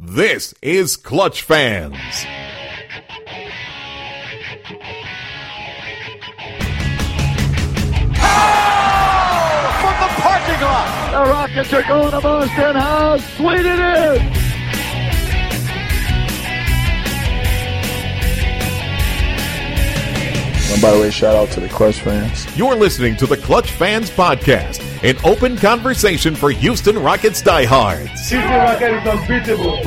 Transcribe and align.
This 0.00 0.54
is 0.62 0.96
Clutch 0.96 1.42
Fans. 1.42 1.96
from 1.96 2.04
the 9.98 10.06
parking 10.22 10.62
lot. 10.62 11.10
The 11.10 11.18
Rockets 11.30 11.72
are 11.72 11.82
going 11.82 12.12
to 12.12 12.20
Boston. 12.20 12.76
How 12.76 13.16
sweet 13.16 13.66
it 13.66 13.80
is! 13.80 14.37
And 20.70 20.82
by 20.82 20.92
the 20.92 21.00
way, 21.00 21.10
shout 21.10 21.34
out 21.34 21.50
to 21.52 21.60
the 21.60 21.68
Clutch 21.68 22.00
fans. 22.00 22.46
You're 22.56 22.74
listening 22.76 23.16
to 23.16 23.26
the 23.26 23.38
Clutch 23.38 23.70
Fans 23.72 24.10
Podcast, 24.10 24.80
an 25.02 25.16
open 25.24 25.56
conversation 25.56 26.34
for 26.34 26.50
Houston 26.50 26.98
Rockets 26.98 27.40
diehards. 27.40 28.10
Houston 28.28 28.50
Rockets 28.50 29.06
is 29.06 29.08
unbeatable. 29.08 29.80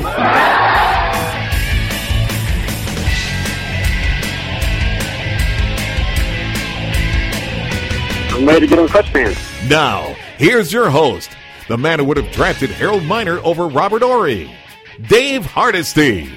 I'm 8.34 8.46
ready 8.48 8.60
to 8.60 8.66
get 8.66 8.78
on 8.80 8.88
Clutch 8.88 9.10
Fans. 9.12 9.38
Now, 9.68 10.16
here's 10.36 10.72
your 10.72 10.90
host, 10.90 11.30
the 11.68 11.78
man 11.78 12.00
who 12.00 12.06
would 12.06 12.16
have 12.16 12.32
drafted 12.32 12.70
Harold 12.70 13.04
Miner 13.04 13.38
over 13.44 13.68
Robert 13.68 14.02
Horry, 14.02 14.50
Dave 15.06 15.46
Hardesty. 15.46 16.28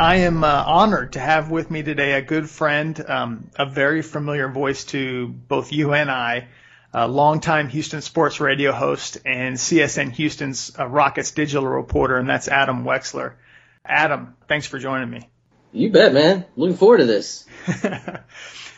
I 0.00 0.20
am 0.20 0.44
uh, 0.44 0.64
honored 0.66 1.12
to 1.12 1.20
have 1.20 1.50
with 1.50 1.70
me 1.70 1.82
today 1.82 2.14
a 2.14 2.22
good 2.22 2.48
friend, 2.48 2.98
um, 3.06 3.50
a 3.54 3.66
very 3.66 4.00
familiar 4.00 4.48
voice 4.48 4.86
to 4.86 5.28
both 5.28 5.74
you 5.74 5.92
and 5.92 6.10
I, 6.10 6.48
a 6.94 7.06
longtime 7.06 7.68
Houston 7.68 8.00
sports 8.00 8.40
radio 8.40 8.72
host 8.72 9.18
and 9.26 9.56
CSN 9.56 10.12
Houston's 10.12 10.72
uh, 10.78 10.86
Rockets 10.86 11.32
digital 11.32 11.66
reporter, 11.66 12.16
and 12.16 12.26
that's 12.26 12.48
Adam 12.48 12.84
Wexler. 12.84 13.34
Adam, 13.84 14.36
thanks 14.48 14.66
for 14.66 14.78
joining 14.78 15.10
me. 15.10 15.28
You 15.70 15.90
bet, 15.90 16.14
man. 16.14 16.46
Looking 16.56 16.78
forward 16.78 17.00
to 17.00 17.04
this. 17.04 17.44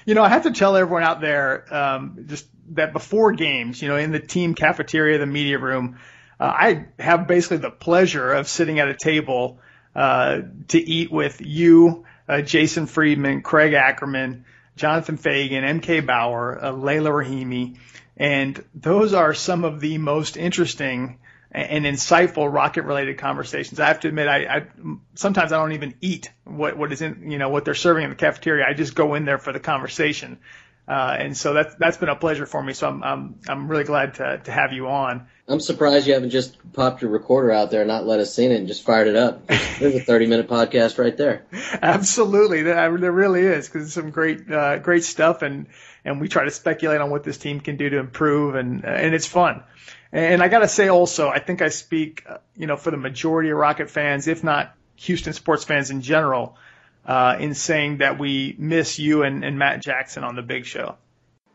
you 0.04 0.16
know, 0.16 0.24
I 0.24 0.28
have 0.28 0.42
to 0.42 0.50
tell 0.50 0.74
everyone 0.74 1.04
out 1.04 1.20
there 1.20 1.72
um, 1.72 2.24
just 2.26 2.48
that 2.70 2.92
before 2.92 3.30
games, 3.30 3.80
you 3.80 3.86
know, 3.86 3.96
in 3.96 4.10
the 4.10 4.18
team 4.18 4.56
cafeteria, 4.56 5.18
the 5.18 5.26
media 5.26 5.60
room, 5.60 6.00
uh, 6.40 6.52
I 6.52 6.86
have 6.98 7.28
basically 7.28 7.58
the 7.58 7.70
pleasure 7.70 8.32
of 8.32 8.48
sitting 8.48 8.80
at 8.80 8.88
a 8.88 8.96
table 8.96 9.60
uh, 9.94 10.40
to 10.68 10.78
eat 10.78 11.10
with 11.10 11.40
you, 11.40 12.04
uh, 12.28 12.40
Jason 12.40 12.86
Friedman, 12.86 13.42
Craig 13.42 13.74
Ackerman, 13.74 14.44
Jonathan 14.76 15.16
Fagan, 15.16 15.80
MK 15.80 16.06
Bauer, 16.06 16.58
uh, 16.62 16.72
Layla 16.72 17.10
Rahimi, 17.10 17.76
and 18.16 18.62
those 18.74 19.14
are 19.14 19.34
some 19.34 19.64
of 19.64 19.80
the 19.80 19.98
most 19.98 20.36
interesting 20.36 21.18
and 21.50 21.84
insightful 21.84 22.50
rocket 22.50 22.84
related 22.84 23.18
conversations. 23.18 23.78
I 23.78 23.88
have 23.88 24.00
to 24.00 24.08
admit, 24.08 24.26
I, 24.26 24.46
I 24.46 24.66
sometimes 25.14 25.52
I 25.52 25.58
don't 25.58 25.72
even 25.72 25.94
eat 26.00 26.30
what 26.44 26.78
what 26.78 26.92
is 26.92 27.02
in 27.02 27.30
you 27.30 27.38
know 27.38 27.50
what 27.50 27.64
they're 27.64 27.74
serving 27.74 28.04
in 28.04 28.10
the 28.10 28.16
cafeteria. 28.16 28.66
I 28.66 28.72
just 28.72 28.94
go 28.94 29.14
in 29.14 29.24
there 29.24 29.38
for 29.38 29.52
the 29.52 29.60
conversation, 29.60 30.38
uh, 30.88 31.16
and 31.18 31.36
so 31.36 31.54
that's 31.54 31.74
that's 31.76 31.96
been 31.96 32.08
a 32.08 32.16
pleasure 32.16 32.46
for 32.46 32.62
me. 32.62 32.72
So 32.72 32.88
I'm 32.88 33.02
I'm 33.04 33.38
I'm 33.48 33.68
really 33.68 33.84
glad 33.84 34.14
to 34.14 34.40
to 34.44 34.52
have 34.52 34.72
you 34.72 34.88
on. 34.88 35.28
I'm 35.48 35.60
surprised 35.60 36.06
you 36.06 36.14
haven't 36.14 36.30
just 36.30 36.56
popped 36.72 37.02
your 37.02 37.10
recorder 37.10 37.50
out 37.50 37.70
there 37.70 37.82
and 37.82 37.88
not 37.88 38.06
let 38.06 38.20
us 38.20 38.34
see 38.34 38.46
it 38.46 38.52
and 38.52 38.66
just 38.66 38.84
fired 38.84 39.06
it 39.06 39.16
up. 39.16 39.46
There's 39.46 39.94
a 39.94 40.00
30 40.04 40.26
minute 40.26 40.48
podcast 40.48 40.98
right 40.98 41.16
there. 41.16 41.44
Absolutely, 41.82 42.62
there, 42.62 42.96
there 42.96 43.12
really 43.12 43.42
is 43.42 43.68
because 43.68 43.86
it's 43.86 43.94
some 43.94 44.10
great 44.10 44.50
uh, 44.50 44.78
great 44.78 45.04
stuff, 45.04 45.42
and 45.42 45.66
and 46.04 46.20
we 46.20 46.28
try 46.28 46.44
to 46.44 46.50
speculate 46.50 47.00
on 47.00 47.10
what 47.10 47.22
this 47.22 47.38
team 47.38 47.60
can 47.60 47.76
do 47.76 47.88
to 47.90 47.98
improve, 47.98 48.54
and 48.54 48.84
and 48.84 49.14
it's 49.14 49.26
fun. 49.26 49.62
And 50.10 50.42
I 50.42 50.48
got 50.48 50.58
to 50.58 50.68
say 50.68 50.88
also, 50.88 51.28
I 51.28 51.38
think 51.38 51.62
I 51.62 51.70
speak, 51.70 52.24
uh, 52.28 52.38
you 52.54 52.66
know, 52.66 52.76
for 52.76 52.90
the 52.90 52.98
majority 52.98 53.48
of 53.48 53.56
Rocket 53.56 53.88
fans, 53.88 54.28
if 54.28 54.44
not 54.44 54.74
Houston 54.96 55.32
sports 55.32 55.64
fans 55.64 55.90
in 55.90 56.02
general, 56.02 56.56
uh, 57.04 57.36
in 57.38 57.54
saying 57.54 57.98
that 57.98 58.18
we 58.18 58.54
miss 58.58 58.98
you 58.98 59.22
and, 59.22 59.44
and 59.44 59.58
Matt 59.58 59.82
Jackson 59.82 60.24
on 60.24 60.36
the 60.36 60.42
big 60.42 60.64
show. 60.64 60.96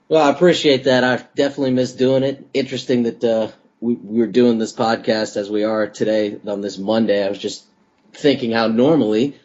Well, 0.09 0.25
I 0.25 0.31
appreciate 0.31 0.85
that. 0.85 1.03
I 1.03 1.17
definitely 1.35 1.71
miss 1.71 1.91
doing 1.93 2.23
it. 2.23 2.47
Interesting 2.53 3.03
that 3.03 3.23
uh, 3.23 3.51
we, 3.81 3.95
we 3.95 4.19
were 4.19 4.27
doing 4.27 4.57
this 4.57 4.73
podcast 4.73 5.37
as 5.37 5.49
we 5.49 5.63
are 5.63 5.87
today 5.87 6.39
on 6.47 6.61
this 6.61 6.77
Monday. 6.77 7.25
I 7.25 7.29
was 7.29 7.39
just 7.39 7.65
thinking 8.13 8.51
how 8.51 8.67
normally 8.67 9.37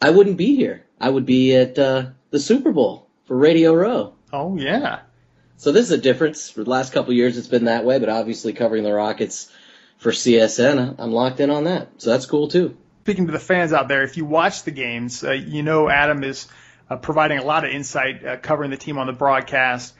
I 0.00 0.10
wouldn't 0.10 0.36
be 0.36 0.56
here. 0.56 0.84
I 1.00 1.08
would 1.08 1.26
be 1.26 1.56
at 1.56 1.78
uh, 1.78 2.06
the 2.30 2.38
Super 2.38 2.72
Bowl 2.72 3.08
for 3.24 3.36
Radio 3.36 3.74
Row. 3.74 4.14
Oh 4.32 4.56
yeah. 4.56 5.00
So 5.56 5.72
this 5.72 5.86
is 5.86 5.92
a 5.92 5.98
difference. 5.98 6.50
For 6.50 6.64
the 6.64 6.70
last 6.70 6.92
couple 6.92 7.12
of 7.12 7.16
years, 7.16 7.38
it's 7.38 7.48
been 7.48 7.66
that 7.66 7.84
way, 7.84 7.98
but 7.98 8.08
obviously 8.08 8.52
covering 8.52 8.84
the 8.84 8.92
Rockets 8.92 9.50
for 9.98 10.10
CSN, 10.10 10.96
I'm 10.98 11.12
locked 11.12 11.40
in 11.40 11.50
on 11.50 11.64
that. 11.64 11.88
So 11.98 12.10
that's 12.10 12.26
cool 12.26 12.48
too. 12.48 12.76
Speaking 13.02 13.26
to 13.26 13.32
the 13.32 13.38
fans 13.38 13.72
out 13.72 13.88
there, 13.88 14.02
if 14.02 14.16
you 14.16 14.24
watch 14.24 14.62
the 14.62 14.70
games, 14.70 15.24
uh, 15.24 15.32
you 15.32 15.62
know 15.62 15.88
Adam 15.88 16.22
is 16.22 16.46
uh, 16.88 16.96
providing 16.96 17.38
a 17.38 17.44
lot 17.44 17.64
of 17.64 17.70
insight 17.70 18.24
uh, 18.24 18.36
covering 18.36 18.70
the 18.70 18.76
team 18.76 18.98
on 18.98 19.06
the 19.06 19.12
broadcast. 19.12 19.94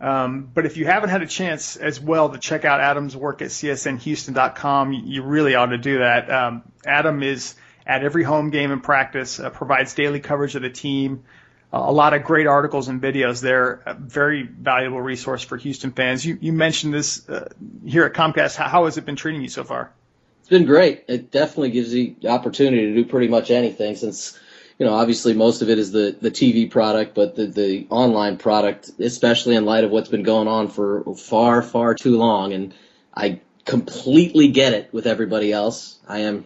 Um, 0.00 0.50
but 0.52 0.66
if 0.66 0.76
you 0.76 0.86
haven't 0.86 1.10
had 1.10 1.22
a 1.22 1.26
chance 1.26 1.76
as 1.76 2.00
well 2.00 2.30
to 2.30 2.38
check 2.38 2.64
out 2.64 2.80
Adam's 2.80 3.16
work 3.16 3.42
at 3.42 3.48
csnhouston.com, 3.48 4.92
you 4.92 5.22
really 5.22 5.54
ought 5.54 5.66
to 5.66 5.78
do 5.78 5.98
that. 5.98 6.30
Um, 6.30 6.62
Adam 6.86 7.22
is 7.22 7.54
at 7.86 8.02
every 8.02 8.22
home 8.22 8.50
game 8.50 8.72
and 8.72 8.82
practice, 8.82 9.38
uh, 9.38 9.50
provides 9.50 9.94
daily 9.94 10.20
coverage 10.20 10.54
of 10.54 10.62
the 10.62 10.70
team, 10.70 11.24
a 11.72 11.92
lot 11.92 12.14
of 12.14 12.24
great 12.24 12.46
articles 12.46 12.88
and 12.88 13.02
videos 13.02 13.42
there. 13.42 13.82
A 13.86 13.94
very 13.94 14.42
valuable 14.42 15.00
resource 15.00 15.42
for 15.42 15.56
Houston 15.56 15.92
fans. 15.92 16.24
You, 16.24 16.38
you 16.40 16.52
mentioned 16.52 16.94
this 16.94 17.28
uh, 17.28 17.48
here 17.84 18.04
at 18.04 18.14
Comcast. 18.14 18.56
How, 18.56 18.68
how, 18.68 18.84
has 18.84 18.98
it 18.98 19.04
been 19.04 19.16
treating 19.16 19.42
you 19.42 19.48
so 19.48 19.64
far? 19.64 19.92
It's 20.46 20.50
been 20.52 20.64
great. 20.64 21.02
It 21.08 21.32
definitely 21.32 21.72
gives 21.72 21.92
you 21.92 22.14
the 22.20 22.28
opportunity 22.28 22.86
to 22.86 22.94
do 22.94 23.04
pretty 23.04 23.26
much 23.26 23.50
anything 23.50 23.96
since, 23.96 24.38
you 24.78 24.86
know, 24.86 24.94
obviously 24.94 25.34
most 25.34 25.60
of 25.60 25.68
it 25.68 25.76
is 25.76 25.90
the, 25.90 26.16
the 26.20 26.30
TV 26.30 26.70
product, 26.70 27.16
but 27.16 27.34
the, 27.34 27.48
the 27.48 27.88
online 27.90 28.36
product, 28.36 28.92
especially 29.00 29.56
in 29.56 29.64
light 29.64 29.82
of 29.82 29.90
what's 29.90 30.08
been 30.08 30.22
going 30.22 30.46
on 30.46 30.68
for 30.68 31.16
far, 31.16 31.62
far 31.62 31.96
too 31.96 32.16
long. 32.16 32.52
And 32.52 32.72
I 33.12 33.40
completely 33.64 34.46
get 34.46 34.72
it 34.72 34.94
with 34.94 35.08
everybody 35.08 35.52
else. 35.52 35.98
I 36.06 36.20
am 36.20 36.44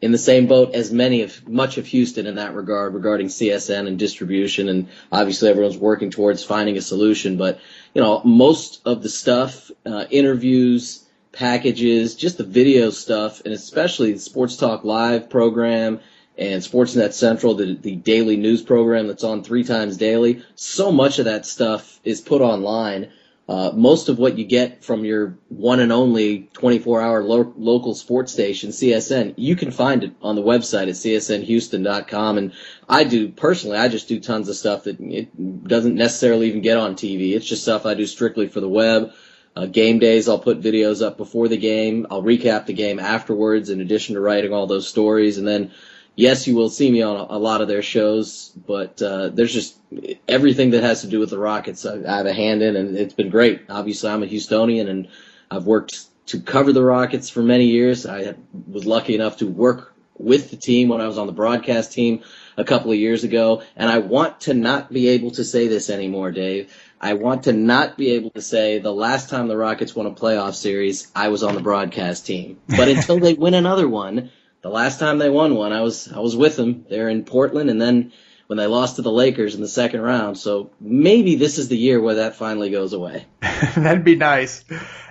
in 0.00 0.12
the 0.12 0.18
same 0.18 0.46
boat 0.46 0.74
as 0.74 0.90
many 0.90 1.20
of 1.20 1.46
much 1.46 1.76
of 1.76 1.84
Houston 1.88 2.26
in 2.26 2.36
that 2.36 2.54
regard 2.54 2.94
regarding 2.94 3.26
CSN 3.26 3.86
and 3.86 3.98
distribution 3.98 4.70
and 4.70 4.88
obviously 5.12 5.50
everyone's 5.50 5.76
working 5.76 6.10
towards 6.10 6.42
finding 6.42 6.76
a 6.76 6.82
solution 6.82 7.38
but 7.38 7.60
you 7.94 8.02
know 8.02 8.20
most 8.22 8.82
of 8.84 9.02
the 9.02 9.08
stuff 9.08 9.70
uh, 9.86 10.04
interviews 10.10 11.05
packages 11.36 12.14
just 12.14 12.38
the 12.38 12.44
video 12.44 12.90
stuff 12.90 13.42
and 13.44 13.52
especially 13.52 14.12
the 14.12 14.18
sports 14.18 14.56
talk 14.56 14.84
live 14.84 15.28
program 15.30 16.00
and 16.38 16.62
sportsnet 16.62 17.12
central 17.12 17.54
the, 17.54 17.76
the 17.76 17.96
daily 17.96 18.36
news 18.36 18.62
program 18.62 19.06
that's 19.06 19.24
on 19.24 19.44
three 19.44 19.62
times 19.62 19.96
daily 19.96 20.42
so 20.54 20.90
much 20.90 21.18
of 21.18 21.26
that 21.26 21.44
stuff 21.44 22.00
is 22.04 22.20
put 22.20 22.40
online 22.40 23.10
uh, 23.48 23.70
most 23.74 24.08
of 24.08 24.18
what 24.18 24.36
you 24.36 24.44
get 24.44 24.82
from 24.82 25.04
your 25.04 25.38
one 25.48 25.78
and 25.78 25.92
only 25.92 26.50
24 26.54 27.00
hour 27.00 27.22
lo- 27.22 27.54
local 27.56 27.94
sports 27.94 28.32
station, 28.32 28.70
CSN, 28.70 29.34
you 29.36 29.54
can 29.54 29.70
find 29.70 30.02
it 30.02 30.12
on 30.20 30.34
the 30.34 30.42
website 30.42 30.88
at 30.88 30.96
csnhouston.com. 30.96 32.38
And 32.38 32.52
I 32.88 33.04
do, 33.04 33.28
personally, 33.28 33.78
I 33.78 33.86
just 33.86 34.08
do 34.08 34.18
tons 34.18 34.48
of 34.48 34.56
stuff 34.56 34.84
that 34.84 34.98
it 35.00 35.68
doesn't 35.68 35.94
necessarily 35.94 36.48
even 36.48 36.60
get 36.60 36.76
on 36.76 36.96
TV. 36.96 37.36
It's 37.36 37.46
just 37.46 37.62
stuff 37.62 37.86
I 37.86 37.94
do 37.94 38.06
strictly 38.06 38.48
for 38.48 38.60
the 38.60 38.68
web. 38.68 39.12
Uh, 39.56 39.66
game 39.66 39.98
days, 39.98 40.28
I'll 40.28 40.38
put 40.38 40.60
videos 40.60 41.04
up 41.04 41.16
before 41.16 41.48
the 41.48 41.56
game. 41.56 42.06
I'll 42.10 42.22
recap 42.22 42.66
the 42.66 42.74
game 42.74 42.98
afterwards 42.98 43.70
in 43.70 43.80
addition 43.80 44.14
to 44.14 44.20
writing 44.20 44.52
all 44.52 44.66
those 44.66 44.86
stories. 44.86 45.38
And 45.38 45.48
then 45.48 45.72
yes, 46.16 46.46
you 46.46 46.56
will 46.56 46.70
see 46.70 46.90
me 46.90 47.02
on 47.02 47.16
a, 47.16 47.36
a 47.36 47.38
lot 47.38 47.60
of 47.60 47.68
their 47.68 47.82
shows, 47.82 48.50
but 48.66 49.00
uh, 49.00 49.28
there's 49.28 49.52
just 49.52 49.78
everything 50.26 50.70
that 50.70 50.82
has 50.82 51.02
to 51.02 51.06
do 51.06 51.20
with 51.20 51.30
the 51.30 51.38
Rockets. 51.38 51.86
I, 51.86 52.02
I 52.02 52.16
have 52.16 52.26
a 52.26 52.32
hand 52.32 52.62
in, 52.62 52.74
and 52.74 52.96
it's 52.96 53.14
been 53.14 53.30
great. 53.30 53.62
Obviously, 53.68 54.10
I'm 54.10 54.22
a 54.22 54.26
Houstonian, 54.26 54.88
and 54.88 55.08
I've 55.50 55.66
worked 55.66 56.06
to 56.28 56.40
cover 56.40 56.72
the 56.72 56.82
Rockets 56.82 57.30
for 57.30 57.42
many 57.42 57.66
years. 57.66 58.06
I 58.06 58.34
was 58.66 58.84
lucky 58.84 59.14
enough 59.14 59.36
to 59.38 59.46
work 59.46 59.94
with 60.18 60.50
the 60.50 60.56
team 60.56 60.88
when 60.88 61.00
I 61.00 61.06
was 61.06 61.18
on 61.18 61.26
the 61.26 61.32
broadcast 61.32 61.92
team 61.92 62.22
a 62.56 62.64
couple 62.64 62.90
of 62.90 62.98
years 62.98 63.22
ago, 63.22 63.62
and 63.76 63.90
I 63.90 63.98
want 63.98 64.40
to 64.42 64.54
not 64.54 64.90
be 64.90 65.08
able 65.08 65.30
to 65.32 65.44
say 65.44 65.68
this 65.68 65.90
anymore, 65.90 66.32
Dave. 66.32 66.74
I 67.00 67.14
want 67.14 67.44
to 67.44 67.52
not 67.52 67.96
be 67.96 68.12
able 68.12 68.30
to 68.30 68.40
say 68.40 68.78
the 68.78 68.92
last 68.92 69.28
time 69.28 69.48
the 69.48 69.56
Rockets 69.56 69.94
won 69.94 70.06
a 70.06 70.12
playoff 70.12 70.54
series, 70.54 71.10
I 71.14 71.28
was 71.28 71.42
on 71.42 71.54
the 71.54 71.60
broadcast 71.60 72.26
team. 72.26 72.58
But 72.68 72.88
until 72.88 73.18
they 73.18 73.34
win 73.34 73.54
another 73.54 73.88
one, 73.88 74.30
the 74.62 74.70
last 74.70 74.98
time 74.98 75.18
they 75.18 75.30
won 75.30 75.54
one, 75.54 75.72
I 75.72 75.82
was 75.82 76.10
I 76.10 76.18
was 76.18 76.36
with 76.36 76.56
them. 76.56 76.86
They're 76.88 77.08
in 77.08 77.24
Portland, 77.24 77.70
and 77.70 77.80
then 77.80 78.12
when 78.46 78.56
they 78.56 78.66
lost 78.66 78.96
to 78.96 79.02
the 79.02 79.10
Lakers 79.10 79.54
in 79.54 79.60
the 79.60 79.68
second 79.68 80.00
round. 80.00 80.38
So 80.38 80.70
maybe 80.80 81.36
this 81.36 81.58
is 81.58 81.68
the 81.68 81.76
year 81.76 82.00
where 82.00 82.16
that 82.16 82.36
finally 82.36 82.70
goes 82.70 82.92
away. 82.92 83.26
That'd 83.76 84.04
be 84.04 84.16
nice. 84.16 84.64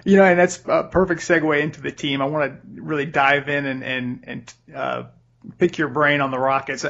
You 0.03 0.17
know, 0.17 0.23
and 0.23 0.39
that's 0.39 0.61
a 0.65 0.83
perfect 0.83 1.21
segue 1.21 1.61
into 1.61 1.81
the 1.81 1.91
team. 1.91 2.21
I 2.21 2.25
want 2.25 2.51
to 2.51 2.81
really 2.81 3.05
dive 3.05 3.49
in 3.49 3.65
and 3.65 3.83
and 3.83 4.23
and 4.23 4.53
uh, 4.73 5.03
pick 5.57 5.77
your 5.77 5.89
brain 5.89 6.21
on 6.21 6.31
the 6.31 6.39
Rockets. 6.39 6.85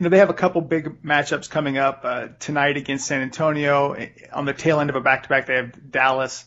You 0.00 0.04
know, 0.04 0.10
they 0.10 0.18
have 0.20 0.30
a 0.30 0.34
couple 0.34 0.62
big 0.62 1.02
matchups 1.02 1.50
coming 1.50 1.76
up 1.76 2.00
uh, 2.04 2.28
tonight 2.38 2.78
against 2.78 3.06
San 3.06 3.20
Antonio. 3.20 3.94
On 4.32 4.46
the 4.46 4.54
tail 4.54 4.80
end 4.80 4.88
of 4.88 4.96
a 4.96 5.00
back-to-back, 5.02 5.44
they 5.44 5.56
have 5.56 5.90
Dallas. 5.90 6.46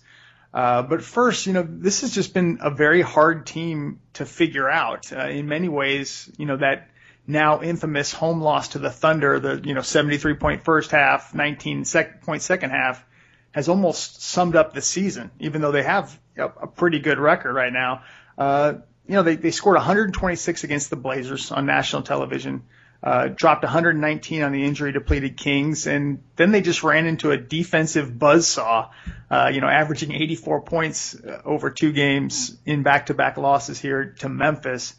Uh, 0.52 0.82
but 0.82 1.04
first, 1.04 1.46
you 1.46 1.54
know, 1.54 1.64
this 1.64 2.02
has 2.02 2.12
just 2.12 2.34
been 2.34 2.58
a 2.62 2.72
very 2.72 3.04
hard 3.04 3.46
team 3.46 4.00
to 4.14 4.26
figure 4.26 4.68
out. 4.68 5.14
Uh, 5.14 5.28
in 5.28 5.48
many 5.48 5.70
ways, 5.70 6.32
you 6.40 6.48
know, 6.48 6.58
that 6.58 6.90
now 7.28 7.62
infamous 7.62 8.12
home 8.12 8.42
loss 8.42 8.70
to 8.70 8.80
the 8.80 8.90
Thunder, 8.90 9.40
the, 9.40 9.62
you 9.64 9.76
know, 9.76 9.82
73 9.82 10.34
point 10.34 10.64
first 10.64 10.90
half, 10.90 11.36
19 11.36 11.86
sec- 11.86 12.24
point 12.24 12.42
second 12.42 12.72
half, 12.72 13.06
has 13.52 13.70
almost 13.70 14.24
summed 14.24 14.56
up 14.56 14.74
the 14.74 14.82
season, 14.82 15.30
even 15.40 15.62
though 15.62 15.72
they 15.72 15.84
have 15.84 16.20
a, 16.38 16.46
a 16.46 16.66
pretty 16.66 16.98
good 16.98 17.20
record 17.20 17.54
right 17.54 17.72
now. 17.72 18.02
Uh, 18.36 18.74
you 19.06 19.14
know, 19.14 19.22
they, 19.22 19.36
they 19.36 19.52
scored 19.52 19.76
126 19.76 20.64
against 20.64 20.90
the 20.90 20.96
Blazers 20.96 21.52
on 21.52 21.68
national 21.68 22.02
television 22.02 22.64
uh, 23.04 23.28
dropped 23.28 23.64
119 23.64 24.44
on 24.44 24.54
the 24.54 24.64
injury 24.64 24.94
depleted 24.94 25.36
Kings, 25.36 25.88
and 25.88 26.24
then 26.38 26.54
they 26.54 26.62
just 26.62 26.84
ran 26.84 27.06
into 27.06 27.32
a 27.32 27.38
defensive 27.38 28.10
buzzsaw, 28.10 28.90
uh, 29.30 29.52
you 29.54 29.60
know, 29.60 29.68
averaging 29.68 30.14
84 30.14 30.62
points 30.62 31.14
uh, 31.14 31.42
over 31.44 31.70
two 31.70 31.92
games 31.92 32.56
in 32.66 32.82
back 32.82 33.08
to 33.08 33.14
back 33.14 33.36
losses 33.36 33.78
here 33.78 34.16
to 34.20 34.30
Memphis. 34.30 34.96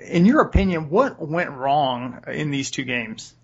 In 0.00 0.24
your 0.24 0.40
opinion, 0.40 0.88
what 0.88 1.20
went 1.20 1.50
wrong 1.50 2.24
in 2.26 2.50
these 2.50 2.70
two 2.70 2.84
games? 2.84 3.34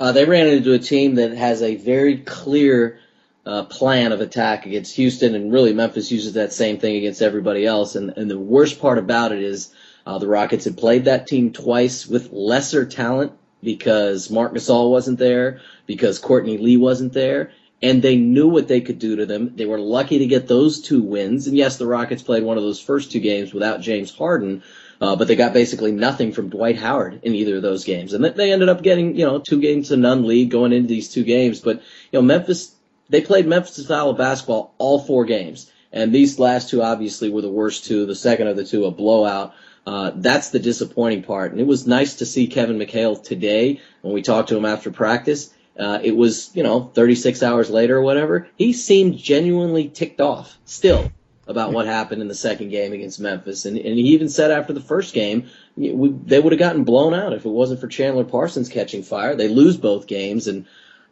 Uh, 0.00 0.12
they 0.12 0.24
ran 0.24 0.46
into 0.46 0.72
a 0.72 0.78
team 0.78 1.16
that 1.16 1.32
has 1.32 1.60
a 1.60 1.76
very 1.76 2.18
clear 2.18 3.00
uh, 3.44 3.64
plan 3.64 4.12
of 4.12 4.22
attack 4.22 4.64
against 4.64 4.96
Houston, 4.96 5.34
and 5.34 5.52
really 5.52 5.74
Memphis 5.74 6.10
uses 6.10 6.32
that 6.34 6.54
same 6.54 6.78
thing 6.78 6.96
against 6.96 7.20
everybody 7.20 7.66
else. 7.66 7.96
And, 7.96 8.16
and 8.16 8.30
the 8.30 8.38
worst 8.38 8.80
part 8.80 8.96
about 8.96 9.32
it 9.32 9.42
is 9.42 9.74
uh, 10.06 10.18
the 10.18 10.26
Rockets 10.26 10.64
had 10.64 10.78
played 10.78 11.04
that 11.04 11.26
team 11.26 11.52
twice 11.52 12.06
with 12.06 12.32
lesser 12.32 12.86
talent 12.86 13.32
because 13.62 14.30
Marc 14.30 14.54
Gasol 14.54 14.90
wasn't 14.90 15.18
there, 15.18 15.60
because 15.86 16.18
Courtney 16.18 16.58
Lee 16.58 16.76
wasn't 16.76 17.12
there, 17.12 17.52
and 17.82 18.00
they 18.00 18.16
knew 18.16 18.48
what 18.48 18.68
they 18.68 18.80
could 18.80 18.98
do 18.98 19.16
to 19.16 19.26
them. 19.26 19.56
They 19.56 19.66
were 19.66 19.78
lucky 19.78 20.18
to 20.18 20.26
get 20.26 20.46
those 20.46 20.80
two 20.80 21.02
wins. 21.02 21.46
And 21.46 21.56
yes, 21.56 21.76
the 21.76 21.86
Rockets 21.86 22.22
played 22.22 22.44
one 22.44 22.56
of 22.56 22.62
those 22.62 22.80
first 22.80 23.10
two 23.10 23.20
games 23.20 23.52
without 23.52 23.80
James 23.80 24.14
Harden, 24.14 24.62
uh, 25.00 25.16
but 25.16 25.26
they 25.26 25.36
got 25.36 25.52
basically 25.52 25.90
nothing 25.90 26.32
from 26.32 26.48
Dwight 26.48 26.76
Howard 26.78 27.20
in 27.24 27.34
either 27.34 27.56
of 27.56 27.62
those 27.62 27.84
games. 27.84 28.12
And 28.12 28.24
they 28.24 28.52
ended 28.52 28.68
up 28.68 28.82
getting, 28.82 29.16
you 29.16 29.26
know, 29.26 29.40
two 29.40 29.60
games 29.60 29.88
to 29.88 29.96
none 29.96 30.26
lead 30.26 30.50
going 30.50 30.72
into 30.72 30.88
these 30.88 31.12
two 31.12 31.24
games. 31.24 31.60
But, 31.60 31.78
you 32.12 32.18
know, 32.18 32.22
Memphis, 32.22 32.74
they 33.08 33.20
played 33.20 33.46
Memphis 33.46 33.84
style 33.84 34.10
of 34.10 34.18
basketball 34.18 34.74
all 34.78 35.00
four 35.00 35.24
games. 35.24 35.70
And 35.92 36.12
these 36.12 36.38
last 36.38 36.70
two 36.70 36.82
obviously 36.82 37.30
were 37.30 37.42
the 37.42 37.50
worst 37.50 37.84
two. 37.84 38.06
The 38.06 38.14
second 38.14 38.46
of 38.46 38.56
the 38.56 38.64
two, 38.64 38.86
a 38.86 38.90
blowout. 38.90 39.54
Uh, 39.86 40.12
that's 40.14 40.50
the 40.50 40.58
disappointing 40.58 41.22
part. 41.22 41.52
And 41.52 41.60
it 41.60 41.66
was 41.66 41.86
nice 41.86 42.16
to 42.16 42.26
see 42.26 42.46
Kevin 42.46 42.78
McHale 42.78 43.20
today 43.20 43.80
when 44.02 44.14
we 44.14 44.22
talked 44.22 44.50
to 44.50 44.56
him 44.56 44.64
after 44.64 44.90
practice. 44.90 45.52
Uh, 45.78 45.98
it 46.02 46.14
was, 46.14 46.50
you 46.54 46.62
know, 46.62 46.90
36 46.94 47.42
hours 47.42 47.70
later 47.70 47.96
or 47.96 48.02
whatever. 48.02 48.48
He 48.56 48.72
seemed 48.72 49.18
genuinely 49.18 49.88
ticked 49.88 50.20
off 50.20 50.56
still 50.64 51.10
about 51.48 51.72
what 51.72 51.86
happened 51.86 52.22
in 52.22 52.28
the 52.28 52.34
second 52.34 52.68
game 52.68 52.92
against 52.92 53.18
Memphis. 53.18 53.64
And, 53.64 53.76
and 53.76 53.98
he 53.98 54.12
even 54.12 54.28
said 54.28 54.52
after 54.52 54.72
the 54.72 54.80
first 54.80 55.14
game, 55.14 55.48
we, 55.76 56.10
they 56.10 56.38
would 56.38 56.52
have 56.52 56.58
gotten 56.60 56.84
blown 56.84 57.14
out 57.14 57.32
if 57.32 57.44
it 57.44 57.50
wasn't 57.50 57.80
for 57.80 57.88
Chandler 57.88 58.24
Parsons 58.24 58.68
catching 58.68 59.02
fire. 59.02 59.34
They 59.34 59.48
lose 59.48 59.76
both 59.76 60.06
games. 60.06 60.46
And 60.46 60.66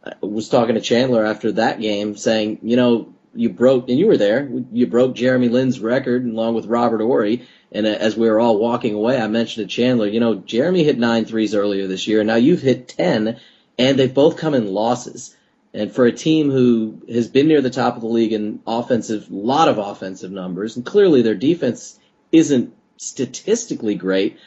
I 0.05 0.13
was 0.21 0.47
talking 0.47 0.75
to 0.75 0.81
Chandler 0.81 1.25
after 1.25 1.51
that 1.53 1.81
game 1.81 2.15
saying, 2.15 2.59
you 2.61 2.77
know, 2.77 3.13
you 3.33 3.49
broke, 3.49 3.89
and 3.89 3.97
you 3.97 4.07
were 4.07 4.17
there, 4.17 4.49
you 4.71 4.87
broke 4.87 5.15
Jeremy 5.15 5.49
Lin's 5.49 5.79
record 5.79 6.25
along 6.25 6.53
with 6.55 6.65
Robert 6.65 7.01
Horry 7.01 7.47
and 7.71 7.87
as 7.87 8.17
we 8.17 8.29
were 8.29 8.39
all 8.39 8.57
walking 8.57 8.93
away, 8.93 9.19
I 9.19 9.27
mentioned 9.27 9.69
to 9.69 9.73
Chandler, 9.73 10.07
you 10.07 10.19
know, 10.19 10.35
Jeremy 10.35 10.83
hit 10.83 10.99
nine 10.99 11.25
threes 11.25 11.55
earlier 11.55 11.87
this 11.87 12.05
year. 12.05 12.19
And 12.19 12.27
now 12.27 12.35
you've 12.35 12.61
hit 12.61 12.89
10 12.89 13.39
and 13.79 13.97
they've 13.97 14.13
both 14.13 14.37
come 14.37 14.53
in 14.53 14.73
losses. 14.73 15.35
And 15.73 15.93
for 15.93 16.05
a 16.05 16.11
team 16.11 16.51
who 16.51 17.01
has 17.07 17.29
been 17.29 17.47
near 17.47 17.61
the 17.61 17.69
top 17.69 17.95
of 17.95 18.01
the 18.01 18.07
league 18.07 18.33
in 18.33 18.59
offensive, 18.67 19.31
a 19.31 19.33
lot 19.33 19.69
of 19.69 19.77
offensive 19.77 20.31
numbers, 20.31 20.75
and 20.75 20.85
clearly 20.85 21.21
their 21.21 21.35
defense 21.35 21.97
isn't 22.33 22.75
statistically 22.97 23.95
great, 23.95 24.37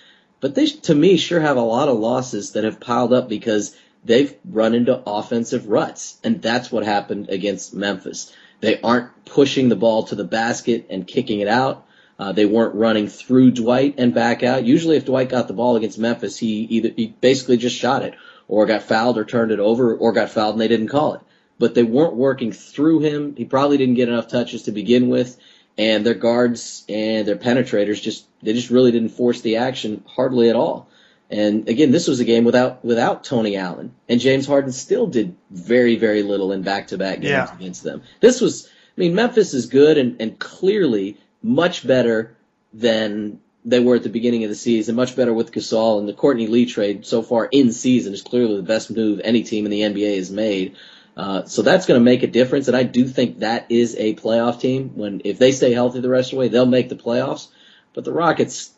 but 0.40 0.54
they, 0.54 0.66
to 0.66 0.94
me, 0.94 1.16
sure 1.16 1.40
have 1.40 1.56
a 1.56 1.62
lot 1.62 1.88
of 1.88 1.98
losses 1.98 2.52
that 2.52 2.64
have 2.64 2.78
piled 2.78 3.14
up 3.14 3.30
because 3.30 3.74
they've 4.04 4.34
run 4.44 4.74
into 4.74 5.02
offensive 5.06 5.66
ruts. 5.66 6.18
And 6.22 6.42
that's 6.42 6.70
what 6.70 6.84
happened 6.84 7.30
against 7.30 7.72
Memphis. 7.72 8.30
They 8.60 8.78
aren't 8.82 9.24
pushing 9.24 9.70
the 9.70 9.76
ball 9.76 10.04
to 10.04 10.14
the 10.14 10.24
basket 10.24 10.88
and 10.90 11.06
kicking 11.06 11.40
it 11.40 11.48
out. 11.48 11.86
Uh, 12.18 12.32
they 12.32 12.46
weren't 12.46 12.74
running 12.74 13.08
through 13.08 13.50
Dwight 13.50 13.96
and 13.98 14.14
back 14.14 14.42
out. 14.42 14.64
Usually, 14.64 14.96
if 14.96 15.04
Dwight 15.04 15.28
got 15.28 15.48
the 15.48 15.54
ball 15.54 15.76
against 15.76 15.98
Memphis, 15.98 16.38
he 16.38 16.62
either 16.70 16.90
he 16.94 17.08
basically 17.08 17.56
just 17.56 17.76
shot 17.76 18.02
it, 18.02 18.14
or 18.46 18.66
got 18.66 18.82
fouled, 18.82 19.18
or 19.18 19.24
turned 19.24 19.50
it 19.50 19.60
over, 19.60 19.96
or 19.96 20.12
got 20.12 20.30
fouled 20.30 20.54
and 20.54 20.60
they 20.60 20.68
didn't 20.68 20.88
call 20.88 21.14
it. 21.14 21.20
But 21.58 21.74
they 21.74 21.82
weren't 21.82 22.14
working 22.14 22.52
through 22.52 23.00
him. 23.00 23.34
He 23.36 23.44
probably 23.44 23.78
didn't 23.78 23.94
get 23.94 24.08
enough 24.08 24.28
touches 24.28 24.64
to 24.64 24.72
begin 24.72 25.08
with, 25.08 25.36
and 25.76 26.06
their 26.06 26.14
guards 26.14 26.84
and 26.88 27.26
their 27.26 27.36
penetrators 27.36 28.00
just 28.00 28.26
they 28.42 28.52
just 28.52 28.70
really 28.70 28.92
didn't 28.92 29.10
force 29.10 29.40
the 29.40 29.56
action 29.56 30.04
hardly 30.06 30.50
at 30.50 30.56
all. 30.56 30.88
And 31.30 31.68
again, 31.68 31.90
this 31.90 32.06
was 32.06 32.20
a 32.20 32.24
game 32.24 32.44
without 32.44 32.84
without 32.84 33.24
Tony 33.24 33.56
Allen, 33.56 33.92
and 34.08 34.20
James 34.20 34.46
Harden 34.46 34.70
still 34.70 35.08
did 35.08 35.34
very 35.50 35.96
very 35.96 36.22
little 36.22 36.52
in 36.52 36.62
back 36.62 36.88
to 36.88 36.98
back 36.98 37.16
games 37.16 37.30
yeah. 37.30 37.54
against 37.56 37.82
them. 37.82 38.02
This 38.20 38.40
was, 38.40 38.68
I 38.96 39.00
mean, 39.00 39.14
Memphis 39.16 39.52
is 39.52 39.66
good 39.66 39.98
and 39.98 40.20
and 40.20 40.38
clearly 40.38 41.18
much 41.44 41.86
better 41.86 42.34
than 42.72 43.38
they 43.66 43.78
were 43.78 43.96
at 43.96 44.02
the 44.02 44.08
beginning 44.08 44.44
of 44.44 44.50
the 44.50 44.56
season, 44.56 44.96
much 44.96 45.14
better 45.14 45.32
with 45.32 45.52
Gasol 45.52 45.98
and 45.98 46.08
the 46.08 46.14
Courtney 46.14 46.46
Lee 46.46 46.66
trade 46.66 47.04
so 47.06 47.22
far 47.22 47.44
in 47.44 47.70
season 47.70 48.14
is 48.14 48.22
clearly 48.22 48.56
the 48.56 48.62
best 48.62 48.90
move 48.90 49.20
any 49.22 49.42
team 49.42 49.66
in 49.66 49.70
the 49.70 49.82
NBA 49.82 50.16
has 50.16 50.30
made. 50.30 50.76
Uh, 51.16 51.44
so 51.44 51.62
that's 51.62 51.86
going 51.86 52.00
to 52.00 52.04
make 52.04 52.22
a 52.22 52.26
difference, 52.28 52.66
and 52.66 52.76
I 52.76 52.82
do 52.82 53.06
think 53.06 53.40
that 53.40 53.66
is 53.68 53.94
a 53.96 54.14
playoff 54.14 54.58
team. 54.58 54.92
When 54.94 55.20
if 55.24 55.38
they 55.38 55.52
stay 55.52 55.72
healthy 55.72 56.00
the 56.00 56.08
rest 56.08 56.28
of 56.28 56.36
the 56.36 56.40
way, 56.40 56.48
they'll 56.48 56.66
make 56.66 56.88
the 56.88 56.96
playoffs. 56.96 57.48
But 57.92 58.04
the 58.04 58.12
Rockets, 58.12 58.72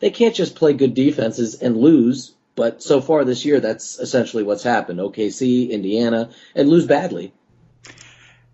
they 0.00 0.10
can't 0.10 0.34
just 0.34 0.56
play 0.56 0.74
good 0.74 0.94
defenses 0.94 1.54
and 1.54 1.76
lose. 1.76 2.34
But 2.56 2.82
so 2.82 3.00
far 3.00 3.24
this 3.24 3.44
year, 3.44 3.60
that's 3.60 3.98
essentially 3.98 4.42
what's 4.42 4.64
happened. 4.64 4.98
OKC, 4.98 5.70
Indiana, 5.70 6.30
and 6.54 6.68
lose 6.68 6.86
badly. 6.86 7.32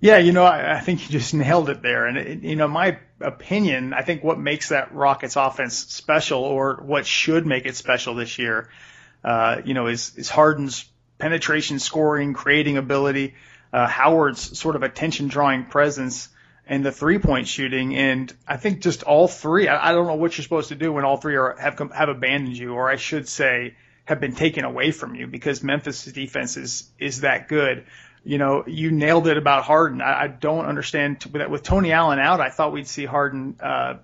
Yeah, 0.00 0.18
you 0.18 0.32
know, 0.32 0.44
I, 0.44 0.76
I 0.76 0.80
think 0.80 1.02
you 1.02 1.18
just 1.18 1.34
nailed 1.34 1.70
it 1.70 1.82
there. 1.82 2.06
And, 2.06 2.18
it, 2.18 2.42
you 2.42 2.56
know, 2.56 2.68
my 2.68 2.98
opinion, 3.20 3.94
I 3.94 4.02
think 4.02 4.22
what 4.22 4.38
makes 4.38 4.68
that 4.68 4.94
Rockets 4.94 5.36
offense 5.36 5.76
special 5.76 6.42
or 6.42 6.80
what 6.82 7.06
should 7.06 7.46
make 7.46 7.66
it 7.66 7.76
special 7.76 8.14
this 8.14 8.38
year, 8.38 8.68
uh, 9.22 9.62
you 9.64 9.74
know, 9.74 9.86
is, 9.86 10.12
is 10.16 10.28
Harden's 10.28 10.84
penetration 11.18 11.78
scoring, 11.78 12.34
creating 12.34 12.76
ability, 12.76 13.34
uh, 13.72 13.86
Howard's 13.86 14.58
sort 14.58 14.76
of 14.76 14.82
attention 14.82 15.28
drawing 15.28 15.64
presence 15.64 16.28
and 16.66 16.84
the 16.84 16.92
three 16.92 17.18
point 17.18 17.48
shooting. 17.48 17.96
And 17.96 18.32
I 18.46 18.56
think 18.56 18.80
just 18.80 19.02
all 19.02 19.28
three, 19.28 19.68
I, 19.68 19.90
I 19.90 19.92
don't 19.92 20.06
know 20.06 20.14
what 20.14 20.36
you're 20.36 20.42
supposed 20.42 20.68
to 20.68 20.74
do 20.74 20.92
when 20.92 21.04
all 21.04 21.16
three 21.16 21.36
are, 21.36 21.56
have, 21.58 21.78
have 21.92 22.08
abandoned 22.08 22.56
you, 22.56 22.74
or 22.74 22.90
I 22.90 22.96
should 22.96 23.28
say, 23.28 23.74
have 24.04 24.20
been 24.20 24.34
taken 24.34 24.64
away 24.64 24.90
from 24.90 25.14
you 25.14 25.26
because 25.26 25.62
Memphis' 25.62 26.04
defense 26.04 26.58
is, 26.58 26.90
is 26.98 27.22
that 27.22 27.48
good 27.48 27.86
you 28.24 28.38
know, 28.38 28.64
you 28.66 28.90
nailed 28.90 29.28
it 29.28 29.36
about 29.36 29.64
Harden. 29.64 30.00
I, 30.00 30.22
I 30.22 30.26
don't 30.28 30.64
understand 30.64 31.20
t- 31.20 31.30
with, 31.30 31.62
Tony 31.62 31.92
Allen 31.92 32.18
out. 32.18 32.40
I 32.40 32.50
thought 32.50 32.72
we'd 32.72 32.86
see 32.86 33.04
Harden 33.04 33.56
uh, 33.60 33.96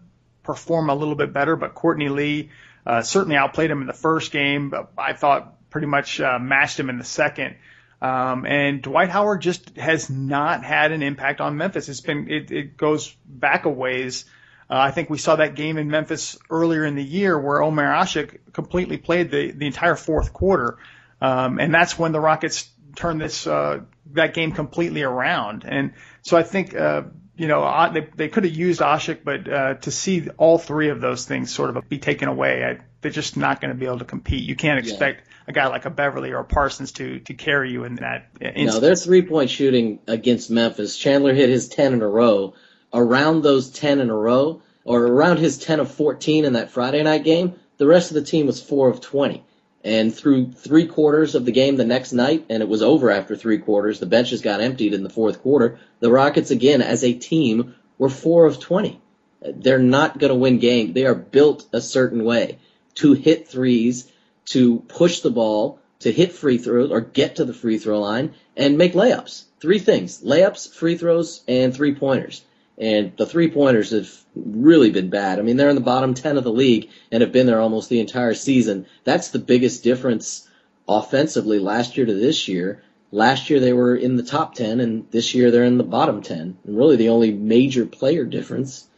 perform 0.43 0.91
a 0.91 0.95
little 0.95 1.15
bit 1.15 1.33
better, 1.33 1.57
but 1.57 1.75
Courtney 1.75 2.09
Lee 2.11 2.51
uh, 2.87 3.03
certainly 3.03 3.37
outplayed 3.37 3.71
him 3.71 3.81
in 3.81 3.87
the 3.87 3.93
first 3.93 4.31
game. 4.31 4.73
I 4.97 5.15
thought 5.15 5.71
pretty 5.71 5.87
much 5.87 6.21
uh, 6.21 6.39
matched 6.39 6.79
him 6.79 6.91
in 6.91 6.99
the 6.99 7.05
second. 7.05 7.57
Um, 8.03 8.47
and 8.47 8.81
Dwight 8.81 9.11
Howard 9.11 9.43
just 9.43 9.77
has 9.77 10.09
not 10.09 10.65
had 10.65 10.93
an 10.93 11.03
impact 11.03 11.41
on 11.41 11.57
Memphis. 11.57 11.89
It's 11.89 12.01
been 12.01 12.31
it, 12.31 12.51
it 12.51 12.77
goes 12.77 13.15
back 13.27 13.67
a 13.67 13.69
ways. 13.69 14.25
Uh, 14.71 14.77
I 14.79 14.91
think 14.91 15.11
we 15.11 15.19
saw 15.19 15.37
that 15.37 15.55
game 15.55 15.77
in 15.77 15.91
Memphis 15.91 16.39
earlier 16.49 16.85
in 16.85 16.95
the 16.95 17.05
year 17.05 17.39
where 17.39 17.63
Omer 17.63 17.85
Asik 17.85 18.39
completely 18.53 18.97
played 18.97 19.31
the 19.31 19.51
the 19.51 19.67
entire 19.67 19.97
fourth 19.97 20.33
quarter, 20.33 20.79
um, 21.21 21.59
and 21.59 21.75
that's 21.75 21.99
when 21.99 22.13
the 22.13 22.21
Rockets 22.21 22.71
turned 22.97 23.21
this 23.21 23.47
uh, 23.47 23.81
that 24.15 24.35
game 24.35 24.53
completely 24.53 25.03
around. 25.03 25.65
And 25.67 25.93
so 26.23 26.37
I 26.37 26.43
think, 26.43 26.75
uh, 26.75 27.03
you 27.37 27.49
know, 27.49 27.91
they, 27.93 28.07
they 28.15 28.29
could 28.29 28.45
have 28.45 28.55
used 28.55 28.81
Asik, 28.81 29.25
but 29.25 29.51
uh, 29.51 29.75
to 29.75 29.91
see 29.91 30.29
all 30.37 30.59
three 30.59 30.91
of 30.91 31.01
those 31.01 31.25
things 31.25 31.55
sort 31.55 31.75
of 31.75 31.89
be 31.89 31.99
taken 31.99 32.29
away, 32.29 32.65
I, 32.65 32.85
they're 33.01 33.11
just 33.11 33.37
not 33.37 33.61
going 33.61 33.71
to 33.71 33.79
be 33.79 33.87
able 33.87 34.01
to 34.01 34.05
compete. 34.05 34.43
You 34.43 34.57
can't 34.57 34.79
expect 34.79 35.27
yeah. 35.27 35.35
a 35.49 35.53
guy 35.53 35.67
like 35.69 35.87
a 35.87 35.91
Beverley 35.91 36.33
or 36.33 36.41
a 36.41 36.45
Parsons 36.45 36.93
to 36.93 37.21
to 37.21 37.35
carry 37.35 37.73
you 37.73 37.85
in 37.85 37.95
that. 37.97 38.29
Instance. 38.41 38.75
No, 38.75 38.81
their 38.81 38.95
three 38.95 39.23
point 39.23 39.49
shooting 39.49 40.01
against 40.07 40.51
Memphis. 40.51 40.99
Chandler 40.99 41.33
hit 41.33 41.49
his 41.49 41.69
ten 41.69 41.95
in 41.95 42.03
a 42.03 42.09
row. 42.09 42.55
Around 42.93 43.43
those 43.43 43.71
ten 43.71 44.01
in 44.01 44.11
a 44.11 44.15
row, 44.15 44.63
or 44.85 45.03
around 45.07 45.39
his 45.39 45.59
ten 45.59 45.81
of 45.81 45.91
fourteen 45.91 46.45
in 46.45 46.55
that 46.55 46.73
Friday 46.73 47.03
night 47.03 47.25
game, 47.25 47.55
the 47.79 47.87
rest 47.87 48.11
of 48.11 48.17
the 48.17 48.25
team 48.25 48.47
was 48.47 48.63
four 48.63 48.91
of 48.91 49.01
twenty. 49.01 49.45
And 49.83 50.15
through 50.15 50.53
three 50.53 50.87
quarters 50.87 51.35
of 51.35 51.45
the 51.45 51.53
game 51.53 51.77
the 51.77 51.85
next 51.85 52.13
night, 52.13 52.47
and 52.51 52.63
it 52.63 52.69
was 52.69 52.83
over 52.83 53.11
after 53.11 53.35
three 53.35 53.59
quarters, 53.59 53.99
the 53.99 54.07
benches 54.07 54.43
got 54.43 54.61
emptied 54.61 54.93
in 54.93 55.03
the 55.03 55.11
fourth 55.11 55.43
quarter. 55.43 55.79
The 56.01 56.11
Rockets, 56.11 56.51
again, 56.51 56.83
as 56.83 57.03
a 57.03 57.15
team, 57.15 57.75
were 57.97 58.11
four 58.11 58.45
of 58.45 58.61
20. 58.61 59.01
They're 59.43 59.79
not 59.79 60.19
going 60.19 60.33
to 60.33 60.39
win 60.39 60.59
games. 60.59 60.93
They 60.93 61.07
are 61.07 61.15
built 61.15 61.67
a 61.73 61.81
certain 61.81 62.25
way 62.25 62.59
to 62.97 63.15
hit 63.15 63.49
threes, 63.49 64.11
to 64.47 64.81
push 64.81 65.21
the 65.21 65.31
ball, 65.31 65.79
to 66.01 66.13
hit 66.13 66.33
free 66.33 66.59
throws 66.59 66.91
or 66.91 67.01
get 67.01 67.37
to 67.37 67.45
the 67.45 67.55
free 67.55 67.79
throw 67.79 68.01
line 68.01 68.35
and 68.57 68.77
make 68.77 68.93
layups. 68.93 69.45
Three 69.61 69.79
things 69.79 70.23
layups, 70.23 70.75
free 70.75 70.97
throws, 70.97 71.43
and 71.47 71.75
three 71.75 71.95
pointers. 71.95 72.43
And 72.81 73.15
the 73.19 73.27
three 73.27 73.51
pointers 73.51 73.91
have 73.91 74.11
really 74.35 74.91
been 74.91 75.11
bad. 75.11 75.39
I 75.39 75.43
mean, 75.43 75.59
they're 75.59 75.69
in 75.69 75.75
the 75.75 75.83
bottom 75.83 76.15
10 76.15 76.39
of 76.39 76.45
the 76.45 76.53
league 76.53 76.89
and 77.13 77.21
have 77.21 77.31
been 77.31 77.47
there 77.47 77.61
almost 77.61 77.91
the 77.91 78.01
entire 78.01 78.33
season. 78.33 78.87
That's 79.05 79.29
the 79.29 79.39
biggest 79.39 79.85
difference 79.85 80.49
offensively 80.89 81.59
last 81.59 81.99
year 81.99 82.07
to 82.07 82.15
this 82.15 82.49
year. 82.49 82.83
Last 83.13 83.51
year 83.51 83.61
they 83.61 83.75
were 83.75 83.95
in 83.95 84.17
the 84.17 84.23
top 84.23 84.55
10 84.55 84.81
and 84.81 85.11
this 85.11 85.35
year 85.35 85.51
they're 85.51 85.65
in 85.65 85.77
the 85.77 85.85
bottom 85.85 86.23
10. 86.23 86.57
And 86.65 86.77
really 86.79 86.97
the 86.97 87.11
only 87.11 87.33
major 87.33 87.85
player 87.85 88.25
difference 88.25 88.89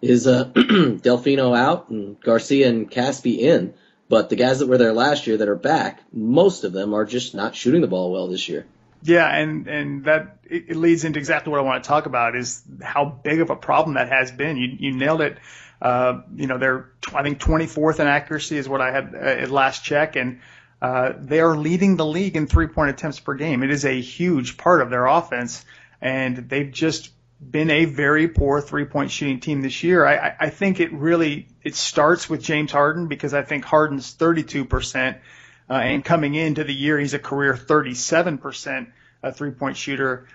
is 0.00 0.26
uh, 0.26 0.44
Delfino 0.54 1.54
out 1.54 1.90
and 1.90 2.18
Garcia 2.20 2.70
and 2.70 2.90
Casspi 2.90 3.38
in. 3.38 3.74
But 4.08 4.30
the 4.30 4.36
guys 4.36 4.60
that 4.60 4.68
were 4.68 4.78
there 4.78 4.94
last 4.94 5.26
year 5.26 5.36
that 5.36 5.48
are 5.48 5.56
back, 5.56 6.00
most 6.10 6.64
of 6.64 6.72
them 6.72 6.94
are 6.94 7.04
just 7.04 7.34
not 7.34 7.54
shooting 7.54 7.82
the 7.82 7.86
ball 7.86 8.12
well 8.12 8.28
this 8.28 8.48
year. 8.48 8.64
Yeah, 9.06 9.28
and 9.28 9.68
and 9.68 10.04
that 10.06 10.38
it, 10.44 10.74
leads 10.74 11.04
into 11.04 11.20
exactly 11.20 11.52
what 11.52 11.60
I 11.60 11.62
want 11.62 11.84
to 11.84 11.88
talk 11.88 12.06
about 12.06 12.34
is 12.34 12.62
how 12.82 13.04
big 13.04 13.40
of 13.40 13.50
a 13.50 13.56
problem 13.56 13.94
that 13.94 14.08
has 14.08 14.32
been. 14.32 14.56
You 14.56 14.68
you 14.78 14.92
nailed 14.92 15.20
it. 15.20 15.38
Uh, 15.80 16.22
you 16.34 16.48
know, 16.48 16.58
they're 16.58 16.90
I 17.14 17.22
think 17.22 17.38
24th 17.38 18.00
in 18.00 18.08
accuracy 18.08 18.56
is 18.56 18.68
what 18.68 18.80
I 18.80 18.90
had 18.90 19.14
uh, 19.14 19.18
at 19.18 19.50
last 19.50 19.84
check, 19.84 20.16
and 20.16 20.40
uh, 20.82 21.12
they 21.20 21.38
are 21.38 21.56
leading 21.56 21.96
the 21.96 22.04
league 22.04 22.36
in 22.36 22.48
three 22.48 22.66
point 22.66 22.90
attempts 22.90 23.20
per 23.20 23.34
game. 23.34 23.62
It 23.62 23.70
is 23.70 23.84
a 23.84 24.00
huge 24.00 24.56
part 24.56 24.82
of 24.82 24.90
their 24.90 25.06
offense, 25.06 25.64
and 26.00 26.36
they've 26.48 26.72
just 26.72 27.10
been 27.38 27.70
a 27.70 27.84
very 27.84 28.26
poor 28.26 28.60
three 28.60 28.86
point 28.86 29.12
shooting 29.12 29.38
team 29.38 29.60
this 29.60 29.84
year. 29.84 30.04
I, 30.04 30.34
I 30.40 30.50
think 30.50 30.80
it 30.80 30.92
really 30.92 31.46
it 31.62 31.76
starts 31.76 32.28
with 32.28 32.42
James 32.42 32.72
Harden 32.72 33.06
because 33.06 33.34
I 33.34 33.42
think 33.42 33.64
Harden's 33.64 34.10
32 34.10 34.64
percent 34.64 35.18
uh, 35.68 35.74
and 35.74 36.04
coming 36.04 36.34
into 36.34 36.64
the 36.64 36.74
year, 36.74 36.98
he's 36.98 37.14
a 37.14 37.18
career 37.18 37.54
37% 37.54 38.86
uh, 39.22 39.32
three 39.32 39.50
point 39.50 39.76
shooter. 39.76 40.28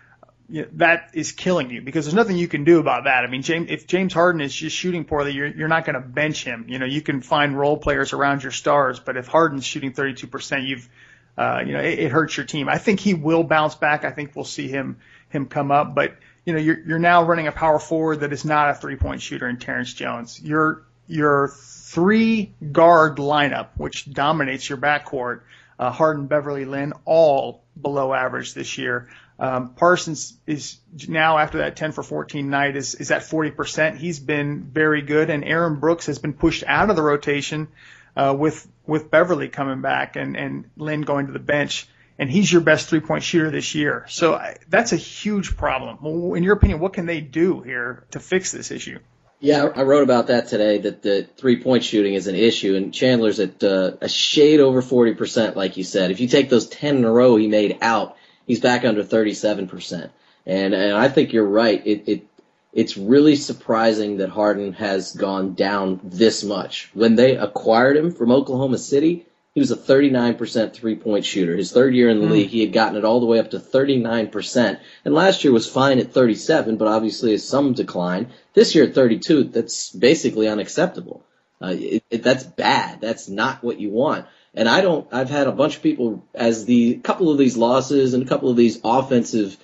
You 0.49 0.63
know, 0.63 0.67
that 0.73 1.11
is 1.13 1.31
killing 1.31 1.69
you 1.69 1.81
because 1.81 2.05
there's 2.05 2.15
nothing 2.15 2.37
you 2.37 2.49
can 2.49 2.65
do 2.65 2.79
about 2.79 3.05
that. 3.05 3.23
I 3.23 3.27
mean, 3.27 3.41
James, 3.41 3.71
if 3.71 3.87
James 3.87 4.13
Harden 4.13 4.41
is 4.41 4.53
just 4.53 4.75
shooting 4.75 5.05
poorly, 5.05 5.31
you're, 5.31 5.47
you're 5.47 5.69
not 5.69 5.85
going 5.85 5.93
to 5.93 6.05
bench 6.05 6.43
him. 6.43 6.65
You 6.67 6.77
know, 6.77 6.85
you 6.85 7.01
can 7.01 7.21
find 7.21 7.57
role 7.57 7.77
players 7.77 8.11
around 8.11 8.43
your 8.43 8.51
stars, 8.51 8.99
but 8.99 9.15
if 9.15 9.27
Harden's 9.27 9.65
shooting 9.65 9.93
32%, 9.93 10.67
you've, 10.67 10.89
uh, 11.37 11.63
you 11.65 11.71
know, 11.71 11.79
it, 11.79 11.99
it 11.99 12.11
hurts 12.11 12.35
your 12.35 12.45
team. 12.45 12.67
I 12.67 12.79
think 12.79 12.99
he 12.99 13.13
will 13.13 13.45
bounce 13.45 13.75
back. 13.75 14.03
I 14.03 14.11
think 14.11 14.35
we'll 14.35 14.43
see 14.43 14.67
him, 14.67 14.97
him 15.29 15.45
come 15.45 15.71
up, 15.71 15.95
but 15.95 16.17
you 16.45 16.53
know, 16.53 16.59
you're, 16.59 16.79
you're 16.79 16.99
now 16.99 17.23
running 17.23 17.47
a 17.47 17.51
power 17.51 17.79
forward 17.79 18.21
that 18.21 18.33
is 18.33 18.43
not 18.43 18.71
a 18.71 18.73
three 18.73 18.95
point 18.97 19.21
shooter 19.21 19.47
in 19.47 19.57
Terrence 19.57 19.93
Jones. 19.93 20.41
You're, 20.41 20.83
you're 21.11 21.49
three 21.49 22.53
guard 22.71 23.17
lineup, 23.17 23.69
which 23.75 24.11
dominates 24.11 24.69
your 24.69 24.77
backcourt, 24.77 25.41
uh, 25.77 25.91
Harden, 25.91 26.27
Beverley, 26.27 26.65
Lin, 26.65 26.93
all 27.03 27.63
below 27.79 28.13
average 28.13 28.53
this 28.53 28.77
year. 28.77 29.09
Um, 29.37 29.73
Parsons 29.73 30.37
is 30.47 30.77
now 31.07 31.39
after 31.39 31.59
that 31.59 31.75
10 31.75 31.91
for 31.91 32.03
14 32.03 32.49
night 32.49 32.77
is, 32.77 32.95
is 32.95 33.11
at 33.11 33.23
40%. 33.23 33.97
He's 33.97 34.19
been 34.19 34.63
very 34.63 35.01
good 35.01 35.29
and 35.29 35.43
Aaron 35.43 35.79
Brooks 35.79 36.05
has 36.05 36.19
been 36.19 36.33
pushed 36.33 36.63
out 36.65 36.89
of 36.89 36.95
the 36.95 37.01
rotation, 37.01 37.67
uh, 38.15 38.35
with, 38.37 38.67
with 38.85 39.09
Beverley 39.09 39.49
coming 39.49 39.81
back 39.81 40.15
and, 40.15 40.37
and 40.37 40.69
Lin 40.77 41.01
going 41.01 41.27
to 41.27 41.33
the 41.33 41.39
bench. 41.39 41.87
And 42.19 42.29
he's 42.29 42.51
your 42.51 42.61
best 42.61 42.87
three 42.87 42.99
point 42.99 43.23
shooter 43.23 43.49
this 43.49 43.73
year. 43.73 44.05
So 44.07 44.35
I, 44.35 44.57
that's 44.69 44.93
a 44.93 44.97
huge 44.97 45.57
problem. 45.57 46.35
In 46.35 46.43
your 46.43 46.53
opinion, 46.53 46.79
what 46.79 46.93
can 46.93 47.07
they 47.07 47.19
do 47.19 47.61
here 47.61 48.05
to 48.11 48.19
fix 48.19 48.51
this 48.51 48.69
issue? 48.69 48.99
Yeah, 49.43 49.69
I 49.75 49.81
wrote 49.81 50.03
about 50.03 50.27
that 50.27 50.49
today. 50.49 50.77
That 50.77 51.01
the 51.01 51.27
three 51.35 51.63
point 51.63 51.83
shooting 51.83 52.13
is 52.13 52.27
an 52.27 52.35
issue, 52.35 52.75
and 52.75 52.93
Chandler's 52.93 53.39
at 53.39 53.63
uh, 53.63 53.93
a 53.99 54.07
shade 54.07 54.59
over 54.59 54.83
forty 54.83 55.15
percent, 55.15 55.57
like 55.57 55.77
you 55.77 55.83
said. 55.83 56.11
If 56.11 56.19
you 56.19 56.27
take 56.27 56.49
those 56.49 56.67
ten 56.67 56.97
in 56.97 57.05
a 57.05 57.11
row 57.11 57.35
he 57.37 57.47
made 57.47 57.79
out, 57.81 58.15
he's 58.45 58.59
back 58.59 58.85
under 58.85 59.03
thirty 59.03 59.33
seven 59.33 59.67
percent. 59.67 60.11
And 60.45 60.75
and 60.75 60.93
I 60.95 61.09
think 61.09 61.33
you're 61.33 61.43
right. 61.43 61.81
It 61.85 62.03
it 62.05 62.27
it's 62.71 62.97
really 62.97 63.35
surprising 63.35 64.17
that 64.17 64.29
Harden 64.29 64.73
has 64.73 65.15
gone 65.15 65.55
down 65.55 65.99
this 66.03 66.43
much. 66.43 66.91
When 66.93 67.15
they 67.15 67.35
acquired 67.35 67.97
him 67.97 68.11
from 68.11 68.31
Oklahoma 68.31 68.77
City, 68.77 69.25
he 69.53 69.59
was 69.59 69.71
a 69.71 69.75
39% 69.75 70.73
three 70.73 70.95
point 70.95 71.25
shooter. 71.25 71.55
His 71.55 71.71
third 71.71 71.93
year 71.93 72.09
in 72.09 72.21
the 72.21 72.27
mm. 72.27 72.31
league, 72.31 72.49
he 72.49 72.61
had 72.61 72.71
gotten 72.71 72.97
it 72.97 73.03
all 73.03 73.19
the 73.19 73.25
way 73.25 73.39
up 73.39 73.51
to 73.51 73.59
39%. 73.59 74.79
And 75.03 75.13
last 75.13 75.43
year 75.43 75.51
was 75.51 75.69
fine 75.69 75.99
at 75.99 76.13
37, 76.13 76.77
but 76.77 76.87
obviously 76.87 77.33
is 77.33 77.47
some 77.47 77.73
decline. 77.73 78.31
This 78.53 78.75
year 78.75 78.85
at 78.85 78.95
32, 78.95 79.45
that's 79.45 79.91
basically 79.91 80.47
unacceptable. 80.47 81.25
Uh, 81.61 81.75
it, 81.77 82.03
it, 82.09 82.23
that's 82.23 82.43
bad. 82.43 83.01
That's 83.01 83.27
not 83.27 83.63
what 83.63 83.79
you 83.79 83.89
want. 83.89 84.25
And 84.53 84.67
I 84.67 84.81
don't, 84.81 85.07
I've 85.13 85.29
had 85.29 85.47
a 85.47 85.51
bunch 85.51 85.77
of 85.77 85.83
people 85.83 86.25
as 86.33 86.65
the 86.65 86.95
couple 86.95 87.29
of 87.29 87.37
these 87.37 87.55
losses 87.55 88.13
and 88.13 88.23
a 88.23 88.27
couple 88.27 88.49
of 88.49 88.57
these 88.57 88.79
offensive 88.83 89.57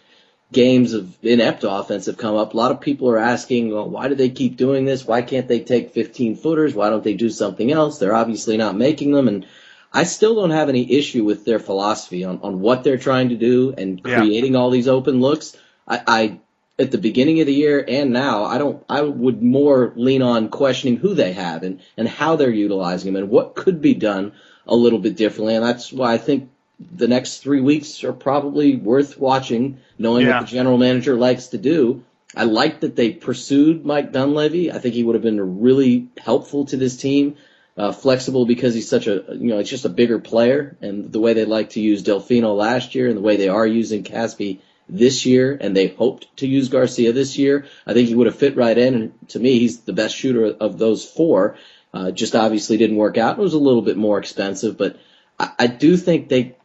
games 0.52 0.94
of 0.94 1.18
inept 1.24 1.66
offense 1.68 2.06
have 2.06 2.18
come 2.18 2.36
up. 2.36 2.54
A 2.54 2.58
lot 2.58 2.72
of 2.72 2.80
people 2.80 3.10
are 3.10 3.18
asking, 3.18 3.74
well, 3.74 3.90
why 3.90 4.08
do 4.08 4.16
they 4.16 4.30
keep 4.30 4.56
doing 4.56 4.86
this? 4.86 5.06
Why 5.06 5.22
can't 5.22 5.48
they 5.48 5.60
take 5.60 5.94
15 5.94 6.38
footers? 6.38 6.74
Why 6.74 6.90
don't 6.90 7.04
they 7.04 7.16
do 7.16 7.30
something 7.30 7.72
else? 7.72 8.00
They're 8.00 8.16
obviously 8.16 8.56
not 8.58 8.78
making 8.78 9.12
them. 9.12 9.28
And 9.28 9.46
I 9.94 10.04
still 10.04 10.36
don't 10.36 10.52
have 10.52 10.70
any 10.70 10.92
issue 10.98 11.24
with 11.24 11.46
their 11.46 11.60
philosophy 11.60 12.24
on, 12.24 12.40
on 12.44 12.60
what 12.60 12.84
they're 12.84 12.98
trying 12.98 13.30
to 13.30 13.36
do 13.36 13.74
and 13.78 14.04
creating 14.04 14.54
yeah. 14.54 14.60
all 14.60 14.70
these 14.70 14.88
open 14.88 15.22
looks. 15.22 15.56
I, 15.88 16.02
I 16.08 16.40
at 16.80 16.92
the 16.92 16.98
beginning 16.98 17.40
of 17.42 17.48
the 17.48 17.54
year 17.54 17.84
and 17.88 18.12
now, 18.12 18.44
I 18.46 18.58
don't. 18.58 18.84
I 18.88 19.02
would 19.02 19.42
more 19.42 19.94
lean 19.96 20.22
on 20.22 20.50
questioning 20.50 20.98
who 20.98 21.16
they 21.16 21.34
have 21.34 21.64
and 21.64 21.80
and 21.96 22.08
how 22.08 22.36
they're 22.36 22.50
utilizing 22.50 23.14
them 23.14 23.24
and 23.24 23.32
what 23.32 23.56
could 23.56 23.82
be 23.82 23.94
done 23.94 24.34
a 24.68 24.76
little 24.76 25.00
bit 25.00 25.16
differently. 25.16 25.56
And 25.56 25.66
that's 25.66 25.92
why 25.92 26.14
I 26.14 26.18
think 26.18 26.50
the 26.80 27.08
next 27.08 27.40
three 27.40 27.62
weeks 27.62 28.04
are 28.04 28.14
probably 28.14 28.76
worth 28.76 29.18
watching, 29.18 29.80
knowing 29.98 30.28
yeah. 30.28 30.40
what 30.40 30.42
the 30.42 30.56
general 30.56 30.78
manager 30.78 31.16
likes 31.16 31.48
to 31.48 31.58
do. 31.58 32.04
I 32.36 32.44
like 32.44 32.82
that 32.82 32.96
they 32.96 33.12
pursued 33.12 33.86
Mike 33.86 34.12
Dunleavy. 34.12 34.72
I 34.72 34.78
think 34.80 34.94
he 34.94 35.04
would 35.04 35.16
have 35.16 35.24
been 35.24 35.62
really 35.62 36.10
helpful 36.18 36.66
to 36.66 36.78
this 36.78 36.98
team 36.98 37.38
uh, 37.78 37.92
flexible 37.92 38.46
because 38.46 38.74
he's 38.74 38.90
such 38.90 39.08
a 39.08 39.24
you 39.32 39.50
know 39.50 39.60
it's 39.60 39.70
just 39.70 39.86
a 39.86 39.90
bigger 39.90 40.20
player 40.20 40.76
and 40.82 41.12
the 41.12 41.20
way 41.20 41.34
they 41.34 41.46
like 41.46 41.72
to 41.72 41.80
use 41.80 42.04
Delfino 42.04 42.56
last 42.58 42.96
year 42.96 43.08
and 43.08 43.18
the 43.18 43.22
way 43.22 43.38
they 43.38 43.50
are 43.50 43.68
using 43.68 44.04
Casspi 44.04 44.60
this 44.90 45.26
year 45.26 45.58
and 45.60 45.76
they 45.76 45.88
hoped 45.88 46.36
to 46.38 46.48
use 46.48 46.70
Garcia 46.70 47.12
this 47.12 47.38
year. 47.38 47.66
I 47.86 47.94
think 47.94 48.08
he 48.08 48.16
would 48.16 48.28
have 48.28 48.38
fit 48.38 48.56
right 48.56 48.78
in 48.78 48.96
and 48.96 49.30
to 49.30 49.40
me 49.40 49.60
he's 49.60 49.82
the 49.82 49.94
best 49.94 50.16
shooter 50.16 50.46
of 50.46 50.78
those 50.78 51.06
four. 51.06 51.58
Uh, 51.94 52.12
just 52.12 52.36
obviously 52.36 52.78
didn't 52.78 52.98
work 52.98 53.18
out. 53.18 53.38
It 53.38 53.42
was 53.42 53.54
a 53.54 53.60
little 53.60 53.82
bit 53.82 53.98
more 53.98 54.18
expensive, 54.18 54.78
but 54.78 55.00
I, 55.40 55.52
I 55.60 55.68
do 55.68 55.98
think 55.98 56.30
they 56.30 56.56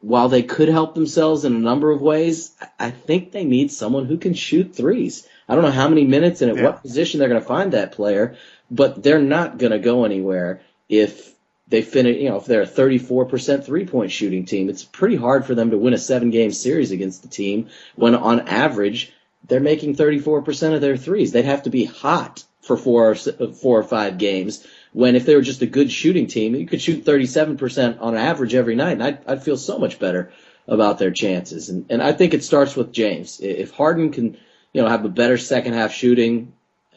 while 0.00 0.28
they 0.28 0.42
could 0.42 0.68
help 0.68 0.94
themselves 0.94 1.44
in 1.44 1.54
a 1.54 1.58
number 1.58 1.90
of 1.90 2.00
ways, 2.00 2.54
I 2.78 2.90
think 2.90 3.32
they 3.32 3.44
need 3.44 3.72
someone 3.72 4.06
who 4.06 4.16
can 4.16 4.34
shoot 4.34 4.74
threes. 4.74 5.26
I 5.48 5.54
don't 5.54 5.64
know 5.64 5.70
how 5.70 5.88
many 5.88 6.04
minutes 6.04 6.42
and 6.42 6.50
at 6.50 6.58
yeah. 6.58 6.64
what 6.64 6.82
position 6.82 7.18
they're 7.18 7.28
going 7.28 7.40
to 7.40 7.46
find 7.46 7.72
that 7.72 7.92
player, 7.92 8.36
but 8.70 9.02
they're 9.02 9.22
not 9.22 9.58
going 9.58 9.72
to 9.72 9.78
go 9.78 10.04
anywhere 10.04 10.60
if 10.88 11.34
they 11.68 11.82
finish, 11.82 12.16
you 12.16 12.28
know, 12.28 12.36
if 12.36 12.46
they're 12.46 12.62
a 12.62 12.66
34% 12.66 13.64
three 13.64 13.86
point 13.86 14.10
shooting 14.10 14.44
team. 14.44 14.68
It's 14.68 14.84
pretty 14.84 15.16
hard 15.16 15.46
for 15.46 15.54
them 15.54 15.70
to 15.70 15.78
win 15.78 15.94
a 15.94 15.98
seven 15.98 16.30
game 16.30 16.50
series 16.50 16.90
against 16.90 17.22
the 17.22 17.28
team 17.28 17.68
when 17.96 18.14
on 18.14 18.48
average 18.48 19.12
they're 19.46 19.60
making 19.60 19.96
34% 19.96 20.74
of 20.74 20.80
their 20.80 20.96
threes. 20.96 21.32
They'd 21.32 21.44
have 21.44 21.64
to 21.64 21.70
be 21.70 21.84
hot 21.84 22.44
for 22.60 22.76
four 22.76 23.10
or, 23.10 23.14
four 23.14 23.78
or 23.78 23.84
five 23.84 24.18
games. 24.18 24.66
When 24.92 25.16
if 25.16 25.26
they 25.26 25.34
were 25.34 25.42
just 25.42 25.62
a 25.62 25.66
good 25.66 25.90
shooting 25.90 26.26
team, 26.26 26.54
you 26.54 26.66
could 26.66 26.82
shoot 26.82 27.04
37% 27.04 28.00
on 28.00 28.16
average 28.16 28.54
every 28.54 28.74
night, 28.74 28.92
and 28.92 29.02
I'd, 29.02 29.26
I'd 29.26 29.42
feel 29.42 29.56
so 29.56 29.78
much 29.78 29.98
better 29.98 30.32
about 30.66 30.98
their 30.98 31.10
chances. 31.10 31.68
And, 31.68 31.86
and 31.90 32.02
I 32.02 32.12
think 32.12 32.34
it 32.34 32.44
starts 32.44 32.76
with 32.76 32.92
James. 32.92 33.40
If 33.40 33.70
Harden 33.70 34.10
can, 34.10 34.36
you 34.72 34.82
know, 34.82 34.88
have 34.88 35.04
a 35.04 35.10
better 35.10 35.38
second 35.38 35.74
half 35.74 35.92
shooting, 35.92 36.52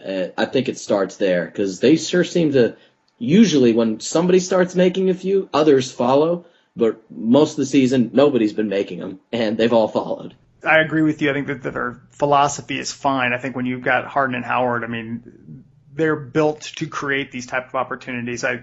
uh, 0.05 0.27
I 0.37 0.45
think 0.45 0.69
it 0.69 0.77
starts 0.77 1.17
there 1.17 1.45
because 1.45 1.79
they 1.79 1.95
sure 1.95 2.23
seem 2.23 2.53
to. 2.53 2.75
Usually, 3.17 3.73
when 3.73 3.99
somebody 3.99 4.39
starts 4.39 4.73
making 4.75 5.11
a 5.11 5.13
few, 5.13 5.47
others 5.53 5.91
follow. 5.91 6.45
But 6.75 7.01
most 7.11 7.51
of 7.51 7.57
the 7.57 7.65
season, 7.65 8.11
nobody's 8.13 8.53
been 8.53 8.69
making 8.69 8.99
them, 8.99 9.19
and 9.31 9.57
they've 9.57 9.73
all 9.73 9.89
followed. 9.89 10.35
I 10.63 10.79
agree 10.79 11.01
with 11.01 11.21
you. 11.21 11.29
I 11.29 11.33
think 11.33 11.47
that, 11.47 11.63
that 11.63 11.73
their 11.73 12.01
philosophy 12.11 12.79
is 12.79 12.91
fine. 12.91 13.33
I 13.33 13.37
think 13.39 13.55
when 13.55 13.65
you've 13.65 13.83
got 13.83 14.05
Harden 14.05 14.35
and 14.35 14.45
Howard, 14.45 14.83
I 14.83 14.87
mean, 14.87 15.65
they're 15.93 16.15
built 16.15 16.61
to 16.77 16.87
create 16.87 17.31
these 17.31 17.45
type 17.45 17.67
of 17.67 17.75
opportunities. 17.75 18.43
I 18.43 18.61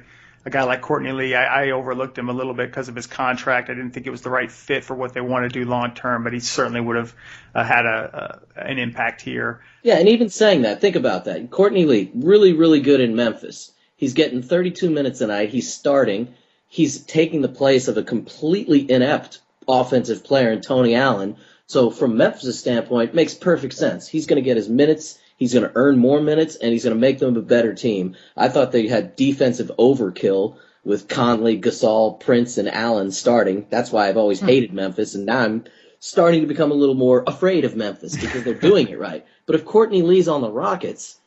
a 0.48 0.50
guy 0.50 0.64
like 0.64 0.80
Courtney 0.80 1.12
Lee, 1.12 1.34
I, 1.34 1.66
I 1.66 1.70
overlooked 1.72 2.16
him 2.16 2.30
a 2.30 2.32
little 2.32 2.54
bit 2.54 2.70
because 2.70 2.88
of 2.88 2.96
his 2.96 3.06
contract. 3.06 3.68
I 3.68 3.74
didn't 3.74 3.90
think 3.90 4.06
it 4.06 4.10
was 4.10 4.22
the 4.22 4.30
right 4.30 4.50
fit 4.50 4.82
for 4.82 4.94
what 4.94 5.12
they 5.12 5.20
want 5.20 5.44
to 5.44 5.50
do 5.50 5.68
long 5.68 5.92
term, 5.92 6.24
but 6.24 6.32
he 6.32 6.40
certainly 6.40 6.80
would 6.80 6.96
have 6.96 7.14
uh, 7.54 7.62
had 7.62 7.84
a, 7.84 8.40
an 8.56 8.78
impact 8.78 9.20
here. 9.20 9.60
Yeah, 9.82 9.98
and 9.98 10.08
even 10.08 10.30
saying 10.30 10.62
that, 10.62 10.80
think 10.80 10.96
about 10.96 11.26
that. 11.26 11.50
Courtney 11.50 11.84
Lee, 11.84 12.10
really, 12.14 12.54
really 12.54 12.80
good 12.80 13.00
in 13.00 13.14
Memphis. 13.14 13.72
He's 13.94 14.14
getting 14.14 14.40
32 14.40 14.88
minutes 14.88 15.20
a 15.20 15.26
night. 15.26 15.50
He's 15.50 15.72
starting. 15.72 16.34
He's 16.66 17.00
taking 17.00 17.42
the 17.42 17.48
place 17.48 17.86
of 17.88 17.98
a 17.98 18.02
completely 18.02 18.90
inept 18.90 19.40
offensive 19.68 20.24
player 20.24 20.50
in 20.50 20.62
Tony 20.62 20.94
Allen. 20.94 21.36
So 21.66 21.90
from 21.90 22.16
Memphis' 22.16 22.58
standpoint, 22.58 23.12
makes 23.14 23.34
perfect 23.34 23.74
sense. 23.74 24.08
He's 24.08 24.26
going 24.26 24.42
to 24.42 24.48
get 24.48 24.56
his 24.56 24.70
minutes. 24.70 25.18
He's 25.38 25.54
going 25.54 25.64
to 25.64 25.72
earn 25.76 25.98
more 25.98 26.20
minutes 26.20 26.56
and 26.56 26.72
he's 26.72 26.84
going 26.84 26.96
to 26.96 27.00
make 27.00 27.20
them 27.20 27.36
a 27.36 27.42
better 27.42 27.72
team. 27.72 28.16
I 28.36 28.48
thought 28.48 28.72
they 28.72 28.88
had 28.88 29.16
defensive 29.16 29.70
overkill 29.78 30.56
with 30.84 31.06
Conley, 31.08 31.60
Gasol, 31.60 32.18
Prince, 32.18 32.58
and 32.58 32.68
Allen 32.68 33.12
starting. 33.12 33.66
That's 33.70 33.92
why 33.92 34.08
I've 34.08 34.16
always 34.16 34.40
hmm. 34.40 34.46
hated 34.46 34.72
Memphis, 34.72 35.14
and 35.14 35.26
now 35.26 35.40
I'm 35.40 35.64
starting 36.00 36.40
to 36.40 36.46
become 36.46 36.72
a 36.72 36.74
little 36.74 36.94
more 36.94 37.22
afraid 37.26 37.64
of 37.64 37.76
Memphis 37.76 38.16
because 38.16 38.42
they're 38.42 38.54
doing 38.54 38.88
it 38.88 38.98
right. 38.98 39.24
But 39.46 39.54
if 39.54 39.64
Courtney 39.64 40.02
Lee's 40.02 40.28
on 40.28 40.42
the 40.42 40.50
Rockets, 40.50 41.18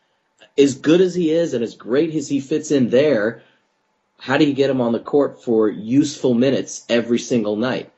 as 0.55 0.75
good 0.75 1.01
as 1.01 1.15
he 1.15 1.31
is 1.31 1.55
and 1.55 1.63
as 1.63 1.73
great 1.73 2.13
as 2.13 2.27
he 2.27 2.39
fits 2.39 2.69
in 2.69 2.91
there, 2.91 3.41
how 4.19 4.37
do 4.37 4.45
you 4.45 4.53
get 4.53 4.69
him 4.69 4.79
on 4.79 4.91
the 4.91 4.99
court 4.99 5.43
for 5.43 5.67
useful 5.67 6.35
minutes 6.35 6.85
every 6.87 7.17
single 7.17 7.55
night? 7.55 7.91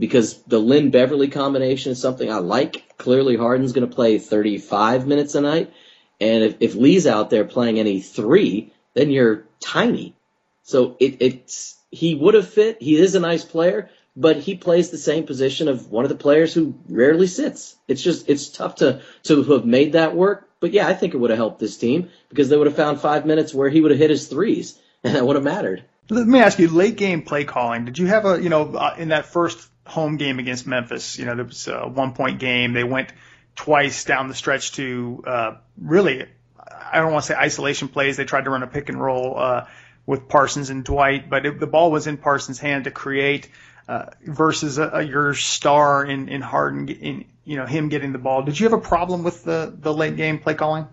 Because 0.00 0.42
the 0.44 0.58
Lin 0.58 0.90
Beverley 0.90 1.28
combination 1.28 1.92
is 1.92 2.00
something 2.00 2.32
I 2.32 2.38
like. 2.38 2.96
Clearly, 2.98 3.36
Harden's 3.36 3.72
going 3.72 3.88
to 3.88 3.94
play 3.94 4.18
35 4.18 5.06
minutes 5.06 5.36
a 5.36 5.42
night. 5.42 5.72
And 6.20 6.42
if, 6.42 6.56
if 6.60 6.74
Lee's 6.74 7.06
out 7.06 7.30
there 7.30 7.44
playing 7.44 7.78
any 7.78 8.00
three, 8.00 8.72
then 8.94 9.10
you're 9.10 9.44
tiny. 9.60 10.16
So 10.62 10.96
it, 10.98 11.18
it's, 11.20 11.76
he 11.90 12.14
would 12.14 12.34
have 12.34 12.48
fit. 12.48 12.80
He 12.80 12.96
is 12.96 13.14
a 13.14 13.20
nice 13.20 13.44
player, 13.44 13.90
but 14.16 14.38
he 14.38 14.56
plays 14.56 14.90
the 14.90 14.98
same 14.98 15.24
position 15.24 15.68
of 15.68 15.90
one 15.90 16.04
of 16.04 16.08
the 16.08 16.16
players 16.16 16.52
who 16.54 16.74
rarely 16.88 17.26
sits. 17.26 17.76
It's 17.86 18.02
just, 18.02 18.28
it's 18.28 18.48
tough 18.48 18.76
to, 18.76 19.02
to 19.24 19.42
have 19.44 19.64
made 19.64 19.92
that 19.92 20.16
work. 20.16 20.48
But 20.60 20.72
yeah, 20.72 20.86
I 20.86 20.94
think 20.94 21.14
it 21.14 21.18
would 21.18 21.30
have 21.30 21.38
helped 21.38 21.58
this 21.58 21.76
team 21.76 22.10
because 22.28 22.48
they 22.48 22.56
would 22.56 22.66
have 22.66 22.76
found 22.76 23.00
five 23.00 23.26
minutes 23.26 23.54
where 23.54 23.68
he 23.68 23.80
would 23.80 23.90
have 23.90 24.00
hit 24.00 24.10
his 24.10 24.28
threes 24.28 24.78
and 25.02 25.14
that 25.14 25.26
would 25.26 25.36
have 25.36 25.44
mattered. 25.44 25.84
Let 26.10 26.26
me 26.26 26.40
ask 26.40 26.58
you, 26.58 26.68
late 26.68 26.96
game 26.96 27.22
play 27.22 27.44
calling. 27.44 27.84
Did 27.84 27.98
you 27.98 28.06
have 28.06 28.26
a, 28.26 28.42
you 28.42 28.48
know, 28.48 28.74
uh, 28.74 28.96
in 28.98 29.08
that 29.08 29.26
first 29.26 29.68
home 29.90 30.16
game 30.16 30.38
against 30.38 30.66
Memphis, 30.66 31.18
you 31.18 31.26
know, 31.26 31.34
there 31.34 31.44
was 31.44 31.66
a 31.68 31.88
one 31.88 32.14
point 32.14 32.38
game. 32.38 32.72
They 32.72 32.84
went 32.84 33.12
twice 33.56 34.04
down 34.04 34.28
the 34.28 34.34
stretch 34.34 34.72
to 34.72 35.24
uh, 35.26 35.54
really, 35.76 36.26
I 36.58 37.00
don't 37.00 37.12
want 37.12 37.24
to 37.24 37.32
say 37.32 37.34
isolation 37.34 37.88
plays. 37.88 38.16
They 38.16 38.24
tried 38.24 38.44
to 38.44 38.50
run 38.50 38.62
a 38.62 38.68
pick 38.68 38.88
and 38.88 39.02
roll 39.02 39.38
uh, 39.38 39.66
with 40.06 40.28
Parsons 40.28 40.70
and 40.70 40.84
Dwight, 40.84 41.28
but 41.28 41.44
it, 41.44 41.60
the 41.60 41.66
ball 41.66 41.90
was 41.90 42.06
in 42.06 42.16
Parsons' 42.16 42.58
hand 42.58 42.84
to 42.84 42.90
create 42.90 43.48
uh, 43.88 44.06
versus 44.24 44.78
a, 44.78 44.88
a, 44.88 45.02
your 45.02 45.34
star 45.34 46.04
in, 46.04 46.28
in 46.28 46.40
Harden, 46.40 46.88
in, 46.88 47.24
you 47.44 47.56
know, 47.56 47.66
him 47.66 47.88
getting 47.88 48.12
the 48.12 48.18
ball. 48.18 48.42
Did 48.42 48.58
you 48.58 48.68
have 48.68 48.78
a 48.78 48.82
problem 48.82 49.24
with 49.24 49.42
the, 49.42 49.74
the 49.76 49.92
late 49.92 50.16
game 50.16 50.38
play 50.38 50.54
calling? 50.54 50.86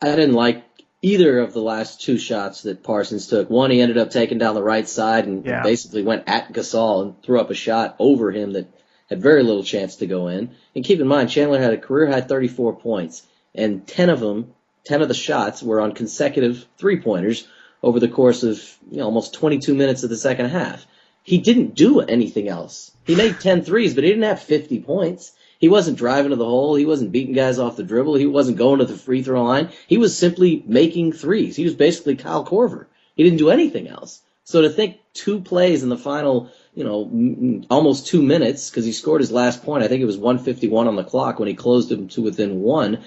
I 0.00 0.14
didn't 0.14 0.34
like 0.34 0.62
either 1.02 1.38
of 1.38 1.52
the 1.52 1.60
last 1.60 2.00
two 2.00 2.18
shots 2.18 2.62
that 2.62 2.82
Parsons 2.82 3.26
took. 3.26 3.50
One, 3.50 3.70
he 3.70 3.80
ended 3.80 3.98
up 3.98 4.10
taking 4.10 4.38
down 4.38 4.54
the 4.54 4.62
right 4.62 4.88
side 4.88 5.26
and 5.26 5.44
yeah. 5.44 5.62
basically 5.62 6.02
went 6.02 6.24
at 6.26 6.52
Gasol 6.52 7.02
and 7.02 7.22
threw 7.22 7.40
up 7.40 7.50
a 7.50 7.54
shot 7.54 7.96
over 7.98 8.30
him 8.30 8.52
that 8.54 8.68
had 9.08 9.22
very 9.22 9.42
little 9.42 9.62
chance 9.62 9.96
to 9.96 10.06
go 10.06 10.28
in. 10.28 10.56
And 10.74 10.84
keep 10.84 11.00
in 11.00 11.06
mind, 11.06 11.30
Chandler 11.30 11.60
had 11.60 11.74
a 11.74 11.78
career 11.78 12.10
high 12.10 12.22
34 12.22 12.76
points, 12.76 13.22
and 13.54 13.86
10 13.86 14.10
of 14.10 14.20
them, 14.20 14.54
10 14.84 15.02
of 15.02 15.08
the 15.08 15.14
shots 15.14 15.62
were 15.62 15.80
on 15.80 15.92
consecutive 15.92 16.66
three 16.78 17.00
pointers 17.00 17.46
over 17.82 18.00
the 18.00 18.08
course 18.08 18.42
of 18.42 18.58
you 18.90 18.98
know, 18.98 19.04
almost 19.04 19.34
22 19.34 19.74
minutes 19.74 20.02
of 20.02 20.10
the 20.10 20.16
second 20.16 20.46
half. 20.46 20.86
He 21.22 21.38
didn't 21.38 21.74
do 21.74 22.00
anything 22.00 22.48
else. 22.48 22.92
He 23.04 23.16
made 23.16 23.40
10 23.40 23.62
threes, 23.62 23.94
but 23.94 24.04
he 24.04 24.10
didn't 24.10 24.24
have 24.24 24.42
50 24.42 24.80
points. 24.80 25.32
He 25.66 25.70
wasn't 25.70 25.98
driving 25.98 26.30
to 26.30 26.36
the 26.36 26.44
hole. 26.44 26.76
He 26.76 26.86
wasn't 26.86 27.10
beating 27.10 27.34
guys 27.34 27.58
off 27.58 27.74
the 27.74 27.82
dribble. 27.82 28.14
He 28.14 28.26
wasn't 28.26 28.56
going 28.56 28.78
to 28.78 28.84
the 28.84 28.96
free 28.96 29.24
throw 29.24 29.42
line. 29.42 29.70
He 29.88 29.98
was 29.98 30.16
simply 30.16 30.62
making 30.64 31.10
threes. 31.10 31.56
He 31.56 31.64
was 31.64 31.74
basically 31.74 32.14
Kyle 32.14 32.46
Korver. 32.46 32.86
He 33.16 33.24
didn't 33.24 33.40
do 33.40 33.50
anything 33.50 33.88
else. 33.88 34.22
So 34.44 34.62
to 34.62 34.70
think 34.70 34.98
two 35.12 35.40
plays 35.40 35.82
in 35.82 35.88
the 35.88 35.98
final, 35.98 36.52
you 36.72 36.84
know, 36.84 37.64
almost 37.68 38.06
two 38.06 38.22
minutes, 38.22 38.70
because 38.70 38.84
he 38.84 38.92
scored 38.92 39.20
his 39.20 39.32
last 39.32 39.64
point. 39.64 39.82
I 39.82 39.88
think 39.88 40.02
it 40.02 40.06
was 40.06 40.16
151 40.16 40.86
on 40.86 40.94
the 40.94 41.02
clock 41.02 41.40
when 41.40 41.48
he 41.48 41.54
closed 41.54 41.90
him 41.90 42.06
to 42.10 42.22
within 42.22 42.60
one, 42.60 43.02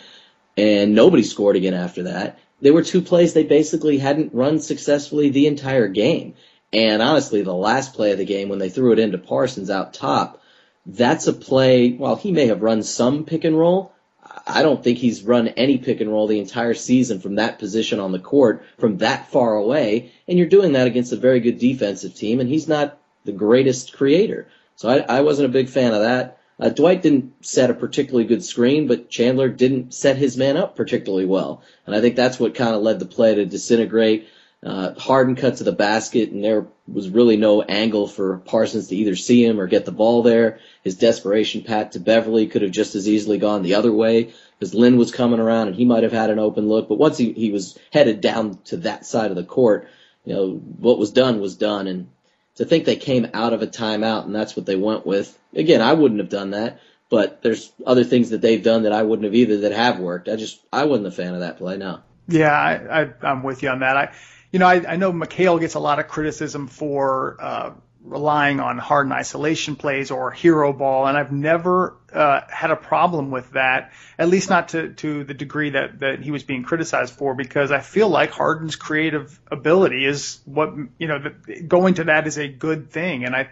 and 0.58 0.94
nobody 0.94 1.24
scored 1.24 1.56
again 1.56 1.74
after 1.74 2.04
that. 2.04 2.40
There 2.60 2.74
were 2.74 2.84
two 2.84 3.02
plays 3.02 3.32
they 3.32 3.46
basically 3.46 4.00
hadn't 4.00 4.34
run 4.34 4.60
successfully 4.60 5.30
the 5.30 5.48
entire 5.48 5.88
game. 5.88 6.34
And 6.74 7.02
honestly, 7.02 7.42
the 7.42 7.54
last 7.54 7.94
play 7.94 8.12
of 8.12 8.18
the 8.18 8.26
game 8.26 8.50
when 8.50 8.60
they 8.60 8.70
threw 8.70 8.92
it 8.92 9.00
into 9.00 9.18
Parsons 9.18 9.70
out 9.70 9.94
top, 9.94 10.42
that's 10.86 11.28
a 11.28 11.34
play. 11.34 11.92
While 11.92 12.16
he 12.16 12.32
may 12.32 12.48
have 12.48 12.62
run 12.62 12.84
some 12.84 13.26
pick 13.26 13.44
and 13.44 13.58
roll, 13.58 13.94
I 14.46 14.64
don't 14.64 14.84
think 14.84 14.98
he's 14.98 15.24
run 15.24 15.50
any 15.50 15.78
pick 15.78 16.02
and 16.02 16.12
roll 16.12 16.28
the 16.28 16.40
entire 16.40 16.74
season 16.74 17.20
from 17.20 17.36
that 17.36 17.60
position 17.60 18.00
on 18.00 18.12
the 18.12 18.20
court 18.20 18.64
from 18.78 18.98
that 18.98 19.30
far 19.32 19.56
away. 19.56 20.12
And 20.28 20.38
you're 20.38 20.48
doing 20.48 20.74
that 20.74 20.88
against 20.88 21.14
a 21.14 21.18
very 21.18 21.40
good 21.40 21.60
defensive 21.60 22.16
team, 22.16 22.40
and 22.40 22.50
he's 22.50 22.68
not 22.68 22.98
the 23.26 23.32
greatest 23.32 23.94
creator. 23.94 24.48
So 24.76 24.90
I, 24.90 25.18
I 25.18 25.22
wasn't 25.22 25.50
a 25.50 25.54
big 25.54 25.70
fan 25.70 25.94
of 25.94 26.02
that. 26.02 26.40
Uh, 26.60 26.70
Dwight 26.70 27.02
didn't 27.02 27.46
set 27.46 27.70
a 27.70 27.74
particularly 27.74 28.26
good 28.26 28.44
screen, 28.44 28.88
but 28.88 29.10
Chandler 29.10 29.48
didn't 29.48 29.94
set 29.94 30.18
his 30.18 30.36
man 30.36 30.58
up 30.58 30.76
particularly 30.76 31.26
well. 31.26 31.64
And 31.86 31.96
I 31.96 32.02
think 32.02 32.16
that's 32.16 32.40
what 32.40 32.56
kind 32.56 32.76
of 32.76 32.82
led 32.82 33.00
the 33.00 33.06
play 33.06 33.36
to 33.36 33.46
disintegrate. 33.46 34.28
Uh, 34.62 34.94
Harden 34.96 35.36
cut 35.36 35.58
to 35.58 35.64
the 35.64 35.72
basket, 35.72 36.32
and 36.32 36.44
there 36.44 36.68
was 36.86 37.10
really 37.10 37.38
no 37.38 37.62
angle 37.62 38.08
for 38.08 38.40
Parsons 38.40 38.88
to 38.88 38.96
either 38.96 39.16
see 39.16 39.46
him 39.46 39.60
or 39.60 39.68
get 39.68 39.86
the 39.86 39.92
ball 39.94 40.22
there. 40.22 40.60
His 40.84 40.98
desperation 40.98 41.64
pat 41.64 41.94
to 41.94 42.00
Beverley 42.00 42.48
could 42.48 42.64
have 42.64 42.72
just 42.72 42.96
as 42.96 43.08
easily 43.08 43.38
gone 43.38 43.64
the 43.64 43.76
other 43.76 43.92
way 43.92 44.34
because 44.60 44.74
Lin 44.74 44.98
was 44.98 45.14
coming 45.14 45.40
around 45.40 45.68
and 45.68 45.78
he 45.78 45.86
might 45.86 46.04
have 46.04 46.12
had 46.12 46.30
an 46.30 46.40
open 46.40 46.68
look. 46.68 46.90
But 46.90 46.98
once 46.98 47.18
he, 47.18 47.32
he 47.32 47.52
was 47.52 47.80
headed 47.94 48.20
down 48.20 48.58
to 48.66 48.78
that 48.78 49.06
side 49.06 49.32
of 49.32 49.38
the 49.38 49.44
court, 49.44 49.88
you 50.26 50.34
know, 50.34 50.50
what 50.52 51.00
was 51.00 51.12
done 51.12 51.40
was 51.40 51.56
done. 51.56 51.88
And 51.88 52.10
to 52.56 52.66
think 52.66 52.84
they 52.84 52.98
came 52.98 53.28
out 53.34 53.54
of 53.54 53.62
a 53.62 53.68
timeout 53.68 54.26
and 54.26 54.36
that's 54.36 54.58
what 54.58 54.66
they 54.66 54.76
went 54.76 55.06
with, 55.06 55.38
again, 55.56 55.82
I 55.82 55.94
wouldn't 55.94 56.20
have 56.20 56.30
done 56.30 56.52
that. 56.52 56.82
But 57.10 57.42
there's 57.42 57.72
other 57.88 58.04
things 58.04 58.32
that 58.32 58.42
they've 58.42 58.62
done 58.62 58.84
that 58.84 58.92
I 58.92 59.04
wouldn't 59.04 59.24
have 59.24 59.34
either 59.34 59.62
that 59.62 59.72
have 59.72 60.00
worked. 60.00 60.28
I 60.28 60.36
just, 60.36 60.60
I 60.72 60.84
wasn't 60.84 61.08
a 61.08 61.12
fan 61.12 61.34
of 61.34 61.40
that 61.40 61.58
play, 61.58 61.78
no. 61.78 62.02
Yeah, 62.28 62.52
I, 62.52 63.02
I, 63.02 63.14
I'm 63.24 63.42
with 63.42 63.64
you 63.64 63.70
on 63.70 63.80
that. 63.80 63.98
I, 63.98 64.14
you 64.52 64.60
know, 64.60 64.68
I, 64.68 64.94
I 64.94 64.96
know 64.96 65.12
McHale 65.12 65.60
gets 65.60 65.76
a 65.76 65.80
lot 65.80 66.00
of 66.00 66.08
criticism 66.08 66.68
for 66.68 67.38
uh, 67.40 67.72
relying 68.04 68.60
on 68.60 68.78
Harden 68.78 69.12
isolation 69.12 69.76
plays 69.76 70.10
or 70.10 70.32
hero 70.32 70.74
ball, 70.74 71.06
and 71.08 71.18
I've 71.18 71.32
never 71.32 71.98
uh, 72.12 72.42
had 72.50 72.72
a 72.72 72.76
problem 72.76 73.30
with 73.30 73.52
that, 73.52 73.92
at 74.18 74.30
least 74.30 74.50
not 74.50 74.70
to, 74.70 74.94
to 74.94 75.24
the 75.24 75.34
degree 75.34 75.72
that, 75.72 76.00
that 76.00 76.22
he 76.22 76.32
was 76.32 76.44
being 76.44 76.64
criticized 76.64 77.14
for, 77.14 77.36
because 77.36 77.72
I 77.72 77.82
feel 77.82 78.10
like 78.10 78.32
Harden's 78.32 78.76
creative 78.76 79.40
ability 79.52 80.06
is 80.06 80.40
what, 80.46 80.74
you 80.98 81.08
know, 81.08 81.20
the, 81.20 81.62
going 81.62 81.96
to 81.96 82.06
that 82.06 82.26
is 82.26 82.38
a 82.38 82.48
good 82.48 82.90
thing. 82.90 83.26
And 83.26 83.36
I, 83.36 83.50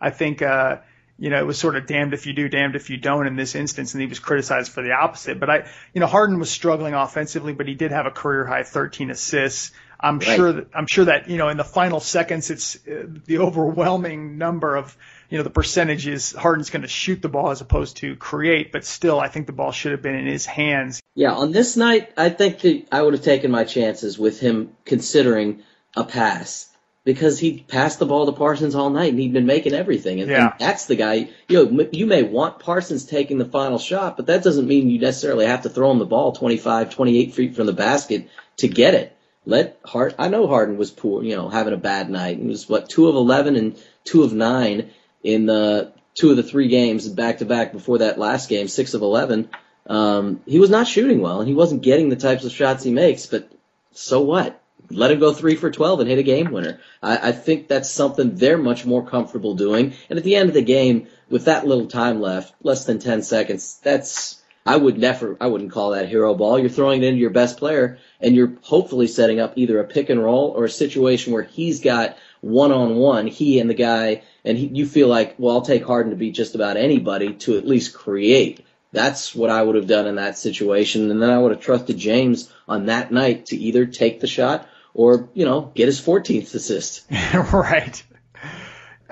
I 0.00 0.10
think, 0.10 0.42
uh, 0.42 0.78
you 1.18 1.28
know, 1.28 1.38
it 1.38 1.46
was 1.46 1.58
sort 1.58 1.76
of 1.76 1.86
damned 1.86 2.14
if 2.14 2.26
you 2.26 2.32
do, 2.32 2.48
damned 2.48 2.76
if 2.76 2.88
you 2.88 2.96
don't 2.96 3.26
in 3.26 3.36
this 3.36 3.54
instance, 3.54 3.92
and 3.92 4.00
he 4.00 4.08
was 4.08 4.18
criticized 4.18 4.72
for 4.72 4.82
the 4.82 4.92
opposite. 4.92 5.38
But 5.38 5.50
I, 5.50 5.68
you 5.92 6.00
know, 6.00 6.06
Harden 6.06 6.38
was 6.38 6.50
struggling 6.50 6.94
offensively, 6.94 7.52
but 7.52 7.68
he 7.68 7.74
did 7.74 7.92
have 7.92 8.06
a 8.06 8.10
career 8.10 8.46
high 8.46 8.62
13 8.62 9.10
assists. 9.10 9.72
I'm 10.02 10.18
right. 10.18 10.36
sure 10.36 10.52
that 10.52 10.68
I'm 10.74 10.86
sure 10.86 11.04
that 11.04 11.28
you 11.28 11.36
know 11.36 11.48
in 11.48 11.56
the 11.56 11.64
final 11.64 12.00
seconds, 12.00 12.50
it's 12.50 12.76
uh, 12.86 13.06
the 13.26 13.38
overwhelming 13.38 14.38
number 14.38 14.76
of 14.76 14.96
you 15.28 15.38
know 15.38 15.44
the 15.44 15.50
percentages 15.50 16.32
Harden's 16.32 16.70
going 16.70 16.82
to 16.82 16.88
shoot 16.88 17.20
the 17.20 17.28
ball 17.28 17.50
as 17.50 17.60
opposed 17.60 17.98
to 17.98 18.16
create. 18.16 18.72
But 18.72 18.84
still, 18.84 19.20
I 19.20 19.28
think 19.28 19.46
the 19.46 19.52
ball 19.52 19.72
should 19.72 19.92
have 19.92 20.02
been 20.02 20.14
in 20.14 20.26
his 20.26 20.46
hands. 20.46 21.02
Yeah, 21.14 21.32
on 21.32 21.52
this 21.52 21.76
night, 21.76 22.12
I 22.16 22.30
think 22.30 22.60
that 22.60 22.86
I 22.90 23.02
would 23.02 23.14
have 23.14 23.22
taken 23.22 23.50
my 23.50 23.64
chances 23.64 24.18
with 24.18 24.40
him 24.40 24.76
considering 24.84 25.62
a 25.94 26.04
pass 26.04 26.70
because 27.04 27.38
he 27.38 27.64
passed 27.66 27.98
the 27.98 28.06
ball 28.06 28.26
to 28.26 28.32
Parsons 28.32 28.74
all 28.74 28.90
night 28.90 29.10
and 29.10 29.18
he'd 29.18 29.32
been 29.32 29.46
making 29.46 29.72
everything. 29.72 30.20
And, 30.20 30.30
yeah. 30.30 30.50
and, 30.50 30.52
that's 30.58 30.86
the 30.86 30.96
guy, 30.96 31.30
you 31.48 31.64
know, 31.64 31.88
you 31.92 32.06
may 32.06 32.22
want 32.22 32.58
Parsons 32.58 33.04
taking 33.04 33.38
the 33.38 33.46
final 33.46 33.78
shot, 33.78 34.16
but 34.16 34.26
that 34.26 34.44
doesn't 34.44 34.66
mean 34.66 34.90
you 34.90 34.98
necessarily 34.98 35.46
have 35.46 35.62
to 35.62 35.70
throw 35.70 35.90
him 35.90 35.98
the 35.98 36.06
ball 36.06 36.32
25, 36.32 36.94
28 36.94 37.34
feet 37.34 37.56
from 37.56 37.66
the 37.66 37.72
basket 37.72 38.28
to 38.58 38.68
get 38.68 38.94
it. 38.94 39.16
Let 39.50 39.78
Hart, 39.84 40.14
I 40.18 40.28
know 40.28 40.46
Harden 40.46 40.78
was 40.78 40.90
poor, 40.90 41.22
you 41.22 41.36
know, 41.36 41.48
having 41.48 41.74
a 41.74 41.78
bad 41.78 42.08
night. 42.08 42.38
He 42.38 42.46
was 42.46 42.68
what, 42.68 42.88
two 42.88 43.08
of 43.08 43.16
11 43.16 43.56
and 43.56 43.82
two 44.04 44.22
of 44.22 44.32
nine 44.32 44.90
in 45.22 45.46
the 45.46 45.92
two 46.14 46.30
of 46.30 46.36
the 46.36 46.42
three 46.42 46.68
games 46.68 47.08
back 47.08 47.38
to 47.38 47.44
back 47.44 47.72
before 47.72 47.98
that 47.98 48.18
last 48.18 48.48
game, 48.48 48.68
six 48.68 48.94
of 48.94 49.02
11. 49.02 49.50
Um, 49.86 50.40
he 50.46 50.58
was 50.58 50.70
not 50.70 50.86
shooting 50.86 51.20
well 51.20 51.40
and 51.40 51.48
he 51.48 51.54
wasn't 51.54 51.82
getting 51.82 52.08
the 52.08 52.16
types 52.16 52.44
of 52.44 52.52
shots 52.52 52.84
he 52.84 52.92
makes, 52.92 53.26
but 53.26 53.50
so 53.92 54.20
what? 54.20 54.60
let 54.90 55.10
him 55.10 55.20
go 55.20 55.32
three 55.32 55.56
for 55.56 55.70
12 55.70 56.00
and 56.00 56.08
hit 56.08 56.18
a 56.18 56.22
game 56.22 56.50
winner. 56.50 56.80
I, 57.02 57.28
I 57.28 57.32
think 57.32 57.68
that's 57.68 57.90
something 57.90 58.34
they're 58.34 58.58
much 58.58 58.84
more 58.84 59.06
comfortable 59.06 59.54
doing. 59.54 59.94
And 60.08 60.18
at 60.18 60.24
the 60.24 60.36
end 60.36 60.48
of 60.48 60.54
the 60.54 60.62
game, 60.62 61.08
with 61.28 61.44
that 61.44 61.66
little 61.66 61.86
time 61.86 62.20
left, 62.20 62.54
less 62.62 62.84
than 62.84 62.98
10 62.98 63.22
seconds, 63.22 63.78
that's, 63.82 64.39
I 64.66 64.76
would 64.76 64.98
never, 64.98 65.36
I 65.40 65.46
wouldn't 65.46 65.72
call 65.72 65.90
that 65.90 66.08
hero 66.08 66.34
ball. 66.34 66.58
You're 66.58 66.68
throwing 66.68 67.02
it 67.02 67.06
into 67.06 67.20
your 67.20 67.30
best 67.30 67.58
player 67.58 67.98
and 68.20 68.36
you're 68.36 68.52
hopefully 68.62 69.06
setting 69.06 69.40
up 69.40 69.54
either 69.56 69.80
a 69.80 69.84
pick 69.84 70.10
and 70.10 70.22
roll 70.22 70.50
or 70.50 70.64
a 70.64 70.70
situation 70.70 71.32
where 71.32 71.42
he's 71.42 71.80
got 71.80 72.16
one 72.40 72.72
on 72.72 72.96
one, 72.96 73.26
he 73.26 73.58
and 73.58 73.68
the 73.68 73.74
guy, 73.74 74.22
and 74.44 74.56
he, 74.56 74.66
you 74.66 74.86
feel 74.86 75.08
like, 75.08 75.34
well, 75.38 75.56
I'll 75.56 75.62
take 75.62 75.84
Harden 75.84 76.10
to 76.10 76.16
beat 76.16 76.34
just 76.34 76.54
about 76.54 76.76
anybody 76.76 77.34
to 77.34 77.56
at 77.58 77.66
least 77.66 77.94
create. 77.94 78.64
That's 78.92 79.34
what 79.34 79.50
I 79.50 79.62
would 79.62 79.76
have 79.76 79.86
done 79.86 80.06
in 80.06 80.16
that 80.16 80.38
situation. 80.38 81.10
And 81.10 81.22
then 81.22 81.30
I 81.30 81.38
would 81.38 81.52
have 81.52 81.60
trusted 81.60 81.96
James 81.96 82.52
on 82.68 82.86
that 82.86 83.12
night 83.12 83.46
to 83.46 83.56
either 83.56 83.86
take 83.86 84.20
the 84.20 84.26
shot 84.26 84.68
or, 84.94 85.28
you 85.34 85.44
know, 85.44 85.70
get 85.74 85.86
his 85.86 86.00
14th 86.00 86.54
assist. 86.54 87.04
right. 87.52 88.02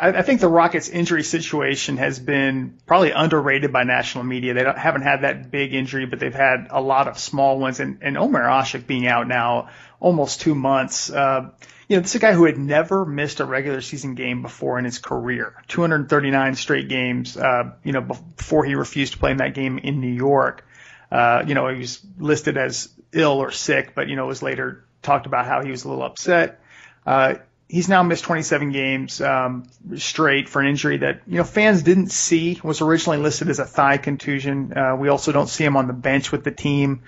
I, 0.00 0.22
think 0.22 0.40
the 0.40 0.48
Rockets' 0.48 0.88
injury 0.88 1.22
situation 1.22 1.96
has 1.96 2.18
been 2.18 2.78
probably 2.86 3.10
underrated 3.10 3.72
by 3.72 3.84
national 3.84 4.24
media. 4.24 4.54
They 4.54 4.64
haven't 4.64 5.02
had 5.02 5.22
that 5.22 5.50
big 5.50 5.74
injury, 5.74 6.06
but 6.06 6.20
they've 6.20 6.34
had 6.34 6.68
a 6.70 6.80
lot 6.80 7.08
of 7.08 7.18
small 7.18 7.58
ones. 7.58 7.80
And, 7.80 7.98
and 8.02 8.16
Omer 8.16 8.44
Asik 8.44 8.86
being 8.86 9.06
out 9.06 9.28
now 9.28 9.70
almost 10.00 10.40
two 10.40 10.54
months. 10.54 11.10
Uh, 11.10 11.50
you 11.88 11.96
know, 11.96 12.02
this 12.02 12.12
is 12.12 12.16
a 12.16 12.18
guy 12.18 12.32
who 12.32 12.44
had 12.44 12.58
never 12.58 13.04
missed 13.04 13.40
a 13.40 13.44
regular 13.44 13.80
season 13.80 14.14
game 14.14 14.42
before 14.42 14.78
in 14.78 14.84
his 14.84 14.98
career. 14.98 15.54
239 15.68 16.54
straight 16.54 16.88
games. 16.88 17.36
Uh, 17.36 17.72
you 17.82 17.92
know, 17.92 18.02
before 18.02 18.64
he 18.64 18.74
refused 18.74 19.14
to 19.14 19.18
play 19.18 19.30
in 19.30 19.38
that 19.38 19.54
game 19.54 19.78
in 19.78 20.00
New 20.00 20.12
York. 20.12 20.66
Uh, 21.10 21.42
you 21.46 21.54
know, 21.54 21.68
he 21.68 21.78
was 21.78 22.00
listed 22.18 22.58
as 22.58 22.90
ill 23.12 23.38
or 23.38 23.50
sick, 23.50 23.94
but 23.94 24.08
you 24.08 24.16
know, 24.16 24.26
was 24.26 24.42
later 24.42 24.84
talked 25.02 25.26
about 25.26 25.46
how 25.46 25.62
he 25.62 25.70
was 25.70 25.84
a 25.84 25.88
little 25.88 26.04
upset. 26.04 26.60
Uh, 27.06 27.36
he's 27.68 27.88
now 27.88 28.02
missed 28.02 28.24
27 28.24 28.72
games 28.72 29.20
um, 29.20 29.68
straight 29.96 30.48
for 30.48 30.60
an 30.60 30.68
injury 30.68 30.98
that 30.98 31.22
you 31.26 31.36
know 31.36 31.44
fans 31.44 31.82
didn't 31.82 32.10
see. 32.10 32.58
Was 32.62 32.80
originally 32.80 33.18
listed 33.18 33.48
as 33.48 33.58
a 33.58 33.64
thigh 33.64 33.98
contusion. 33.98 34.76
Uh, 34.76 34.96
we 34.96 35.08
also 35.08 35.32
don't 35.32 35.48
see 35.48 35.64
him 35.64 35.76
on 35.76 35.86
the 35.86 35.92
bench 35.92 36.32
with 36.32 36.44
the 36.44 36.50
team, 36.50 37.02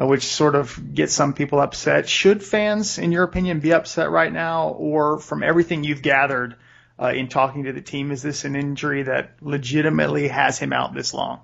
uh, 0.00 0.06
which 0.06 0.24
sort 0.24 0.54
of 0.54 0.94
gets 0.94 1.12
some 1.12 1.34
people 1.34 1.60
upset. 1.60 2.08
Should 2.08 2.42
fans, 2.42 2.98
in 2.98 3.12
your 3.12 3.24
opinion, 3.24 3.60
be 3.60 3.72
upset 3.72 4.10
right 4.10 4.32
now, 4.32 4.68
or 4.68 5.18
from 5.18 5.42
everything 5.42 5.84
you've 5.84 6.02
gathered 6.02 6.56
uh, 7.00 7.08
in 7.08 7.28
talking 7.28 7.64
to 7.64 7.72
the 7.72 7.82
team, 7.82 8.12
is 8.12 8.22
this 8.22 8.44
an 8.44 8.54
injury 8.54 9.02
that 9.02 9.36
legitimately 9.40 10.28
has 10.28 10.58
him 10.58 10.72
out 10.72 10.94
this 10.94 11.12
long? 11.12 11.40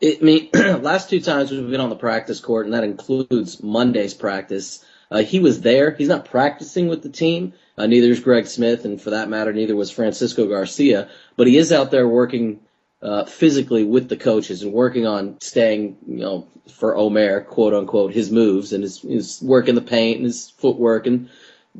It, 0.00 0.18
I 0.20 0.24
mean, 0.24 0.50
last 0.82 1.08
two 1.08 1.20
times 1.20 1.50
we've 1.50 1.70
been 1.70 1.80
on 1.80 1.88
the 1.88 1.96
practice 1.96 2.40
court, 2.40 2.66
and 2.66 2.74
that 2.74 2.84
includes 2.84 3.62
Monday's 3.62 4.12
practice. 4.12 4.84
Uh, 5.10 5.22
he 5.22 5.40
was 5.40 5.62
there. 5.62 5.92
He's 5.92 6.08
not 6.08 6.26
practicing 6.26 6.88
with 6.88 7.02
the 7.02 7.08
team. 7.08 7.54
Uh, 7.78 7.86
neither 7.86 8.10
is 8.10 8.20
Greg 8.20 8.46
Smith, 8.46 8.84
and 8.84 9.00
for 9.00 9.10
that 9.10 9.28
matter, 9.28 9.52
neither 9.52 9.76
was 9.76 9.90
Francisco 9.90 10.46
Garcia. 10.46 11.08
But 11.36 11.46
he 11.46 11.58
is 11.58 11.72
out 11.72 11.90
there 11.90 12.08
working 12.08 12.60
uh, 13.02 13.24
physically 13.24 13.84
with 13.84 14.08
the 14.08 14.16
coaches 14.16 14.62
and 14.62 14.72
working 14.72 15.06
on 15.06 15.40
staying, 15.40 15.98
you 16.06 16.18
know, 16.18 16.48
for 16.72 16.96
Omer, 16.96 17.42
quote 17.42 17.74
unquote, 17.74 18.12
his 18.12 18.30
moves 18.30 18.72
and 18.72 18.82
his, 18.82 19.00
his 19.02 19.42
work 19.42 19.68
in 19.68 19.74
the 19.74 19.82
paint 19.82 20.16
and 20.16 20.26
his 20.26 20.50
footwork 20.50 21.06
and 21.06 21.28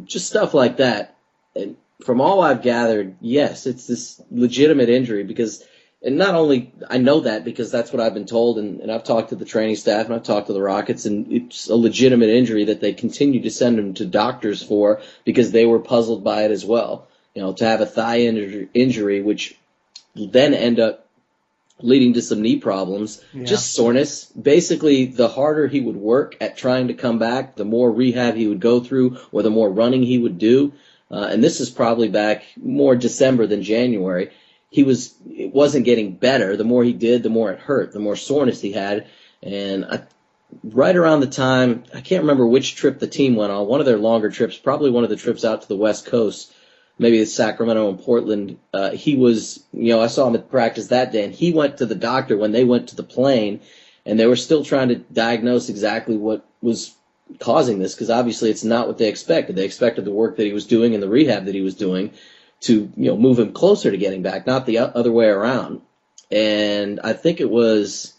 just 0.04 0.26
stuff 0.28 0.54
like 0.54 0.76
that. 0.76 1.16
And 1.54 1.76
from 2.04 2.20
all 2.20 2.42
I've 2.42 2.62
gathered, 2.62 3.16
yes, 3.20 3.66
it's 3.66 3.86
this 3.86 4.20
legitimate 4.30 4.90
injury 4.90 5.24
because 5.24 5.64
and 6.06 6.16
not 6.16 6.36
only 6.36 6.72
I 6.88 6.98
know 6.98 7.20
that 7.20 7.44
because 7.44 7.72
that's 7.72 7.92
what 7.92 8.00
I've 8.00 8.14
been 8.14 8.26
told, 8.26 8.58
and, 8.58 8.80
and 8.80 8.92
I've 8.92 9.02
talked 9.02 9.30
to 9.30 9.34
the 9.34 9.44
training 9.44 9.74
staff 9.74 10.06
and 10.06 10.14
I've 10.14 10.22
talked 10.22 10.46
to 10.46 10.52
the 10.52 10.62
Rockets, 10.62 11.04
and 11.04 11.32
it's 11.32 11.68
a 11.68 11.74
legitimate 11.74 12.30
injury 12.30 12.66
that 12.66 12.80
they 12.80 12.92
continue 12.92 13.42
to 13.42 13.50
send 13.50 13.76
him 13.76 13.94
to 13.94 14.06
doctors 14.06 14.62
for 14.62 15.02
because 15.24 15.50
they 15.50 15.66
were 15.66 15.80
puzzled 15.80 16.22
by 16.22 16.44
it 16.44 16.52
as 16.52 16.64
well. 16.64 17.08
You 17.34 17.42
know, 17.42 17.52
to 17.54 17.64
have 17.64 17.80
a 17.80 17.86
thigh 17.86 18.20
injury, 18.20 18.68
injury 18.72 19.20
which 19.20 19.58
then 20.14 20.54
end 20.54 20.78
up 20.78 21.08
leading 21.80 22.14
to 22.14 22.22
some 22.22 22.40
knee 22.40 22.56
problems, 22.56 23.20
yeah. 23.34 23.44
just 23.44 23.74
soreness. 23.74 24.26
Basically, 24.26 25.06
the 25.06 25.28
harder 25.28 25.66
he 25.66 25.80
would 25.80 25.96
work 25.96 26.36
at 26.40 26.56
trying 26.56 26.86
to 26.88 26.94
come 26.94 27.18
back, 27.18 27.56
the 27.56 27.64
more 27.64 27.90
rehab 27.90 28.36
he 28.36 28.46
would 28.46 28.60
go 28.60 28.78
through, 28.78 29.18
or 29.32 29.42
the 29.42 29.50
more 29.50 29.68
running 29.68 30.04
he 30.04 30.18
would 30.18 30.38
do. 30.38 30.72
Uh, 31.10 31.28
and 31.30 31.42
this 31.42 31.60
is 31.60 31.68
probably 31.68 32.08
back 32.08 32.44
more 32.56 32.94
December 32.94 33.46
than 33.46 33.62
January 33.62 34.30
he 34.76 34.84
was 34.84 35.14
it 35.26 35.54
wasn't 35.54 35.86
getting 35.86 36.12
better. 36.12 36.54
The 36.54 36.70
more 36.72 36.84
he 36.84 36.92
did, 36.92 37.22
the 37.22 37.30
more 37.30 37.50
it 37.50 37.58
hurt. 37.58 37.92
The 37.92 37.98
more 37.98 38.14
soreness 38.14 38.60
he 38.60 38.72
had, 38.72 39.06
and 39.42 39.86
I, 39.86 40.02
right 40.62 40.94
around 40.94 41.20
the 41.20 41.28
time 41.28 41.84
I 41.94 42.02
can't 42.02 42.24
remember 42.24 42.46
which 42.46 42.76
trip 42.76 42.98
the 42.98 43.06
team 43.06 43.36
went 43.36 43.52
on. 43.52 43.66
One 43.66 43.80
of 43.80 43.86
their 43.86 43.96
longer 43.96 44.28
trips, 44.28 44.58
probably 44.58 44.90
one 44.90 45.02
of 45.02 45.08
the 45.08 45.16
trips 45.16 45.46
out 45.46 45.62
to 45.62 45.68
the 45.68 45.78
West 45.78 46.04
Coast, 46.04 46.52
maybe 46.98 47.18
the 47.18 47.24
Sacramento 47.24 47.88
and 47.88 47.98
Portland. 47.98 48.58
Uh, 48.74 48.90
he 48.90 49.16
was, 49.16 49.64
you 49.72 49.94
know, 49.94 50.02
I 50.02 50.08
saw 50.08 50.28
him 50.28 50.34
at 50.34 50.50
practice 50.50 50.88
that 50.88 51.10
day, 51.10 51.24
and 51.24 51.32
he 51.32 51.54
went 51.54 51.78
to 51.78 51.86
the 51.86 51.94
doctor 51.94 52.36
when 52.36 52.52
they 52.52 52.64
went 52.64 52.90
to 52.90 52.96
the 52.96 53.02
plane, 53.02 53.62
and 54.04 54.20
they 54.20 54.26
were 54.26 54.36
still 54.36 54.62
trying 54.62 54.88
to 54.88 54.96
diagnose 54.96 55.70
exactly 55.70 56.18
what 56.18 56.44
was 56.60 56.94
causing 57.40 57.78
this 57.78 57.94
because 57.94 58.10
obviously 58.10 58.50
it's 58.50 58.62
not 58.62 58.88
what 58.88 58.98
they 58.98 59.08
expected. 59.08 59.56
They 59.56 59.64
expected 59.64 60.04
the 60.04 60.10
work 60.10 60.36
that 60.36 60.44
he 60.44 60.52
was 60.52 60.66
doing 60.66 60.92
and 60.92 61.02
the 61.02 61.08
rehab 61.08 61.46
that 61.46 61.54
he 61.54 61.62
was 61.62 61.74
doing 61.74 62.12
to 62.66 62.90
you 62.96 63.10
know 63.10 63.16
move 63.16 63.38
him 63.38 63.52
closer 63.52 63.90
to 63.90 63.96
getting 63.96 64.22
back, 64.22 64.46
not 64.46 64.66
the 64.66 64.78
other 64.78 65.12
way 65.12 65.26
around. 65.26 65.82
And 66.30 67.00
I 67.02 67.12
think 67.12 67.40
it 67.40 67.50
was 67.50 68.12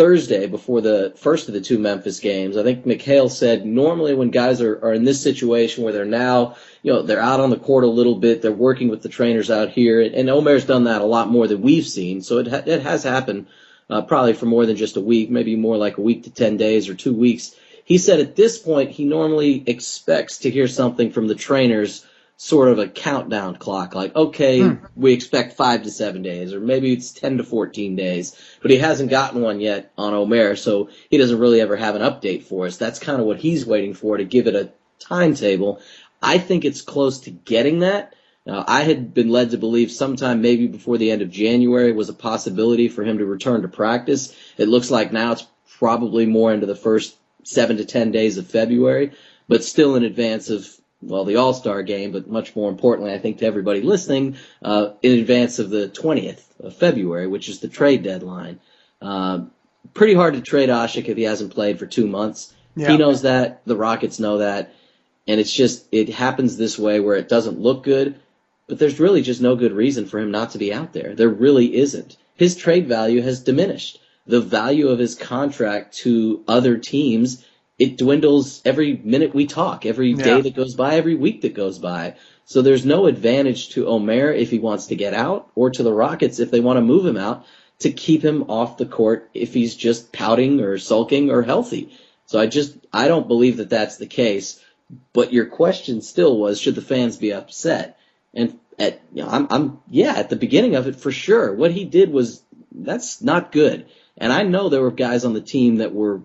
Thursday 0.00 0.46
before 0.46 0.80
the 0.80 1.12
first 1.16 1.48
of 1.48 1.54
the 1.54 1.60
two 1.60 1.78
Memphis 1.78 2.20
games. 2.20 2.56
I 2.56 2.62
think 2.62 2.84
McHale 2.84 3.30
said 3.30 3.66
normally 3.66 4.14
when 4.14 4.30
guys 4.30 4.60
are, 4.60 4.82
are 4.84 4.94
in 4.94 5.04
this 5.04 5.22
situation 5.22 5.84
where 5.84 5.92
they're 5.92 6.04
now, 6.04 6.56
you 6.82 6.92
know, 6.92 7.02
they're 7.02 7.20
out 7.20 7.40
on 7.40 7.50
the 7.50 7.58
court 7.58 7.84
a 7.84 7.88
little 7.88 8.14
bit, 8.14 8.40
they're 8.40 8.52
working 8.52 8.88
with 8.88 9.02
the 9.02 9.08
trainers 9.08 9.50
out 9.50 9.70
here, 9.70 10.00
and 10.00 10.30
Omer's 10.30 10.64
done 10.64 10.84
that 10.84 11.02
a 11.02 11.06
lot 11.06 11.28
more 11.28 11.46
than 11.46 11.60
we've 11.60 11.86
seen. 11.86 12.22
So 12.22 12.38
it 12.38 12.48
ha- 12.48 12.62
it 12.66 12.82
has 12.82 13.02
happened 13.02 13.46
uh, 13.88 14.02
probably 14.02 14.32
for 14.32 14.46
more 14.46 14.66
than 14.66 14.76
just 14.76 14.96
a 14.96 15.00
week, 15.00 15.30
maybe 15.30 15.56
more 15.56 15.76
like 15.76 15.98
a 15.98 16.02
week 16.02 16.24
to 16.24 16.30
ten 16.30 16.56
days 16.56 16.88
or 16.88 16.94
two 16.94 17.14
weeks. 17.14 17.54
He 17.84 17.98
said 17.98 18.20
at 18.20 18.36
this 18.36 18.58
point 18.58 18.90
he 18.90 19.04
normally 19.04 19.64
expects 19.66 20.38
to 20.38 20.50
hear 20.50 20.68
something 20.68 21.10
from 21.10 21.26
the 21.26 21.34
trainers 21.34 22.06
sort 22.42 22.70
of 22.70 22.78
a 22.78 22.88
countdown 22.88 23.54
clock, 23.54 23.94
like, 23.94 24.16
okay, 24.16 24.62
hmm. 24.62 24.86
we 24.96 25.12
expect 25.12 25.58
five 25.58 25.82
to 25.82 25.90
seven 25.90 26.22
days, 26.22 26.54
or 26.54 26.58
maybe 26.58 26.90
it's 26.90 27.12
10 27.12 27.36
to 27.36 27.44
14 27.44 27.96
days, 27.96 28.34
but 28.62 28.70
he 28.70 28.78
hasn't 28.78 29.10
gotten 29.10 29.42
one 29.42 29.60
yet 29.60 29.92
on 29.98 30.14
Omer, 30.14 30.56
so 30.56 30.88
he 31.10 31.18
doesn't 31.18 31.38
really 31.38 31.60
ever 31.60 31.76
have 31.76 31.96
an 31.96 32.00
update 32.00 32.44
for 32.44 32.64
us. 32.64 32.78
That's 32.78 32.98
kind 32.98 33.20
of 33.20 33.26
what 33.26 33.40
he's 33.40 33.66
waiting 33.66 33.92
for 33.92 34.16
to 34.16 34.24
give 34.24 34.46
it 34.46 34.54
a 34.54 34.72
timetable. 34.98 35.82
I 36.22 36.38
think 36.38 36.64
it's 36.64 36.80
close 36.80 37.20
to 37.20 37.30
getting 37.30 37.80
that. 37.80 38.14
Now, 38.46 38.64
I 38.66 38.84
had 38.84 39.12
been 39.12 39.28
led 39.28 39.50
to 39.50 39.58
believe 39.58 39.90
sometime 39.90 40.40
maybe 40.40 40.66
before 40.66 40.96
the 40.96 41.10
end 41.10 41.20
of 41.20 41.30
January 41.30 41.92
was 41.92 42.08
a 42.08 42.14
possibility 42.14 42.88
for 42.88 43.04
him 43.04 43.18
to 43.18 43.26
return 43.26 43.60
to 43.60 43.68
practice. 43.68 44.34
It 44.56 44.66
looks 44.66 44.90
like 44.90 45.12
now 45.12 45.32
it's 45.32 45.46
probably 45.78 46.24
more 46.24 46.54
into 46.54 46.64
the 46.64 46.74
first 46.74 47.14
seven 47.44 47.76
to 47.76 47.84
ten 47.84 48.12
days 48.12 48.38
of 48.38 48.46
February, 48.46 49.12
but 49.46 49.62
still 49.62 49.94
in 49.94 50.04
advance 50.04 50.48
of 50.48 50.79
well, 51.02 51.24
the 51.24 51.36
All 51.36 51.54
Star 51.54 51.82
game, 51.82 52.12
but 52.12 52.28
much 52.28 52.54
more 52.54 52.70
importantly, 52.70 53.12
I 53.12 53.18
think 53.18 53.38
to 53.38 53.46
everybody 53.46 53.82
listening, 53.82 54.36
uh, 54.62 54.90
in 55.02 55.18
advance 55.18 55.58
of 55.58 55.70
the 55.70 55.88
20th 55.88 56.42
of 56.60 56.76
February, 56.76 57.26
which 57.26 57.48
is 57.48 57.60
the 57.60 57.68
trade 57.68 58.02
deadline. 58.02 58.60
Uh, 59.00 59.44
pretty 59.94 60.14
hard 60.14 60.34
to 60.34 60.40
trade 60.40 60.68
Asik 60.68 61.08
if 61.08 61.16
he 61.16 61.22
hasn't 61.22 61.54
played 61.54 61.78
for 61.78 61.86
two 61.86 62.06
months. 62.06 62.52
Yeah. 62.76 62.90
He 62.90 62.98
knows 62.98 63.22
that. 63.22 63.62
The 63.64 63.76
Rockets 63.76 64.20
know 64.20 64.38
that. 64.38 64.74
And 65.26 65.40
it's 65.40 65.52
just, 65.52 65.86
it 65.92 66.08
happens 66.08 66.56
this 66.56 66.78
way 66.78 67.00
where 67.00 67.16
it 67.16 67.28
doesn't 67.28 67.60
look 67.60 67.82
good, 67.84 68.18
but 68.66 68.78
there's 68.78 69.00
really 69.00 69.22
just 69.22 69.40
no 69.40 69.56
good 69.56 69.72
reason 69.72 70.06
for 70.06 70.18
him 70.18 70.30
not 70.30 70.50
to 70.50 70.58
be 70.58 70.72
out 70.72 70.92
there. 70.92 71.14
There 71.14 71.28
really 71.28 71.76
isn't. 71.76 72.16
His 72.36 72.56
trade 72.56 72.86
value 72.88 73.22
has 73.22 73.42
diminished. 73.42 74.00
The 74.26 74.40
value 74.40 74.88
of 74.88 74.98
his 74.98 75.14
contract 75.14 75.94
to 75.98 76.42
other 76.46 76.78
teams 76.78 77.44
it 77.80 77.96
dwindles 77.96 78.60
every 78.66 79.00
minute 79.02 79.34
we 79.34 79.46
talk, 79.46 79.86
every 79.86 80.10
yeah. 80.10 80.22
day 80.22 80.40
that 80.42 80.54
goes 80.54 80.74
by, 80.74 80.96
every 80.96 81.14
week 81.14 81.40
that 81.40 81.54
goes 81.54 81.78
by. 81.78 82.14
So 82.44 82.60
there's 82.60 82.84
no 82.84 83.06
advantage 83.06 83.70
to 83.70 83.86
Omer 83.86 84.32
if 84.32 84.50
he 84.50 84.58
wants 84.58 84.88
to 84.88 84.96
get 84.96 85.14
out, 85.14 85.50
or 85.54 85.70
to 85.70 85.82
the 85.82 85.92
Rockets 85.92 86.40
if 86.40 86.50
they 86.50 86.60
want 86.60 86.76
to 86.76 86.82
move 86.82 87.06
him 87.06 87.16
out 87.16 87.46
to 87.78 87.90
keep 87.90 88.22
him 88.22 88.50
off 88.50 88.76
the 88.76 88.84
court 88.84 89.30
if 89.32 89.54
he's 89.54 89.74
just 89.74 90.12
pouting 90.12 90.60
or 90.60 90.76
sulking 90.76 91.30
or 91.30 91.42
healthy. 91.42 91.96
So 92.26 92.38
I 92.38 92.46
just 92.46 92.76
I 92.92 93.08
don't 93.08 93.28
believe 93.28 93.56
that 93.56 93.70
that's 93.70 93.96
the 93.96 94.06
case. 94.06 94.62
But 95.14 95.32
your 95.32 95.46
question 95.46 96.02
still 96.02 96.36
was, 96.36 96.60
should 96.60 96.74
the 96.74 96.82
fans 96.82 97.16
be 97.16 97.32
upset? 97.32 97.98
And 98.34 98.58
at 98.78 99.00
you 99.14 99.22
know, 99.22 99.30
I'm 99.30 99.46
I'm 99.48 99.78
yeah 99.88 100.12
at 100.16 100.28
the 100.28 100.36
beginning 100.36 100.74
of 100.74 100.86
it 100.86 100.96
for 100.96 101.12
sure. 101.12 101.54
What 101.54 101.72
he 101.72 101.86
did 101.86 102.12
was 102.12 102.42
that's 102.70 103.22
not 103.22 103.52
good. 103.52 103.86
And 104.18 104.34
I 104.34 104.42
know 104.42 104.68
there 104.68 104.82
were 104.82 104.90
guys 104.90 105.24
on 105.24 105.32
the 105.32 105.40
team 105.40 105.76
that 105.76 105.94
were 105.94 106.20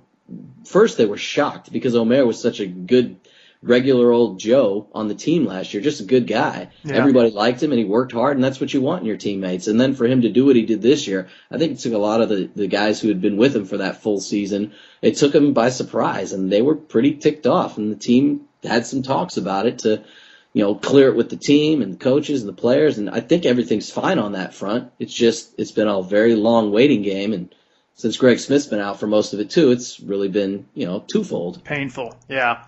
first 0.66 0.98
they 0.98 1.06
were 1.06 1.18
shocked 1.18 1.72
because 1.72 1.96
Omer 1.96 2.26
was 2.26 2.42
such 2.42 2.60
a 2.60 2.68
good 2.68 3.18
regular 3.66 4.12
old 4.12 4.40
Joe 4.40 4.88
on 4.94 5.08
the 5.08 5.16
team 5.16 5.46
last 5.46 5.74
year, 5.74 5.82
just 5.82 6.02
a 6.02 6.06
good 6.06 6.28
guy. 6.28 6.70
Yeah. 6.84 6.96
Everybody 6.96 7.32
liked 7.32 7.62
him 7.62 7.72
and 7.72 7.80
he 7.80 7.86
worked 7.86 8.12
hard 8.12 8.38
and 8.38 8.44
that's 8.44 8.62
what 8.62 8.74
you 8.74 8.82
want 8.82 9.02
in 9.02 9.08
your 9.08 9.18
teammates. 9.18 9.68
And 9.68 9.82
then 9.82 9.96
for 9.96 10.06
him 10.06 10.22
to 10.22 10.30
do 10.30 10.46
what 10.46 10.56
he 10.56 10.66
did 10.66 10.82
this 10.82 11.08
year, 11.08 11.30
I 11.50 11.58
think 11.58 11.74
it 11.74 11.80
took 11.80 11.94
a 11.94 11.98
lot 11.98 12.22
of 12.22 12.30
the, 12.30 12.50
the 12.56 12.68
guys 12.68 13.02
who 13.02 13.08
had 13.08 13.22
been 13.22 13.38
with 13.38 13.56
him 13.56 13.66
for 13.66 13.78
that 13.78 14.04
full 14.04 14.20
season, 14.20 14.74
it 15.02 15.16
took 15.16 15.32
them 15.32 15.54
by 15.54 15.70
surprise 15.70 16.32
and 16.32 16.52
they 16.52 16.62
were 16.62 16.76
pretty 16.76 17.16
ticked 17.16 17.48
off 17.48 17.78
and 17.78 17.92
the 17.92 17.96
team 17.96 18.48
had 18.64 18.86
some 18.86 19.02
talks 19.02 19.38
about 19.38 19.66
it 19.66 19.80
to, 19.80 20.04
you 20.54 20.64
know, 20.64 20.76
clear 20.76 21.10
it 21.10 21.16
with 21.16 21.30
the 21.30 21.36
team 21.36 21.82
and 21.82 21.94
the 21.94 21.98
coaches 21.98 22.42
and 22.42 22.50
the 22.50 22.62
players 22.62 23.00
and 23.00 23.10
I 23.10 23.20
think 23.20 23.46
everything's 23.46 23.92
fine 23.92 24.20
on 24.20 24.34
that 24.34 24.54
front. 24.54 24.92
It's 25.00 25.14
just, 25.14 25.56
it's 25.58 25.72
been 25.72 25.88
a 25.88 26.04
very 26.04 26.36
long 26.36 26.72
waiting 26.72 27.02
game 27.02 27.34
and 27.34 27.54
since 27.96 28.18
Greg 28.18 28.40
Smith's 28.40 28.68
been 28.68 28.80
out 28.80 29.00
for 29.00 29.08
most 29.08 29.34
of 29.34 29.40
it 29.40 29.50
too, 29.50 29.72
it's 29.72 30.00
really 30.00 30.28
been 30.28 30.68
you 30.74 30.86
know 30.86 31.00
twofold 31.00 31.64
painful. 31.64 32.16
Yeah, 32.30 32.66